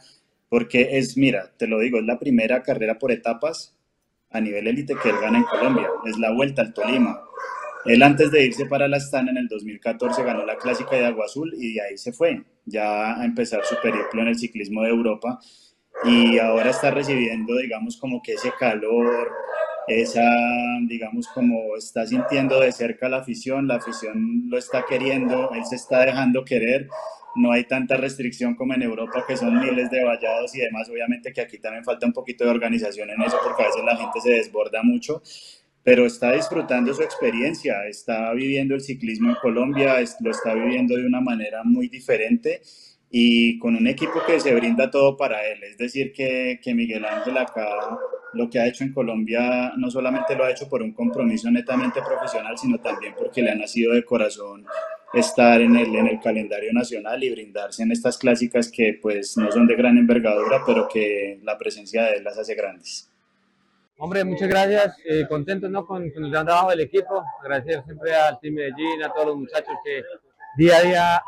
porque 0.49 0.97
es, 0.97 1.17
mira, 1.17 1.53
te 1.57 1.67
lo 1.67 1.79
digo, 1.79 1.99
es 1.99 2.05
la 2.05 2.19
primera 2.19 2.61
carrera 2.61 2.99
por 2.99 3.11
etapas 3.11 3.77
a 4.29 4.41
nivel 4.41 4.67
élite 4.67 4.95
que 5.01 5.09
él 5.09 5.15
gana 5.21 5.37
en 5.37 5.45
Colombia, 5.45 5.87
es 6.05 6.17
la 6.17 6.33
Vuelta 6.33 6.61
al 6.61 6.73
Tolima. 6.73 7.21
Él 7.85 8.03
antes 8.03 8.31
de 8.31 8.45
irse 8.45 8.65
para 8.65 8.89
la 8.89 8.97
Astana 8.97 9.31
en 9.31 9.37
el 9.37 9.47
2014 9.47 10.23
ganó 10.23 10.45
la 10.45 10.57
clásica 10.57 10.97
de 10.97 11.05
Agua 11.05 11.25
Azul 11.25 11.53
y 11.57 11.75
de 11.75 11.81
ahí 11.81 11.97
se 11.97 12.11
fue, 12.11 12.43
ya 12.65 13.17
a 13.17 13.23
empezar 13.23 13.63
su 13.63 13.75
periplo 13.81 14.21
en 14.21 14.27
el 14.27 14.37
ciclismo 14.37 14.83
de 14.83 14.89
Europa. 14.89 15.39
Y 16.03 16.37
ahora 16.37 16.69
está 16.69 16.91
recibiendo, 16.91 17.55
digamos, 17.55 17.97
como 17.97 18.21
que 18.21 18.33
ese 18.33 18.51
calor, 18.59 19.31
esa, 19.87 20.29
digamos, 20.85 21.27
como 21.29 21.75
está 21.77 22.05
sintiendo 22.05 22.59
de 22.59 22.71
cerca 22.71 23.07
la 23.07 23.17
afición, 23.17 23.67
la 23.67 23.75
afición 23.75 24.43
lo 24.49 24.57
está 24.57 24.85
queriendo, 24.87 25.51
él 25.53 25.65
se 25.65 25.77
está 25.77 26.05
dejando 26.05 26.43
querer, 26.43 26.89
no 27.35 27.51
hay 27.51 27.65
tanta 27.65 27.95
restricción 27.95 28.55
como 28.55 28.73
en 28.73 28.81
Europa, 28.81 29.23
que 29.25 29.37
son 29.37 29.59
miles 29.59 29.89
de 29.89 30.03
vallados 30.03 30.53
y 30.55 30.59
demás, 30.59 30.89
obviamente 30.89 31.31
que 31.31 31.41
aquí 31.41 31.57
también 31.59 31.85
falta 31.85 32.05
un 32.05 32.13
poquito 32.13 32.43
de 32.43 32.49
organización 32.49 33.09
en 33.09 33.21
eso, 33.21 33.37
porque 33.43 33.63
a 33.63 33.67
veces 33.67 33.83
la 33.85 33.95
gente 33.95 34.19
se 34.19 34.31
desborda 34.31 34.83
mucho, 34.83 35.21
pero 35.83 36.05
está 36.05 36.33
disfrutando 36.33 36.93
su 36.93 37.01
experiencia, 37.01 37.85
está 37.87 38.33
viviendo 38.33 38.75
el 38.75 38.81
ciclismo 38.81 39.29
en 39.29 39.35
Colombia, 39.35 39.95
lo 40.19 40.31
está 40.31 40.53
viviendo 40.53 40.97
de 40.97 41.05
una 41.05 41.21
manera 41.21 41.63
muy 41.63 41.87
diferente 41.87 42.61
y 43.09 43.57
con 43.59 43.75
un 43.75 43.87
equipo 43.87 44.21
que 44.25 44.39
se 44.39 44.53
brinda 44.53 44.91
todo 44.91 45.15
para 45.15 45.45
él. 45.47 45.63
Es 45.63 45.77
decir, 45.77 46.11
que, 46.11 46.59
que, 46.61 46.73
Miguel 46.73 47.05
Ángel 47.05 47.37
acá 47.37 47.97
lo 48.33 48.49
que 48.49 48.59
ha 48.59 48.67
hecho 48.67 48.83
en 48.83 48.93
Colombia 48.93 49.73
no 49.77 49.89
solamente 49.89 50.35
lo 50.35 50.43
ha 50.43 50.51
hecho 50.51 50.67
por 50.67 50.81
un 50.81 50.93
compromiso 50.93 51.49
netamente 51.49 52.01
profesional, 52.01 52.57
sino 52.57 52.79
también 52.79 53.13
porque 53.17 53.41
le 53.41 53.51
ha 53.51 53.55
nacido 53.55 53.93
de 53.93 54.03
corazón 54.03 54.65
estar 55.13 55.61
en 55.61 55.75
el, 55.75 55.95
en 55.95 56.07
el 56.07 56.19
calendario 56.19 56.73
nacional 56.73 57.23
y 57.23 57.31
brindarse 57.31 57.83
en 57.83 57.91
estas 57.91 58.17
clásicas 58.17 58.69
que 58.69 58.99
pues 59.01 59.37
no 59.37 59.51
son 59.51 59.65
de 59.67 59.75
gran 59.75 59.97
envergadura, 59.97 60.61
pero 60.65 60.87
que 60.87 61.39
la 61.43 61.57
presencia 61.57 62.03
de 62.03 62.17
él 62.17 62.23
las 62.25 62.37
hace 62.37 62.55
grandes. 62.55 63.09
Hombre, 63.99 64.23
muchas 64.23 64.47
gracias, 64.47 64.95
eh, 65.09 65.25
contento 65.27 65.69
¿no? 65.69 65.85
con, 65.85 66.11
con 66.11 66.25
el 66.25 66.29
gran 66.29 66.45
trabajo 66.45 66.69
del 66.69 66.81
equipo, 66.81 67.23
agradecer 67.41 67.83
siempre 67.83 68.13
al 68.13 68.39
Team 68.39 68.53
Medellín, 68.55 69.01
a 69.01 69.11
todos 69.11 69.27
los 69.27 69.37
muchachos 69.37 69.73
que 69.83 70.03
día 70.57 70.77
a 70.77 70.81
día 70.81 71.23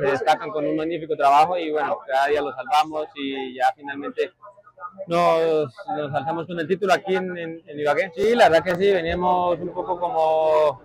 les 0.00 0.12
destacan 0.12 0.50
con 0.50 0.64
un 0.64 0.76
magnífico 0.76 1.16
trabajo 1.16 1.58
y 1.58 1.70
bueno, 1.70 1.98
cada 2.06 2.28
día 2.28 2.40
lo 2.40 2.52
salvamos 2.52 3.06
y 3.16 3.56
ya 3.56 3.66
finalmente 3.76 4.32
nos, 5.06 5.74
nos 5.96 6.14
alzamos 6.14 6.46
con 6.46 6.58
el 6.60 6.68
título 6.68 6.92
aquí 6.92 7.16
en, 7.16 7.36
en, 7.36 7.62
en, 7.66 7.80
Ibagué. 7.80 8.12
Sí, 8.14 8.34
la 8.34 8.48
verdad 8.48 8.64
que 8.64 8.76
sí, 8.76 8.92
veníamos 8.92 9.58
un 9.58 9.72
poco 9.72 9.98
como 9.98 10.80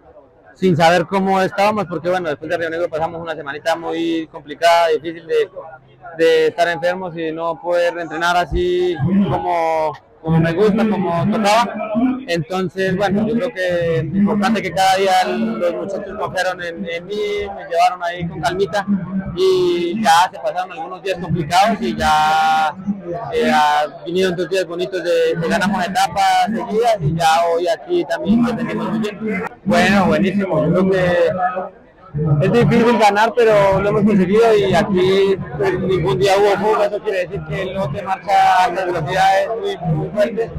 sin 0.55 0.75
saber 0.75 1.05
cómo 1.05 1.41
estábamos, 1.41 1.85
porque 1.85 2.09
bueno, 2.09 2.29
después 2.29 2.49
de 2.49 2.57
Río 2.57 2.69
Negro 2.69 2.89
pasamos 2.89 3.21
una 3.21 3.35
semanita 3.35 3.75
muy 3.75 4.27
complicada, 4.27 4.89
difícil 4.89 5.25
de, 5.25 5.49
de 6.17 6.47
estar 6.47 6.67
enfermos 6.67 7.15
y 7.17 7.31
no 7.31 7.59
poder 7.61 7.97
entrenar 7.97 8.35
así 8.37 8.95
como 9.29 9.93
como 10.23 10.39
me 10.39 10.53
gusta, 10.53 10.89
como 10.89 11.29
tocaba. 11.29 11.75
Entonces, 12.27 12.95
bueno, 12.95 13.27
yo 13.27 13.35
creo 13.35 13.53
que 13.53 13.97
es 13.97 14.03
importante 14.03 14.61
que 14.61 14.71
cada 14.71 14.95
día 14.95 15.11
los 15.25 15.73
muchachos 15.75 16.17
confiaron 16.17 16.61
en, 16.63 16.85
en, 16.89 17.05
mí, 17.05 17.15
me 17.55 17.63
llevaron 17.69 18.03
ahí 18.03 18.27
con 18.27 18.41
calmita 18.41 18.85
y 19.35 20.01
ya 20.01 20.29
se 20.31 20.39
pasaron 20.39 20.71
algunos 20.71 21.01
días 21.03 21.19
complicados 21.19 21.81
y 21.81 21.95
ya 21.95 22.75
eh, 23.33 23.51
vinieron 24.05 24.35
dos 24.35 24.49
días 24.49 24.65
bonitos 24.65 25.03
de, 25.03 25.35
de 25.39 25.47
ganamos 25.47 25.85
etapas 25.85 26.45
seguidas 26.47 26.97
y 27.01 27.15
ya 27.15 27.45
hoy 27.45 27.67
aquí 27.67 28.05
también 28.05 28.43
defendimos 28.43 28.89
muy 28.89 28.99
bien. 28.99 29.43
Bueno, 29.63 30.05
buenísimo, 30.05 30.65
yo 30.65 30.71
creo 30.71 30.91
que 30.91 31.82
es 32.41 32.51
difícil 32.51 32.97
ganar, 32.99 33.33
pero 33.35 33.81
lo 33.81 33.89
hemos 33.89 34.03
conseguido 34.03 34.55
y 34.55 34.73
aquí 34.73 35.35
pues, 35.57 35.79
ningún 35.79 36.19
día 36.19 36.33
hubo 36.37 36.67
fuga, 36.67 36.85
eso 36.85 36.99
quiere 36.99 37.19
decir 37.19 37.41
que 37.49 37.61
el 37.63 37.73
lote 37.73 38.03
marcha 38.03 38.31
a 38.31 38.65
altas 38.65 38.85
velocidades 38.85 39.49
muy, 39.59 39.95
muy 39.95 40.09
fuertes 40.09 40.51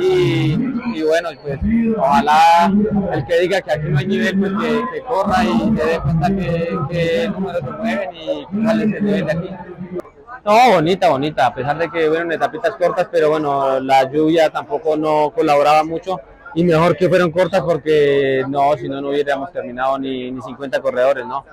y, 0.00 0.52
y, 0.94 1.02
bueno, 1.02 1.28
pues 1.42 1.60
ojalá 1.96 2.72
el 3.12 3.24
que 3.24 3.40
diga 3.40 3.60
que 3.60 3.72
aquí 3.72 3.88
no 3.88 3.98
hay 3.98 4.06
nivel, 4.06 4.38
pues 4.38 4.52
que, 4.60 5.00
corra 5.02 5.44
y 5.44 5.76
se 5.76 5.86
dé 5.86 6.00
cuenta 6.00 6.28
que, 6.28 6.78
que 6.90 7.28
números 7.28 7.60
se 7.60 7.70
mueven 7.70 8.08
y 8.14 8.64
cuál 8.64 8.80
es 8.82 8.92
el 8.92 9.04
nivel 9.04 9.26
de 9.26 9.32
aquí. 9.32 9.50
No, 10.44 10.72
bonita, 10.74 11.08
bonita, 11.08 11.46
a 11.46 11.54
pesar 11.54 11.78
de 11.78 11.88
que 11.88 12.08
fueron 12.08 12.32
etapitas 12.32 12.76
cortas, 12.76 13.08
pero 13.10 13.30
bueno, 13.30 13.78
la 13.80 14.10
lluvia 14.10 14.50
tampoco 14.50 14.96
no 14.96 15.30
colaboraba 15.34 15.84
mucho 15.84 16.20
y 16.56 16.64
mejor 16.64 16.96
que 16.96 17.08
fueron 17.08 17.30
cortas 17.30 17.60
porque 17.60 18.42
no, 18.48 18.74
si 18.78 18.88
no, 18.88 19.00
no 19.02 19.10
hubiéramos 19.10 19.52
terminado 19.52 19.98
ni, 19.98 20.30
ni 20.30 20.40
50 20.40 20.80
corredores, 20.80 21.26
¿no? 21.26 21.44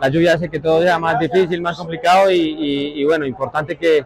La 0.00 0.08
lluvia 0.08 0.34
hace 0.34 0.48
que 0.48 0.58
todo 0.58 0.82
sea 0.82 0.98
más 0.98 1.18
difícil, 1.20 1.62
más 1.62 1.76
complicado 1.76 2.28
y, 2.28 2.36
y, 2.36 3.00
y 3.00 3.04
bueno, 3.04 3.24
importante 3.24 3.76
que, 3.76 4.04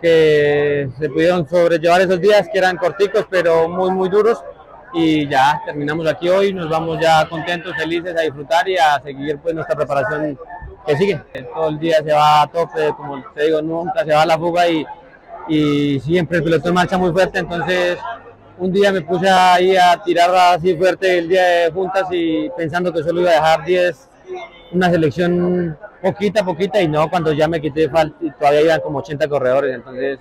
que 0.00 0.88
se 0.98 1.08
pudieron 1.10 1.46
sobrellevar 1.46 2.00
esos 2.00 2.18
días 2.18 2.48
que 2.50 2.58
eran 2.58 2.78
corticos 2.78 3.26
pero 3.28 3.68
muy, 3.68 3.90
muy 3.90 4.08
duros 4.08 4.42
y 4.94 5.28
ya 5.28 5.60
terminamos 5.66 6.06
aquí 6.06 6.30
hoy, 6.30 6.54
nos 6.54 6.70
vamos 6.70 6.98
ya 6.98 7.28
contentos, 7.28 7.74
felices 7.76 8.16
a 8.16 8.22
disfrutar 8.22 8.66
y 8.66 8.78
a 8.78 8.98
seguir 9.02 9.38
pues 9.38 9.54
nuestra 9.54 9.76
preparación 9.76 10.38
que 10.86 10.96
sigue. 10.96 11.20
Todo 11.54 11.68
el 11.68 11.78
día 11.78 11.98
se 12.02 12.12
va 12.12 12.40
a 12.42 12.46
tope, 12.46 12.94
como 12.96 13.22
te 13.34 13.44
digo, 13.44 13.60
nunca 13.60 14.02
se 14.02 14.14
va 14.14 14.22
a 14.22 14.26
la 14.26 14.38
fuga 14.38 14.66
y, 14.66 14.86
y 15.46 16.00
siempre 16.00 16.38
el 16.38 16.44
pelotón 16.44 16.72
marcha 16.72 16.96
muy 16.96 17.12
fuerte, 17.12 17.40
entonces 17.40 17.98
un 18.58 18.72
día 18.72 18.92
me 18.92 19.02
puse 19.02 19.28
ahí 19.28 19.76
a 19.76 20.00
tirar 20.02 20.34
así 20.34 20.76
fuerte 20.76 21.18
el 21.18 21.28
día 21.28 21.42
de 21.42 21.70
juntas 21.70 22.06
y 22.10 22.48
pensando 22.50 22.92
que 22.92 23.02
solo 23.02 23.20
iba 23.20 23.30
a 23.30 23.34
dejar 23.34 23.64
10, 23.64 24.08
una 24.72 24.90
selección 24.90 25.76
poquita, 26.00 26.44
poquita 26.44 26.80
y 26.80 26.88
no, 26.88 27.08
cuando 27.08 27.32
ya 27.32 27.48
me 27.48 27.60
quité 27.60 27.88
todavía 27.88 28.60
iban 28.60 28.80
como 28.80 28.98
80 28.98 29.28
corredores, 29.28 29.74
entonces 29.74 30.18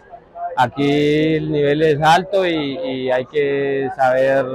aquí 0.55 1.35
el 1.35 1.51
nivel 1.51 1.81
es 1.81 2.01
alto 2.01 2.45
y, 2.45 3.11
hay 3.11 3.25
que 3.25 3.89
saber 3.95 4.45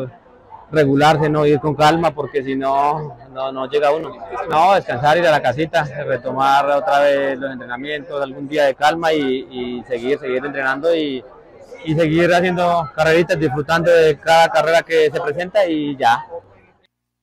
regularse, 0.71 1.31
no 1.31 1.47
ir 1.47 1.61
con 1.61 1.75
calma, 1.75 2.15
porque 2.15 2.43
si 2.43 2.55
no, 2.55 3.17
no, 3.31 3.71
llega 3.71 3.91
uno. 3.91 4.13
No, 4.51 4.75
descansar, 4.75 5.17
ir 5.17 5.27
a 5.27 5.31
la 5.31 5.41
casita, 5.41 5.85
retomar 5.85 6.67
otra 6.67 7.01
vez 7.01 7.39
los 7.39 7.53
entrenamientos, 7.53 8.23
algún 8.23 8.49
día 8.49 8.65
de 8.65 8.75
calma 8.75 9.13
y, 9.13 9.83
seguir, 9.89 10.19
seguir 10.19 10.45
entrenando 10.45 10.95
y, 10.95 11.25
y 11.85 11.95
seguir 11.95 12.33
haciendo 12.33 12.91
carreritas, 12.95 13.39
disfrutando 13.39 13.91
de 13.91 14.19
cada 14.19 14.49
carrera 14.49 14.83
que 14.83 15.11
se 15.11 15.21
presenta 15.21 15.67
y 15.67 15.97
ya. 15.97 16.25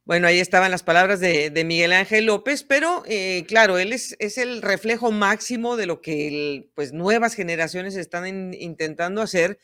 Bueno, 0.06 0.28
ahí 0.28 0.40
estaban 0.40 0.70
las 0.70 0.84
palabras 0.84 1.20
de, 1.20 1.64
Miguel 1.66 1.92
Ángel 1.92 2.28
López, 2.28 2.64
pero 2.64 3.02
eh, 3.08 3.44
claro, 3.48 3.80
él 3.80 3.92
es, 3.92 4.16
es, 4.20 4.38
el 4.38 4.62
reflejo 4.62 5.12
máximo 5.12 5.78
de 5.78 5.88
lo 5.88 6.00
que 6.00 6.70
pues, 6.76 6.94
nuevas 6.94 7.34
generaciones 7.34 7.96
están 7.96 8.54
intentando 8.54 9.24
hacer, 9.24 9.58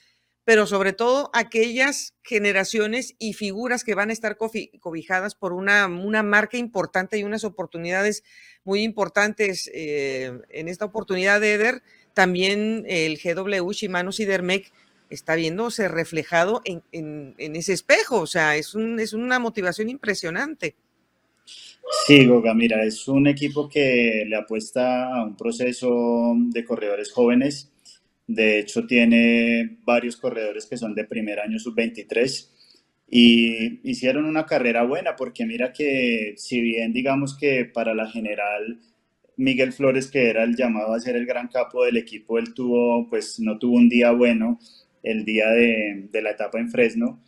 pero 0.44 0.66
sobre 0.66 0.94
todo 0.94 1.30
aquellas 1.34 2.16
generaciones 2.24 3.16
y 3.20 3.34
figuras 3.34 3.84
que 3.84 3.94
van 3.94 4.10
a 4.10 4.14
estar 4.14 4.38
cobijadas 4.38 5.36
por 5.36 5.54
una, 5.54 5.86
una 5.86 6.24
marca 6.24 6.58
importante 6.58 7.20
y 7.20 7.24
unas 7.24 7.44
oportunidades 7.44 8.24
muy 8.64 8.82
importantes. 8.82 9.70
Eh, 9.74 10.40
en 10.50 10.68
esta 10.68 10.86
oportunidad 10.86 11.40
de 11.40 11.54
Eder, 11.54 11.84
también 12.14 12.86
el 12.88 13.18
GW 13.18 13.72
Shimano 13.72 14.12
Sidermec 14.12 14.72
está 15.10 15.36
viéndose 15.36 15.88
reflejado 15.88 16.62
en, 16.64 17.36
ese 17.38 17.74
espejo. 17.74 18.22
O 18.22 18.28
sea, 18.28 18.56
es, 18.56 18.76
un, 18.76 19.00
es 19.00 19.14
una 19.14 19.40
motivación 19.40 19.90
impresionante. 19.90 20.76
Sí, 22.08 22.26
Goga, 22.26 22.54
mira, 22.54 22.84
es 22.84 23.08
un 23.08 23.28
equipo 23.28 23.68
que 23.68 24.24
le 24.28 24.36
apuesta 24.36 25.14
a 25.14 25.24
un 25.24 25.36
proceso 25.36 26.34
de 26.36 26.64
corredores 26.64 27.12
jóvenes. 27.12 27.72
De 28.28 28.60
hecho, 28.60 28.88
tiene 28.88 29.80
varios 29.84 30.16
corredores 30.16 30.66
que 30.66 30.78
son 30.78 30.96
de 30.96 31.04
primer 31.04 31.40
año 31.40 31.60
sub-23 31.60 32.48
y 33.10 33.90
hicieron 33.90 34.24
una 34.24 34.46
carrera 34.46 34.84
buena 34.84 35.18
porque 35.18 35.46
mira 35.46 35.74
que 35.74 36.34
si 36.38 36.62
bien 36.62 36.94
digamos 36.94 37.38
que 37.38 37.66
para 37.66 37.94
la 37.94 38.10
general 38.10 38.80
Miguel 39.42 39.74
Flores, 39.74 40.12
que 40.12 40.30
era 40.30 40.44
el 40.44 40.56
llamado 40.56 40.94
a 40.94 41.00
ser 41.00 41.16
el 41.16 41.26
gran 41.26 41.48
capo 41.48 41.84
del 41.84 41.98
equipo, 41.98 42.38
él 42.38 42.54
tuvo, 42.54 43.10
pues 43.10 43.40
no 43.40 43.58
tuvo 43.58 43.76
un 43.76 43.90
día 43.90 44.12
bueno 44.12 44.60
el 45.02 45.26
día 45.26 45.50
de, 45.50 46.10
la 46.22 46.32
etapa 46.32 46.60
en 46.60 46.70
Fresno, 46.70 47.20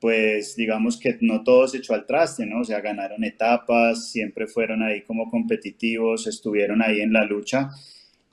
pues 0.00 0.56
digamos 0.56 0.98
que 0.98 1.16
no 1.20 1.44
todo 1.44 1.68
se 1.68 1.78
echó 1.78 1.94
al 1.94 2.06
traste, 2.06 2.44
¿no? 2.44 2.62
O 2.62 2.64
sea, 2.64 2.80
ganaron 2.80 3.22
etapas, 3.22 4.10
siempre 4.10 4.48
fueron 4.48 4.82
ahí 4.82 5.02
como 5.02 5.30
competitivos, 5.30 6.26
estuvieron 6.26 6.82
ahí 6.82 7.00
en 7.02 7.12
la 7.12 7.24
lucha. 7.24 7.70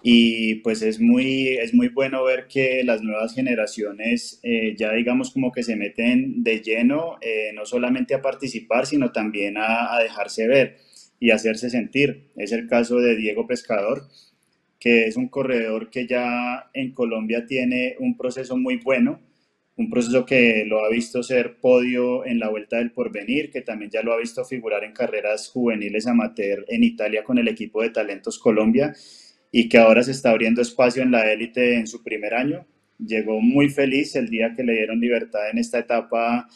Y 0.02 0.56
pues 0.56 0.82
es 0.82 1.00
muy, 1.00 1.50
es 1.58 1.74
muy 1.74 1.90
bueno 1.90 2.24
ver 2.24 2.48
que 2.48 2.84
las 2.84 3.02
nuevas 3.04 3.36
generaciones 3.36 4.40
eh, 4.44 4.76
ya 4.78 4.94
digamos 4.94 5.32
como 5.32 5.52
que 5.52 5.64
se 5.64 5.76
meten 5.76 6.44
de 6.44 6.62
lleno, 6.62 7.18
eh, 7.22 7.52
no 7.54 7.66
solamente 7.66 8.16
a 8.16 8.22
participar, 8.22 8.88
sino 8.88 9.12
también 9.12 9.58
a, 9.58 9.96
a 9.96 10.02
dejarse 10.02 10.48
ver 10.48 10.87
y 11.20 11.32
hacerse 11.32 11.70
sentir. 11.70 12.32
Es 12.36 12.51
el 12.51 12.68
caso 12.68 12.97
de 12.97 13.15
Diego 13.15 13.47
Pescador, 13.47 14.07
que 14.80 15.05
es 15.05 15.18
un 15.18 15.30
corredor 15.30 15.89
que 15.89 16.07
ya 16.07 16.70
en 16.74 16.93
Colombia 16.93 17.45
tiene 17.45 17.95
un 17.99 18.18
proceso 18.18 18.57
muy 18.57 18.78
bueno, 18.78 19.20
un 19.76 19.89
proceso 19.89 20.26
que 20.26 20.65
lo 20.65 20.84
ha 20.84 20.89
visto 20.89 21.22
ser 21.22 21.57
podio 21.57 22.26
en 22.26 22.39
la 22.39 22.49
Vuelta 22.49 22.78
del 22.78 22.91
Porvenir, 22.91 23.51
que 23.51 23.61
también 23.61 23.91
ya 23.91 24.01
lo 24.01 24.13
ha 24.13 24.18
visto 24.18 24.43
figurar 24.43 24.84
en 24.84 24.93
carreras 24.93 25.49
juveniles 25.49 26.07
amateur 26.07 26.65
en 26.68 26.84
Italia 26.84 27.24
con 27.24 27.38
el 27.38 27.47
equipo 27.47 27.84
de 27.84 27.91
Talentos 27.91 28.39
Colombia 28.39 28.93
y 29.51 29.70
que 29.70 29.78
ahora 29.78 30.03
se 30.03 30.11
está 30.11 30.32
abriendo 30.32 30.61
espacio 30.61 31.03
en 31.03 31.11
la 31.11 31.32
élite 31.32 31.76
en 31.76 31.88
su 31.88 32.03
primer 32.03 32.34
año. 32.34 32.65
Llegó 32.97 33.39
muy 33.39 33.70
feliz 33.70 34.15
el 34.15 34.30
día 34.30 34.53
que 34.55 34.63
le 34.63 34.74
dieron 34.74 34.99
libertad 34.99 35.49
en 35.51 35.59
esta 35.59 35.80
etapa 35.80 36.47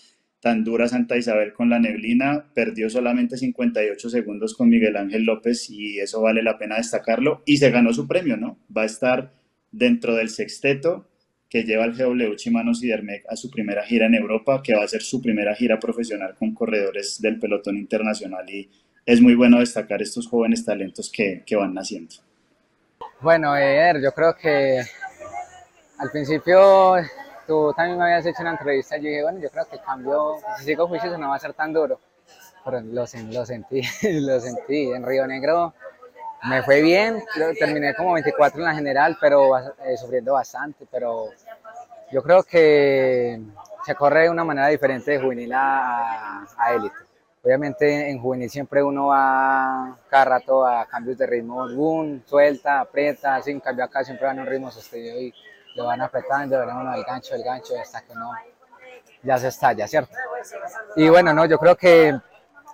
tan 0.41 0.63
dura 0.63 0.87
Santa 0.87 1.17
Isabel 1.17 1.53
con 1.53 1.69
la 1.69 1.79
neblina, 1.79 2.45
perdió 2.53 2.89
solamente 2.89 3.37
58 3.37 4.09
segundos 4.09 4.55
con 4.55 4.69
Miguel 4.69 4.97
Ángel 4.97 5.23
López 5.23 5.69
y 5.69 5.99
eso 5.99 6.21
vale 6.21 6.41
la 6.41 6.57
pena 6.57 6.77
destacarlo 6.77 7.43
y 7.45 7.57
se 7.57 7.69
ganó 7.69 7.93
su 7.93 8.07
premio, 8.07 8.37
¿no? 8.37 8.57
Va 8.75 8.81
a 8.81 8.85
estar 8.85 9.33
dentro 9.71 10.15
del 10.15 10.29
sexteto 10.29 11.07
que 11.47 11.63
lleva 11.63 11.85
el 11.85 11.93
GW 11.93 12.35
Chimano 12.35 12.73
Sidermec 12.73 13.25
a 13.29 13.35
su 13.35 13.51
primera 13.51 13.83
gira 13.83 14.07
en 14.07 14.15
Europa, 14.15 14.61
que 14.63 14.73
va 14.73 14.83
a 14.83 14.87
ser 14.87 15.03
su 15.03 15.21
primera 15.21 15.53
gira 15.53 15.79
profesional 15.79 16.33
con 16.33 16.55
corredores 16.55 17.21
del 17.21 17.39
pelotón 17.39 17.77
internacional 17.77 18.49
y 18.49 18.69
es 19.05 19.21
muy 19.21 19.35
bueno 19.35 19.59
destacar 19.59 20.01
estos 20.01 20.27
jóvenes 20.27 20.65
talentos 20.65 21.11
que, 21.11 21.43
que 21.45 21.55
van 21.55 21.73
naciendo. 21.73 22.15
Bueno, 23.19 23.55
Eder, 23.55 24.01
yo 24.01 24.11
creo 24.11 24.35
que 24.35 24.81
al 25.99 26.09
principio 26.11 26.95
tú 27.51 27.73
también 27.73 27.97
me 27.97 28.05
habías 28.05 28.25
hecho 28.25 28.41
una 28.43 28.51
entrevista, 28.51 28.95
yo 28.95 29.09
dije, 29.09 29.23
bueno, 29.23 29.39
yo 29.39 29.49
creo 29.49 29.65
que 29.65 29.75
el 29.75 29.81
cambio, 29.81 30.37
si 30.57 30.63
sigo 30.63 30.87
juicioso 30.87 31.17
no 31.17 31.29
va 31.29 31.35
a 31.35 31.39
ser 31.39 31.53
tan 31.53 31.73
duro, 31.73 31.99
pero 32.63 32.79
lo, 32.79 33.03
lo 33.29 33.45
sentí, 33.45 33.81
lo 34.21 34.39
sentí, 34.39 34.89
en 34.89 35.05
Río 35.05 35.27
Negro 35.27 35.73
me 36.43 36.63
fue 36.63 36.81
bien, 36.81 37.21
terminé 37.59 37.93
como 37.93 38.13
24 38.13 38.57
en 38.57 38.65
la 38.65 38.73
general, 38.73 39.17
pero 39.19 39.57
eh, 39.57 39.97
sufriendo 39.97 40.33
bastante, 40.33 40.87
pero 40.89 41.25
yo 42.09 42.23
creo 42.23 42.41
que 42.43 43.41
se 43.85 43.95
corre 43.95 44.23
de 44.23 44.29
una 44.29 44.45
manera 44.45 44.67
diferente 44.67 45.11
de 45.11 45.19
juvenil 45.19 45.51
a, 45.53 46.47
a 46.57 46.73
élite. 46.73 46.95
Obviamente 47.43 48.09
en 48.09 48.19
juvenil 48.19 48.49
siempre 48.49 48.81
uno 48.81 49.07
va 49.07 49.97
cada 50.09 50.25
rato 50.25 50.65
a 50.65 50.85
cambios 50.85 51.17
de 51.17 51.27
ritmo, 51.27 51.67
boom, 51.75 52.23
suelta, 52.25 52.79
aprieta, 52.79 53.41
sin 53.41 53.59
cambio 53.59 53.83
acá 53.83 54.05
siempre 54.05 54.25
van 54.27 54.39
a 54.39 54.43
un 54.43 54.47
ritmo 54.47 54.71
sostenido 54.71 55.19
y 55.19 55.33
lo 55.75 55.85
van 55.85 56.01
apretando, 56.01 56.57
verán 56.59 56.93
el 56.93 57.03
gancho, 57.03 57.35
el 57.35 57.43
gancho, 57.43 57.73
hasta 57.79 58.01
que 58.01 58.13
no, 58.13 58.31
ya 59.23 59.37
se 59.37 59.47
estalla, 59.47 59.87
¿cierto? 59.87 60.13
Y 60.95 61.09
bueno, 61.09 61.33
no, 61.33 61.45
yo 61.45 61.57
creo 61.57 61.75
que 61.75 62.09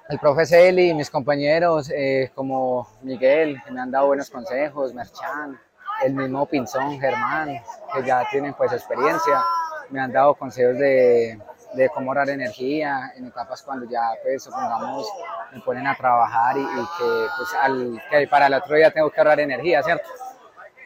el 0.09 0.19
profe 0.19 0.45
Celi 0.45 0.89
y 0.89 0.93
mis 0.93 1.09
compañeros 1.09 1.91
eh, 1.93 2.31
como 2.33 2.87
Miguel, 3.01 3.61
que 3.65 3.71
me 3.71 3.81
han 3.81 3.91
dado 3.91 4.07
buenos 4.07 4.29
consejos, 4.29 4.93
Merchan, 4.93 5.59
el 6.03 6.13
mismo 6.13 6.45
Pinzón, 6.45 6.99
Germán, 6.99 7.61
que 7.93 8.03
ya 8.03 8.25
tienen 8.31 8.53
pues 8.53 8.71
experiencia, 8.71 9.43
me 9.89 9.99
han 9.99 10.11
dado 10.11 10.35
consejos 10.35 10.77
de, 10.77 11.39
de 11.73 11.89
cómo 11.89 12.11
ahorrar 12.11 12.29
energía 12.29 13.13
en 13.15 13.25
etapas 13.27 13.61
cuando 13.61 13.85
ya 13.89 14.01
pues 14.23 14.43
supongamos 14.43 15.07
me 15.51 15.59
ponen 15.61 15.87
a 15.87 15.95
trabajar 15.95 16.57
y, 16.57 16.65
que 16.65 17.27
pues 17.37 17.49
al, 17.61 18.01
que 18.09 18.27
para 18.27 18.47
el 18.47 18.53
otro 18.53 18.75
día 18.75 18.91
tengo 18.91 19.09
que 19.09 19.19
ahorrar 19.19 19.39
energía, 19.39 19.83
¿cierto? 19.83 20.09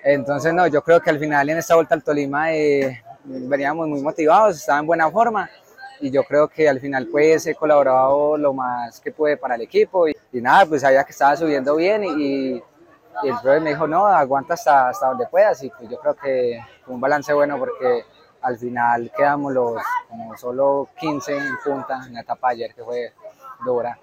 Entonces, 0.03 0.53
no, 0.53 0.67
yo 0.67 0.83
creo 0.83 0.99
que 0.99 1.09
al 1.09 1.19
final 1.19 1.49
en 1.49 1.57
esta 1.57 1.75
vuelta 1.75 1.95
al 1.95 2.03
Tolima 2.03 2.53
eh, 2.53 3.03
veníamos 3.23 3.87
muy 3.87 4.01
motivados, 4.01 4.57
estaba 4.57 4.79
en 4.79 4.87
buena 4.87 5.09
forma 5.11 5.49
y 5.99 6.09
yo 6.09 6.23
creo 6.23 6.47
que 6.47 6.67
al 6.67 6.79
final 6.79 7.07
pues 7.11 7.45
he 7.45 7.53
colaborado 7.53 8.35
lo 8.35 8.53
más 8.53 8.99
que 8.99 9.11
pude 9.11 9.37
para 9.37 9.55
el 9.55 9.61
equipo 9.61 10.07
y, 10.07 10.15
nada, 10.33 10.65
pues 10.65 10.81
sabía 10.81 11.03
que 11.03 11.11
estaba 11.11 11.35
subiendo 11.35 11.75
bien 11.75 12.03
y, 12.03 12.63
el 13.23 13.37
profe 13.43 13.59
me 13.59 13.71
dijo, 13.71 13.85
no, 13.85 14.07
aguanta 14.07 14.55
hasta, 14.55 14.89
hasta 14.89 15.07
donde 15.07 15.27
puedas 15.27 15.61
y 15.61 15.69
pues 15.69 15.87
yo 15.89 15.99
creo 15.99 16.15
que 16.15 16.59
un 16.87 16.99
balance 16.99 17.31
bueno 17.33 17.59
porque 17.59 18.05
al 18.41 18.57
final 18.57 19.11
quedamos 19.15 19.53
los 19.53 19.81
como 20.09 20.35
solo 20.37 20.89
15 20.97 21.37
en 21.37 21.57
punta 21.63 22.01
en 22.07 22.13
la 22.13 22.21
etapa 22.21 22.49
ayer 22.49 22.73
que 22.73 22.83
fue 22.83 23.13
dura 23.63 23.99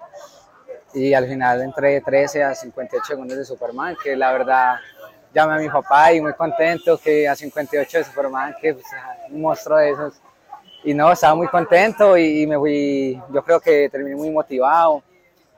y 0.93 1.13
al 1.13 1.27
final 1.27 1.61
entré 1.63 1.99
13 2.01 2.43
a 2.43 2.55
58 2.55 3.03
segundos 3.05 3.37
de 3.37 3.43
Superman 3.43 3.97
que 4.01 4.15
la 4.15 4.31
verdad 4.31 4.75
llamé 5.33 5.55
a 5.55 5.57
mi 5.57 5.69
papá 5.69 6.13
y 6.13 6.21
muy 6.21 6.33
contento 6.33 6.97
que 6.97 7.27
a 7.27 7.35
58 7.35 7.97
de 7.97 8.03
Superman, 8.03 8.55
que 8.61 8.73
pues, 8.73 8.85
un 9.29 9.41
monstruo 9.41 9.77
de 9.77 9.91
esos. 9.91 10.21
Y 10.83 10.93
no, 10.93 11.11
estaba 11.11 11.35
muy 11.35 11.47
contento 11.47 12.17
y, 12.17 12.47
me 12.47 12.57
fui, 12.57 13.21
yo 13.31 13.43
creo 13.43 13.59
que 13.59 13.89
terminé 13.89 14.15
muy 14.15 14.29
motivado 14.31 15.03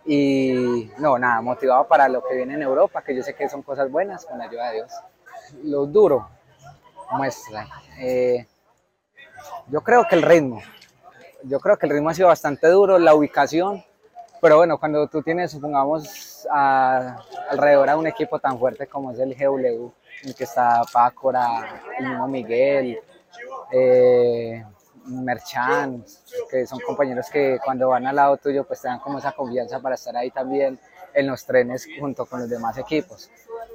y 0.06 0.90
no, 0.98 1.18
nada, 1.20 1.42
motivado 1.42 1.88
para 1.88 2.10
lo 2.10 2.24
que 2.24 2.36
viene 2.36 2.56
en 2.56 2.64
Europa, 2.64 3.04
que 3.04 3.16
yo 3.16 3.22
sé 3.22 3.36
que 3.36 3.48
son 3.48 3.62
cosas 3.62 3.92
buenas 3.92 4.26
con 4.26 4.40
la 4.40 4.46
ayuda 4.46 4.70
de 4.70 4.76
Dios. 4.78 4.92
Lo 5.64 5.86
duro, 5.86 6.28
muestra. 7.12 7.68
Eh, 8.00 8.48
yo 9.68 9.82
creo 9.82 10.08
que 10.08 10.16
el 10.16 10.24
ritmo, 10.24 10.62
yo 11.44 11.60
creo 11.60 11.78
que 11.78 11.86
el 11.86 11.94
ritmo 11.94 12.10
ha 12.10 12.14
sido 12.16 12.30
bastante 12.30 12.68
duro, 12.68 12.98
la 12.98 13.14
ubicación, 13.14 13.84
pero 14.42 14.58
bueno, 14.58 14.80
cuando 14.80 15.08
tú 15.08 15.22
tienes, 15.22 15.52
supongamos, 15.52 16.31
alrededor 16.50 17.90
a 17.90 17.98
un 17.98 18.08
equipo 18.08 18.40
tan 18.40 18.58
fuerte 18.58 18.88
como 18.88 19.12
es 19.12 19.20
el 19.20 19.36
GW, 19.36 19.92
en 20.24 20.30
el 20.30 20.36
que 20.36 20.44
está 20.44 20.82
Pácora, 20.92 21.82
el 21.98 22.08
mismo 22.10 22.28
Miguel, 22.28 23.00
eh, 23.72 24.64
Merchan, 25.06 26.04
que 26.50 26.66
son 26.68 26.80
compañeros 26.80 27.28
que 27.30 27.60
cuando 27.64 27.90
van 27.90 28.06
al 28.06 28.16
lado 28.16 28.38
tuyo 28.38 28.64
pues 28.66 28.82
te 28.82 28.88
dan 28.88 29.00
como 29.00 29.18
esa 29.18 29.32
confianza 29.32 29.80
para 29.80 29.96
estar 29.96 30.16
ahí 30.16 30.30
también 30.32 30.80
en 31.14 31.28
los 31.28 31.46
trenes 31.46 31.88
junto 32.00 32.26
con 32.26 32.42
los 32.42 32.50
demás 32.50 32.78
equipos. 32.78 33.30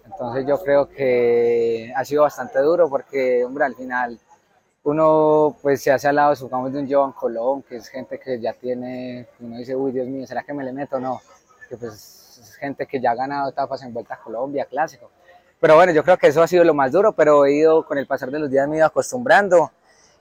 Entonces 0.04 0.46
yo 0.46 0.62
creo 0.62 0.88
que 0.88 1.92
ha 1.94 2.04
sido 2.04 2.22
bastante 2.22 2.60
duro 2.60 2.88
porque, 2.88 3.44
hombre, 3.44 3.64
al 3.64 3.74
final 3.74 4.18
uno 4.84 5.56
pues 5.60 5.82
se 5.82 5.90
hace 5.90 6.08
al 6.08 6.16
lado, 6.16 6.36
supongamos, 6.36 6.72
de 6.72 6.78
un 6.78 6.90
Joan 6.90 7.12
Colón, 7.12 7.62
que 7.62 7.76
es 7.76 7.88
gente 7.88 8.20
que 8.20 8.40
ya 8.40 8.52
tiene, 8.52 9.26
uno 9.40 9.58
dice, 9.58 9.74
uy, 9.74 9.90
Dios 9.90 10.06
mío, 10.06 10.26
¿será 10.26 10.44
que 10.44 10.54
me 10.54 10.64
le 10.64 10.72
meto 10.72 11.00
no? 11.00 11.20
Que 11.68 11.76
pues 11.76 12.25
gente 12.54 12.86
que 12.86 13.00
ya 13.00 13.12
ha 13.12 13.14
ganado 13.14 13.50
etapas 13.50 13.82
en 13.82 13.92
Vuelta 13.92 14.14
a 14.14 14.20
Colombia, 14.20 14.66
clásico. 14.66 15.10
Pero 15.60 15.74
bueno, 15.74 15.92
yo 15.92 16.04
creo 16.04 16.18
que 16.18 16.28
eso 16.28 16.42
ha 16.42 16.48
sido 16.48 16.64
lo 16.64 16.74
más 16.74 16.92
duro, 16.92 17.12
pero 17.12 17.44
he 17.46 17.54
ido, 17.54 17.84
con 17.86 17.98
el 17.98 18.06
pasar 18.06 18.30
de 18.30 18.38
los 18.38 18.50
días 18.50 18.68
me 18.68 18.76
he 18.76 18.78
ido 18.78 18.86
acostumbrando 18.86 19.72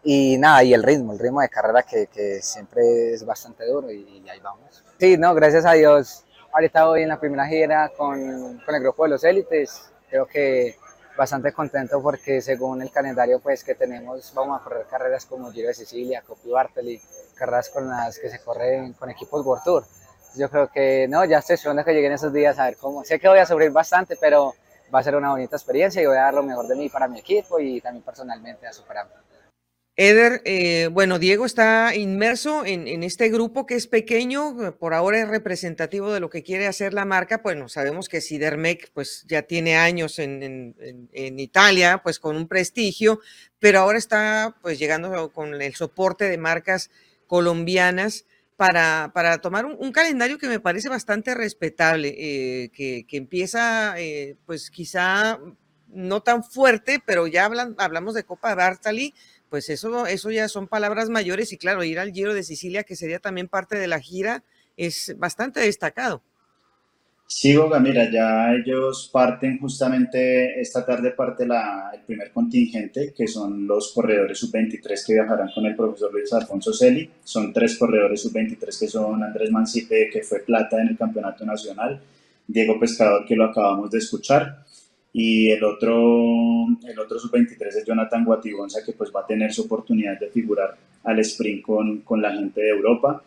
y 0.04 0.38
nada, 0.38 0.64
y 0.64 0.74
el 0.74 0.84
ritmo, 0.84 1.14
el 1.14 1.20
ritmo 1.20 1.42
de 1.42 1.50
carrera 1.50 1.84
que, 1.84 2.08
que 2.08 2.42
siempre 2.42 3.14
es 3.14 3.26
bastante 3.26 3.66
duro 3.66 3.92
y, 3.92 4.22
y 4.24 4.30
ahí 4.30 4.40
vamos. 4.40 4.84
Sí, 5.00 5.18
no, 5.18 5.34
gracias 5.34 5.66
a 5.66 5.74
Dios 5.74 6.26
ahorita 6.56 6.86
voy 6.86 7.04
en 7.04 7.10
la 7.10 7.20
primera 7.20 7.46
gira 7.48 7.92
con, 7.98 8.62
con 8.66 8.76
el 8.76 8.82
grupo 8.82 9.04
de 9.04 9.10
los 9.10 9.24
élites. 9.26 9.92
Creo 10.10 10.26
que 10.26 10.78
bastante 11.18 11.52
contento 11.52 12.02
porque 12.02 12.42
según 12.42 12.82
el 12.82 12.92
calendario 12.92 13.40
pues 13.40 13.64
que 13.64 13.76
tenemos 13.76 14.34
vamos 14.34 14.60
a 14.60 14.64
correr 14.64 14.86
carreras 14.88 15.26
como 15.26 15.52
Giro 15.52 15.68
de 15.68 15.74
Sicilia, 15.74 16.24
Copy 16.26 16.50
Bartoli, 16.50 17.02
carreras 17.36 17.70
con 17.70 17.90
las 17.90 18.18
que 18.18 18.30
se 18.30 18.40
corren 18.40 18.94
con 18.94 19.10
equipos 19.10 19.46
World 19.46 19.64
Tour. 19.64 19.86
Yo 20.38 20.50
creo 20.50 20.70
que 20.70 21.08
no, 21.08 21.26
ya 21.26 21.40
estoy 21.40 21.56
esperando 21.56 21.84
que 21.84 21.94
lleguen 21.94 22.12
esos 22.12 22.34
días 22.34 22.58
a 22.60 22.66
ver 22.66 22.78
cómo. 22.78 23.04
Sé 23.04 23.20
que 23.20 23.28
voy 23.28 23.40
a 23.40 23.46
sufrir 23.46 23.72
bastante, 23.72 24.18
pero 24.20 24.54
va 24.94 25.00
a 25.00 25.04
ser 25.04 25.16
una 25.16 25.32
bonita 25.32 25.56
experiencia 25.56 26.02
y 26.02 26.06
voy 26.06 26.18
a 26.18 26.22
dar 26.22 26.34
lo 26.34 26.44
mejor 26.44 26.68
de 26.68 26.76
mí 26.76 26.90
para 26.90 27.08
mi 27.08 27.20
equipo 27.20 27.60
y 27.60 27.82
también 27.82 28.04
personalmente 28.04 28.68
a 28.68 28.74
superarme. 28.74 29.14
Eder, 29.98 30.42
eh, 30.44 30.90
bueno, 30.92 31.20
Diego 31.20 31.46
está 31.46 31.96
inmerso 31.96 32.66
en, 32.66 32.86
en, 32.86 33.02
este 33.02 33.30
grupo 33.30 33.66
que 33.66 33.76
es 33.76 33.88
pequeño, 33.88 34.76
por 34.78 34.94
ahora 34.94 35.22
es 35.22 35.30
representativo 35.30 36.12
de 36.12 36.20
lo 36.20 36.30
que 36.30 36.44
quiere 36.44 36.68
hacer 36.68 36.94
la 36.94 37.06
marca. 37.06 37.40
Bueno, 37.42 37.70
sabemos 37.70 38.10
que 38.10 38.20
Sidermec 38.20 38.92
pues 38.94 39.24
ya 39.26 39.44
tiene 39.44 39.78
años 39.78 40.20
en, 40.20 40.44
en, 40.44 41.10
en, 41.14 41.40
Italia, 41.40 42.02
pues 42.04 42.20
con 42.20 42.36
un 42.36 42.50
prestigio, 42.50 43.22
pero 43.60 43.80
ahora 43.80 43.98
está 43.98 44.58
pues 44.62 44.80
llegando 44.80 45.32
con 45.32 45.62
el 45.62 45.76
soporte 45.76 46.28
de 46.28 46.38
marcas 46.38 46.92
colombianas 47.26 48.26
para, 48.58 49.12
para 49.14 49.40
tomar 49.40 49.66
un, 49.66 49.92
calendario 49.92 50.38
que 50.38 50.48
me 50.48 50.60
parece 50.60 50.90
bastante 50.90 51.36
respetable, 51.36 52.16
eh, 52.18 52.70
que, 52.70 53.06
que, 53.08 53.18
empieza 53.18 54.00
eh, 54.00 54.38
pues 54.46 54.70
quizá 54.70 55.40
no 55.88 56.22
tan 56.22 56.44
fuerte, 56.44 57.02
pero 57.06 57.28
ya 57.28 57.46
hablan, 57.46 57.76
hablamos 57.78 58.14
de 58.14 58.24
Copa 58.24 58.56
Bartali 58.56 59.14
pues 59.50 59.70
eso, 59.70 60.06
eso 60.08 60.32
ya 60.32 60.50
son 60.50 60.68
palabras 60.68 61.10
mayores 61.10 61.54
y 61.54 61.58
claro, 61.58 61.84
ir 61.84 62.00
al 62.00 62.12
Giro 62.12 62.34
de 62.34 62.44
Sicilia, 62.44 62.84
que 62.84 62.96
sería 62.96 63.20
también 63.20 63.48
parte 63.48 63.78
de 63.78 63.88
la 63.88 64.00
gira, 64.00 64.44
es 64.76 65.16
bastante 65.18 65.60
destacado. 65.62 66.24
Sí, 67.28 67.56
Goga, 67.56 67.80
mira, 67.80 68.10
ya 68.12 68.54
ellos 68.54 69.10
parten 69.12 69.58
justamente 69.60 70.60
esta 70.62 70.86
tarde 70.86 71.12
parte 71.12 71.46
la, 71.46 71.92
el 71.94 72.02
primer 72.02 72.32
contingente, 72.32 73.14
que 73.18 73.28
son 73.28 73.66
los 73.66 73.92
corredores 73.94 74.38
sub-23 74.40 75.06
que 75.06 75.14
viajarán 75.14 75.52
con 75.54 75.66
el 75.66 75.76
profesor 75.76 76.14
Luis 76.14 76.32
Alfonso 76.34 76.72
Celi. 76.72 77.10
Son 77.24 77.52
tres 77.52 77.78
corredores 77.78 78.22
sub-23 78.22 78.80
que 78.80 78.88
son 78.88 79.24
Andrés 79.24 79.52
Mancipe, 79.52 80.10
que 80.12 80.22
fue 80.22 80.40
plata 80.42 80.80
en 80.80 80.90
el 80.90 80.98
campeonato 80.98 81.46
nacional, 81.46 82.00
Diego 82.48 82.80
Pescador, 82.80 83.26
que 83.26 83.36
lo 83.36 83.46
acabamos 83.46 83.90
de 83.90 83.98
escuchar, 83.98 84.64
y 85.12 85.50
el 85.50 85.64
otro, 85.64 86.68
el 86.86 87.00
otro 87.00 87.18
sub-23 87.18 87.68
es 87.68 87.86
Jonathan 87.86 88.26
Guatibonza, 88.26 88.84
que 88.86 88.92
pues 88.92 89.12
va 89.16 89.22
a 89.22 89.26
tener 89.26 89.54
su 89.54 89.64
oportunidad 89.64 90.20
de 90.20 90.30
figurar 90.30 90.78
al 91.06 91.20
sprint 91.20 91.64
con, 91.64 92.02
con 92.02 92.22
la 92.22 92.34
gente 92.34 92.62
de 92.62 92.70
Europa. 92.70 93.24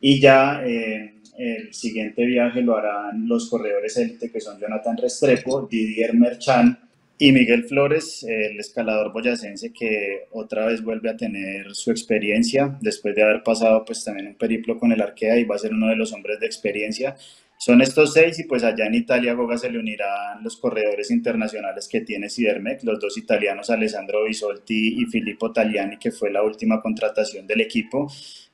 Y 0.00 0.20
ya 0.20 0.62
eh, 0.64 1.14
el 1.36 1.72
siguiente 1.72 2.24
viaje 2.26 2.60
lo 2.60 2.76
harán 2.76 3.26
los 3.26 3.48
corredores 3.48 3.96
élite, 3.96 4.30
que 4.30 4.40
son 4.40 4.58
Jonathan 4.58 4.96
Restrepo, 4.96 5.66
Didier 5.70 6.14
Merchan 6.14 6.78
y 7.18 7.32
Miguel 7.32 7.64
Flores, 7.64 8.24
el 8.24 8.58
escalador 8.58 9.12
boyacense, 9.12 9.72
que 9.72 10.26
otra 10.32 10.66
vez 10.66 10.82
vuelve 10.82 11.10
a 11.10 11.16
tener 11.16 11.74
su 11.74 11.90
experiencia, 11.90 12.76
después 12.80 13.14
de 13.14 13.22
haber 13.22 13.42
pasado 13.42 13.84
pues 13.84 14.04
también 14.04 14.28
un 14.28 14.34
periplo 14.34 14.78
con 14.78 14.92
el 14.92 15.00
Arkea 15.00 15.38
y 15.38 15.44
va 15.44 15.56
a 15.56 15.58
ser 15.58 15.72
uno 15.72 15.88
de 15.88 15.96
los 15.96 16.12
hombres 16.12 16.40
de 16.40 16.46
experiencia 16.46 17.16
son 17.64 17.80
estos 17.80 18.12
seis 18.12 18.40
y 18.40 18.42
pues 18.42 18.64
allá 18.64 18.86
en 18.86 18.94
Italia 18.96 19.34
Goga 19.34 19.56
se 19.56 19.70
le 19.70 19.78
unirán 19.78 20.42
los 20.42 20.56
corredores 20.56 21.12
internacionales 21.12 21.86
que 21.86 22.00
tiene 22.00 22.28
Sidermec, 22.28 22.82
los 22.82 22.98
dos 22.98 23.16
italianos 23.16 23.70
Alessandro 23.70 24.24
Bisolti 24.24 25.00
y 25.00 25.06
Filippo 25.06 25.52
Tagliani, 25.52 25.96
que 25.96 26.10
fue 26.10 26.32
la 26.32 26.42
última 26.42 26.82
contratación 26.82 27.46
del 27.46 27.60
equipo. 27.60 28.10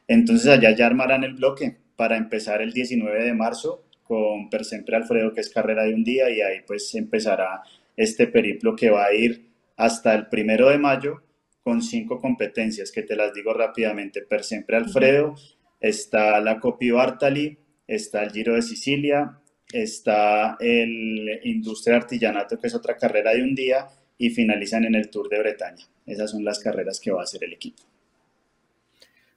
Entonces 0.06 0.48
allá 0.48 0.76
ya 0.76 0.84
armarán 0.84 1.24
el 1.24 1.32
bloque 1.32 1.78
para 1.99 2.16
empezar 2.16 2.62
el 2.62 2.72
19 2.72 3.24
de 3.24 3.34
marzo 3.34 3.84
con 4.05 4.49
Per 4.51 4.64
Sempre 4.64 4.94
Alfredo, 4.94 5.32
que 5.34 5.40
es 5.40 5.51
carrera 5.51 5.82
de 5.82 5.94
un 5.94 6.05
día, 6.05 6.30
y 6.30 6.40
ahí 6.40 6.61
pues 6.64 6.94
empezará 6.94 7.61
este 7.96 8.28
periplo 8.28 8.76
que 8.76 8.88
va 8.88 9.07
a 9.07 9.12
ir 9.12 9.51
hasta 9.76 10.14
el 10.14 10.28
primero 10.28 10.68
de 10.68 10.78
mayo 10.78 11.24
con 11.61 11.82
cinco 11.82 12.20
competencias, 12.20 12.92
que 12.92 13.03
te 13.03 13.16
las 13.16 13.34
digo 13.34 13.53
rápidamente. 13.53 14.22
Per 14.22 14.44
Sempre 14.44 14.76
Alfredo, 14.76 15.34
está 15.80 16.40
la 16.40 16.61
Copi 16.61 16.92
Bartali, 16.92 17.59
está 17.88 18.22
el 18.22 18.30
Giro 18.30 18.55
de 18.55 18.62
Sicilia, 18.62 19.40
está 19.72 20.57
el 20.61 21.40
Industria 21.42 21.96
Artillanato, 21.96 22.61
que 22.61 22.68
es 22.68 22.74
otra 22.76 22.96
carrera 22.96 23.34
de 23.34 23.42
un 23.42 23.57
día, 23.57 23.88
y 24.16 24.30
finalizan 24.30 24.84
en 24.84 24.94
el 24.94 25.11
Tour 25.11 25.28
de 25.28 25.40
Bretaña. 25.40 25.84
Esas 26.07 26.30
son 26.30 26.44
las 26.44 26.61
carreras 26.61 27.01
que 27.01 27.11
va 27.11 27.22
a 27.22 27.24
hacer 27.24 27.42
el 27.42 27.55
equipo. 27.55 27.82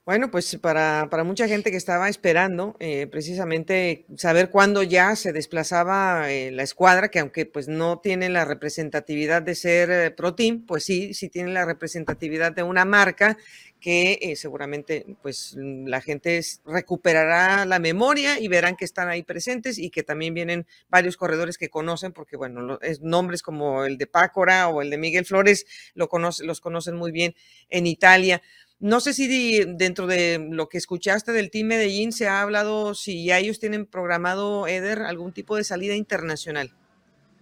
Bueno, 0.04 0.32
pues 0.32 0.58
para, 0.60 1.06
para, 1.10 1.22
mucha 1.22 1.46
gente 1.46 1.70
que 1.70 1.76
estaba 1.76 2.08
esperando 2.08 2.74
eh, 2.80 3.06
precisamente 3.06 4.04
saber 4.16 4.50
cuándo 4.50 4.82
ya 4.82 5.14
se 5.14 5.32
desplazaba 5.32 6.28
eh, 6.32 6.50
la 6.50 6.64
escuadra, 6.64 7.08
que 7.08 7.20
aunque 7.20 7.46
pues 7.46 7.68
no 7.68 8.00
tiene 8.00 8.28
la 8.28 8.44
representatividad 8.44 9.42
de 9.42 9.54
ser 9.54 9.90
eh, 9.92 10.10
Pro 10.10 10.34
Team, 10.34 10.66
pues 10.66 10.82
sí, 10.82 11.14
sí 11.14 11.28
tiene 11.28 11.52
la 11.52 11.64
representatividad 11.64 12.50
de 12.50 12.64
una 12.64 12.84
marca 12.84 13.36
que 13.82 14.20
eh, 14.22 14.36
seguramente 14.36 15.04
pues 15.22 15.56
la 15.58 16.00
gente 16.00 16.40
recuperará 16.64 17.66
la 17.66 17.80
memoria 17.80 18.38
y 18.38 18.46
verán 18.46 18.76
que 18.76 18.84
están 18.84 19.08
ahí 19.08 19.24
presentes 19.24 19.76
y 19.76 19.90
que 19.90 20.04
también 20.04 20.34
vienen 20.34 20.66
varios 20.88 21.16
corredores 21.16 21.58
que 21.58 21.68
conocen, 21.68 22.12
porque 22.12 22.36
bueno, 22.36 22.78
es, 22.80 23.00
nombres 23.00 23.42
como 23.42 23.84
el 23.84 23.98
de 23.98 24.06
Pácora 24.06 24.68
o 24.68 24.82
el 24.82 24.90
de 24.90 24.98
Miguel 24.98 25.24
Flores 25.24 25.66
lo 25.94 26.08
conoce, 26.08 26.44
los 26.44 26.60
conocen 26.60 26.94
muy 26.94 27.10
bien 27.10 27.34
en 27.70 27.88
Italia. 27.88 28.40
No 28.82 28.98
sé 28.98 29.12
si 29.12 29.64
dentro 29.64 30.08
de 30.08 30.44
lo 30.50 30.68
que 30.68 30.76
escuchaste 30.76 31.30
del 31.30 31.52
Team 31.52 31.68
Medellín 31.68 32.10
se 32.10 32.26
ha 32.26 32.42
hablado 32.42 32.94
si 32.94 33.24
ya 33.24 33.38
ellos 33.38 33.60
tienen 33.60 33.86
programado, 33.86 34.66
Eder, 34.66 35.02
algún 35.02 35.30
tipo 35.30 35.56
de 35.56 35.62
salida 35.62 35.94
internacional. 35.94 36.72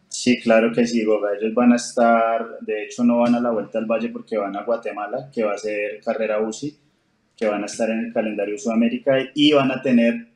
Sí, 0.09 0.39
claro 0.39 0.71
que 0.75 0.87
sí, 0.87 1.03
Goga. 1.03 1.31
Ellos 1.41 1.55
van 1.55 1.73
a 1.73 1.77
estar, 1.77 2.59
de 2.61 2.85
hecho 2.85 3.05
no 3.05 3.21
van 3.21 3.37
a 3.37 3.41
la 3.41 3.53
Vuelta 3.53 3.79
al 3.79 3.87
Valle 3.87 4.11
porque 4.11 4.37
van 4.37 4.55
a 4.55 4.65
Guatemala, 4.65 5.31
que 5.33 5.43
va 5.43 5.55
a 5.55 5.59
ser 5.59 6.03
carrera 6.05 6.43
UCI, 6.43 6.77
que 7.35 7.47
van 7.47 7.63
a 7.63 7.67
estar 7.67 7.89
en 7.89 8.01
el 8.01 8.13
calendario 8.13 8.59
Sudamérica 8.59 9.17
y 9.35 9.53
van 9.53 9.71
a 9.71 9.81
tener 9.81 10.27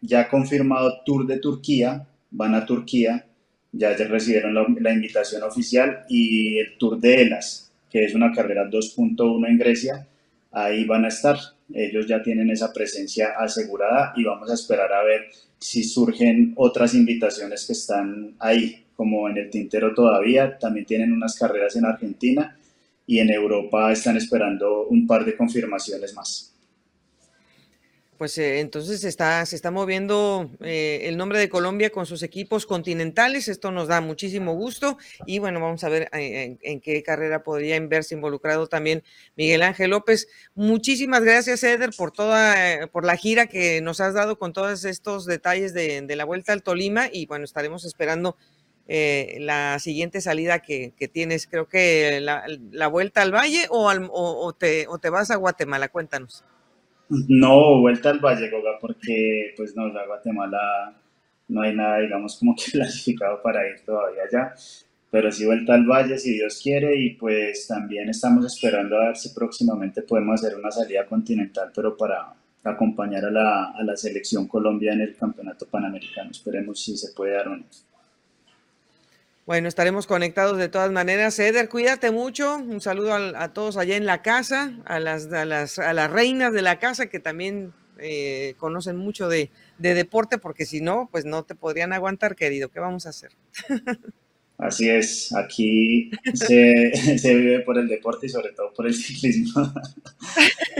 ya 0.00 0.28
confirmado 0.28 1.02
Tour 1.04 1.26
de 1.26 1.40
Turquía, 1.40 2.06
van 2.30 2.54
a 2.54 2.64
Turquía, 2.64 3.26
ya 3.72 3.96
recibieron 3.96 4.54
la, 4.54 4.92
invitación 4.92 5.42
oficial 5.42 6.04
y 6.08 6.58
el 6.58 6.78
Tour 6.78 7.00
de 7.00 7.22
Elas, 7.22 7.72
que 7.90 8.04
es 8.04 8.14
una 8.14 8.30
carrera 8.30 8.70
2.1 8.70 9.48
en 9.48 9.58
Grecia, 9.58 10.06
ahí 10.56 10.84
van 10.84 11.04
a 11.04 11.08
estar. 11.08 11.36
Ellos 11.72 12.06
ya 12.06 12.22
tienen 12.22 12.50
esa 12.50 12.72
presencia 12.72 13.34
asegurada 13.38 14.14
y 14.16 14.24
vamos 14.24 14.50
a 14.50 14.54
esperar 14.54 14.92
a 14.92 15.04
ver 15.04 15.26
si 15.58 15.84
surgen 15.84 16.54
otras 16.56 16.94
invitaciones 16.94 17.66
que 17.66 17.74
están 17.74 18.34
ahí 18.38 18.84
como 18.96 19.28
en 19.28 19.36
el 19.36 19.50
tintero 19.50 19.92
todavía. 19.94 20.58
También 20.58 20.86
tienen 20.86 21.12
unas 21.12 21.38
carreras 21.38 21.76
en 21.76 21.84
Argentina 21.84 22.56
y 23.06 23.18
en 23.18 23.30
Europa 23.30 23.92
están 23.92 24.16
esperando 24.16 24.86
un 24.86 25.06
par 25.06 25.24
de 25.24 25.36
confirmaciones 25.36 26.14
más. 26.14 26.55
Pues 28.18 28.36
eh, 28.38 28.60
entonces 28.60 29.04
está, 29.04 29.44
se 29.46 29.56
está 29.56 29.70
moviendo 29.70 30.50
eh, 30.60 31.00
el 31.04 31.16
nombre 31.16 31.38
de 31.38 31.48
Colombia 31.48 31.90
con 31.90 32.06
sus 32.06 32.22
equipos 32.22 32.66
continentales. 32.66 33.48
Esto 33.48 33.70
nos 33.70 33.88
da 33.88 34.00
muchísimo 34.00 34.54
gusto. 34.54 34.98
Y 35.26 35.38
bueno, 35.38 35.60
vamos 35.60 35.84
a 35.84 35.88
ver 35.88 36.08
eh, 36.12 36.56
en, 36.60 36.80
qué 36.80 37.02
carrera 37.02 37.42
podría 37.42 37.78
verse 37.80 38.14
involucrado 38.14 38.66
también 38.66 39.02
Miguel 39.36 39.62
Ángel 39.62 39.90
López. 39.90 40.28
Muchísimas 40.54 41.22
gracias, 41.22 41.62
Eder, 41.62 41.90
por 41.96 42.12
toda, 42.12 42.86
por 42.88 43.04
la 43.04 43.16
gira 43.16 43.46
que 43.46 43.80
nos 43.80 44.00
has 44.00 44.14
dado 44.14 44.38
con 44.38 44.52
todos 44.52 44.84
estos 44.84 45.26
detalles 45.26 45.74
de, 45.74 46.02
de 46.02 46.16
la 46.16 46.24
vuelta 46.24 46.52
al 46.52 46.62
Tolima. 46.62 47.08
Y 47.12 47.26
bueno, 47.26 47.44
estaremos 47.44 47.84
esperando 47.84 48.36
eh, 48.88 49.38
la 49.40 49.80
siguiente 49.80 50.20
salida 50.20 50.60
que, 50.60 50.92
que 50.96 51.08
tienes, 51.08 51.48
creo 51.48 51.68
que 51.68 52.20
la, 52.20 52.86
vuelta 52.86 53.22
al 53.22 53.34
valle 53.34 53.66
o, 53.68 53.88
al, 53.88 54.08
o, 54.12 54.52
te, 54.52 54.86
o, 54.86 54.98
te, 54.98 55.10
vas 55.10 55.30
a 55.32 55.36
Guatemala, 55.36 55.88
cuéntanos. 55.88 56.44
No, 57.08 57.80
vuelta 57.80 58.10
al 58.10 58.18
valle, 58.18 58.50
Goga, 58.50 58.78
porque 58.80 59.54
pues 59.56 59.76
no, 59.76 59.88
la 59.88 60.06
Guatemala 60.06 60.94
no 61.48 61.62
hay 61.62 61.74
nada, 61.74 61.98
digamos, 62.00 62.36
como 62.38 62.54
que 62.56 62.64
clasificado 62.72 63.40
para 63.42 63.68
ir 63.68 63.80
todavía 63.84 64.22
allá, 64.24 64.54
pero 65.10 65.30
sí 65.30 65.46
vuelta 65.46 65.74
al 65.74 65.86
valle 65.86 66.18
si 66.18 66.34
Dios 66.34 66.60
quiere 66.62 66.98
y 66.98 67.10
pues 67.14 67.68
también 67.68 68.08
estamos 68.08 68.44
esperando 68.44 68.96
a 68.96 69.06
ver 69.06 69.16
si 69.16 69.28
próximamente 69.30 70.02
podemos 70.02 70.42
hacer 70.42 70.58
una 70.58 70.70
salida 70.70 71.06
continental, 71.06 71.70
pero 71.74 71.96
para 71.96 72.34
acompañar 72.64 73.24
a 73.24 73.30
la, 73.30 73.64
a 73.66 73.82
la 73.84 73.96
selección 73.96 74.48
Colombia 74.48 74.92
en 74.92 75.02
el 75.02 75.16
campeonato 75.16 75.66
panamericano. 75.66 76.30
Esperemos 76.30 76.82
si 76.82 76.96
se 76.96 77.12
puede 77.12 77.34
dar 77.34 77.46
no. 77.46 77.64
Bueno, 79.46 79.68
estaremos 79.68 80.08
conectados 80.08 80.58
de 80.58 80.68
todas 80.68 80.90
maneras. 80.90 81.38
Eder, 81.38 81.68
cuídate 81.68 82.10
mucho. 82.10 82.56
Un 82.56 82.80
saludo 82.80 83.14
a, 83.14 83.52
todos 83.52 83.76
allá 83.76 83.96
en 83.96 84.04
la 84.04 84.20
casa, 84.20 84.76
a 84.84 84.98
las, 84.98 85.32
a 85.32 85.44
las, 85.44 85.78
a 85.78 85.92
las 85.92 86.10
reinas 86.10 86.52
de 86.52 86.62
la 86.62 86.80
casa 86.80 87.06
que 87.06 87.20
también 87.20 87.72
eh, 88.00 88.54
conocen 88.56 88.96
mucho 88.96 89.28
de, 89.28 89.52
de, 89.78 89.94
deporte, 89.94 90.38
porque 90.38 90.66
si 90.66 90.80
no, 90.80 91.08
pues 91.12 91.24
no 91.26 91.44
te 91.44 91.54
podrían 91.54 91.92
aguantar, 91.92 92.34
querido. 92.34 92.70
¿Qué 92.70 92.80
vamos 92.80 93.06
a 93.06 93.10
hacer? 93.10 93.30
Así 94.58 94.88
es, 94.88 95.32
aquí 95.34 96.10
se, 96.34 96.90
se 97.18 97.34
vive 97.36 97.60
por 97.60 97.78
el 97.78 97.86
deporte 97.86 98.26
y 98.26 98.30
sobre 98.30 98.50
todo 98.50 98.72
por 98.72 98.88
el 98.88 98.94
ciclismo. 98.94 99.72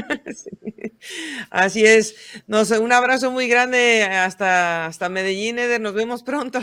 Así 1.50 1.84
es. 1.84 2.16
Nos, 2.48 2.72
un 2.72 2.90
abrazo 2.90 3.30
muy 3.30 3.46
grande 3.46 4.02
hasta, 4.02 4.86
hasta 4.86 5.08
Medellín, 5.08 5.60
Eder. 5.60 5.80
Nos 5.80 5.94
vemos 5.94 6.24
pronto. 6.24 6.58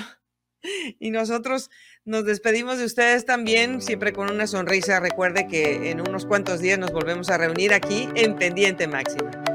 Y 0.99 1.11
nosotros 1.11 1.69
nos 2.05 2.25
despedimos 2.25 2.77
de 2.77 2.85
ustedes 2.85 3.25
también, 3.25 3.81
siempre 3.81 4.13
con 4.13 4.29
una 4.29 4.47
sonrisa. 4.47 4.99
Recuerde 4.99 5.47
que 5.47 5.89
en 5.91 6.01
unos 6.01 6.25
cuantos 6.25 6.59
días 6.59 6.79
nos 6.79 6.91
volvemos 6.91 7.29
a 7.29 7.37
reunir 7.37 7.73
aquí 7.73 8.09
en 8.15 8.35
Pendiente 8.35 8.87
Máxima. 8.87 9.52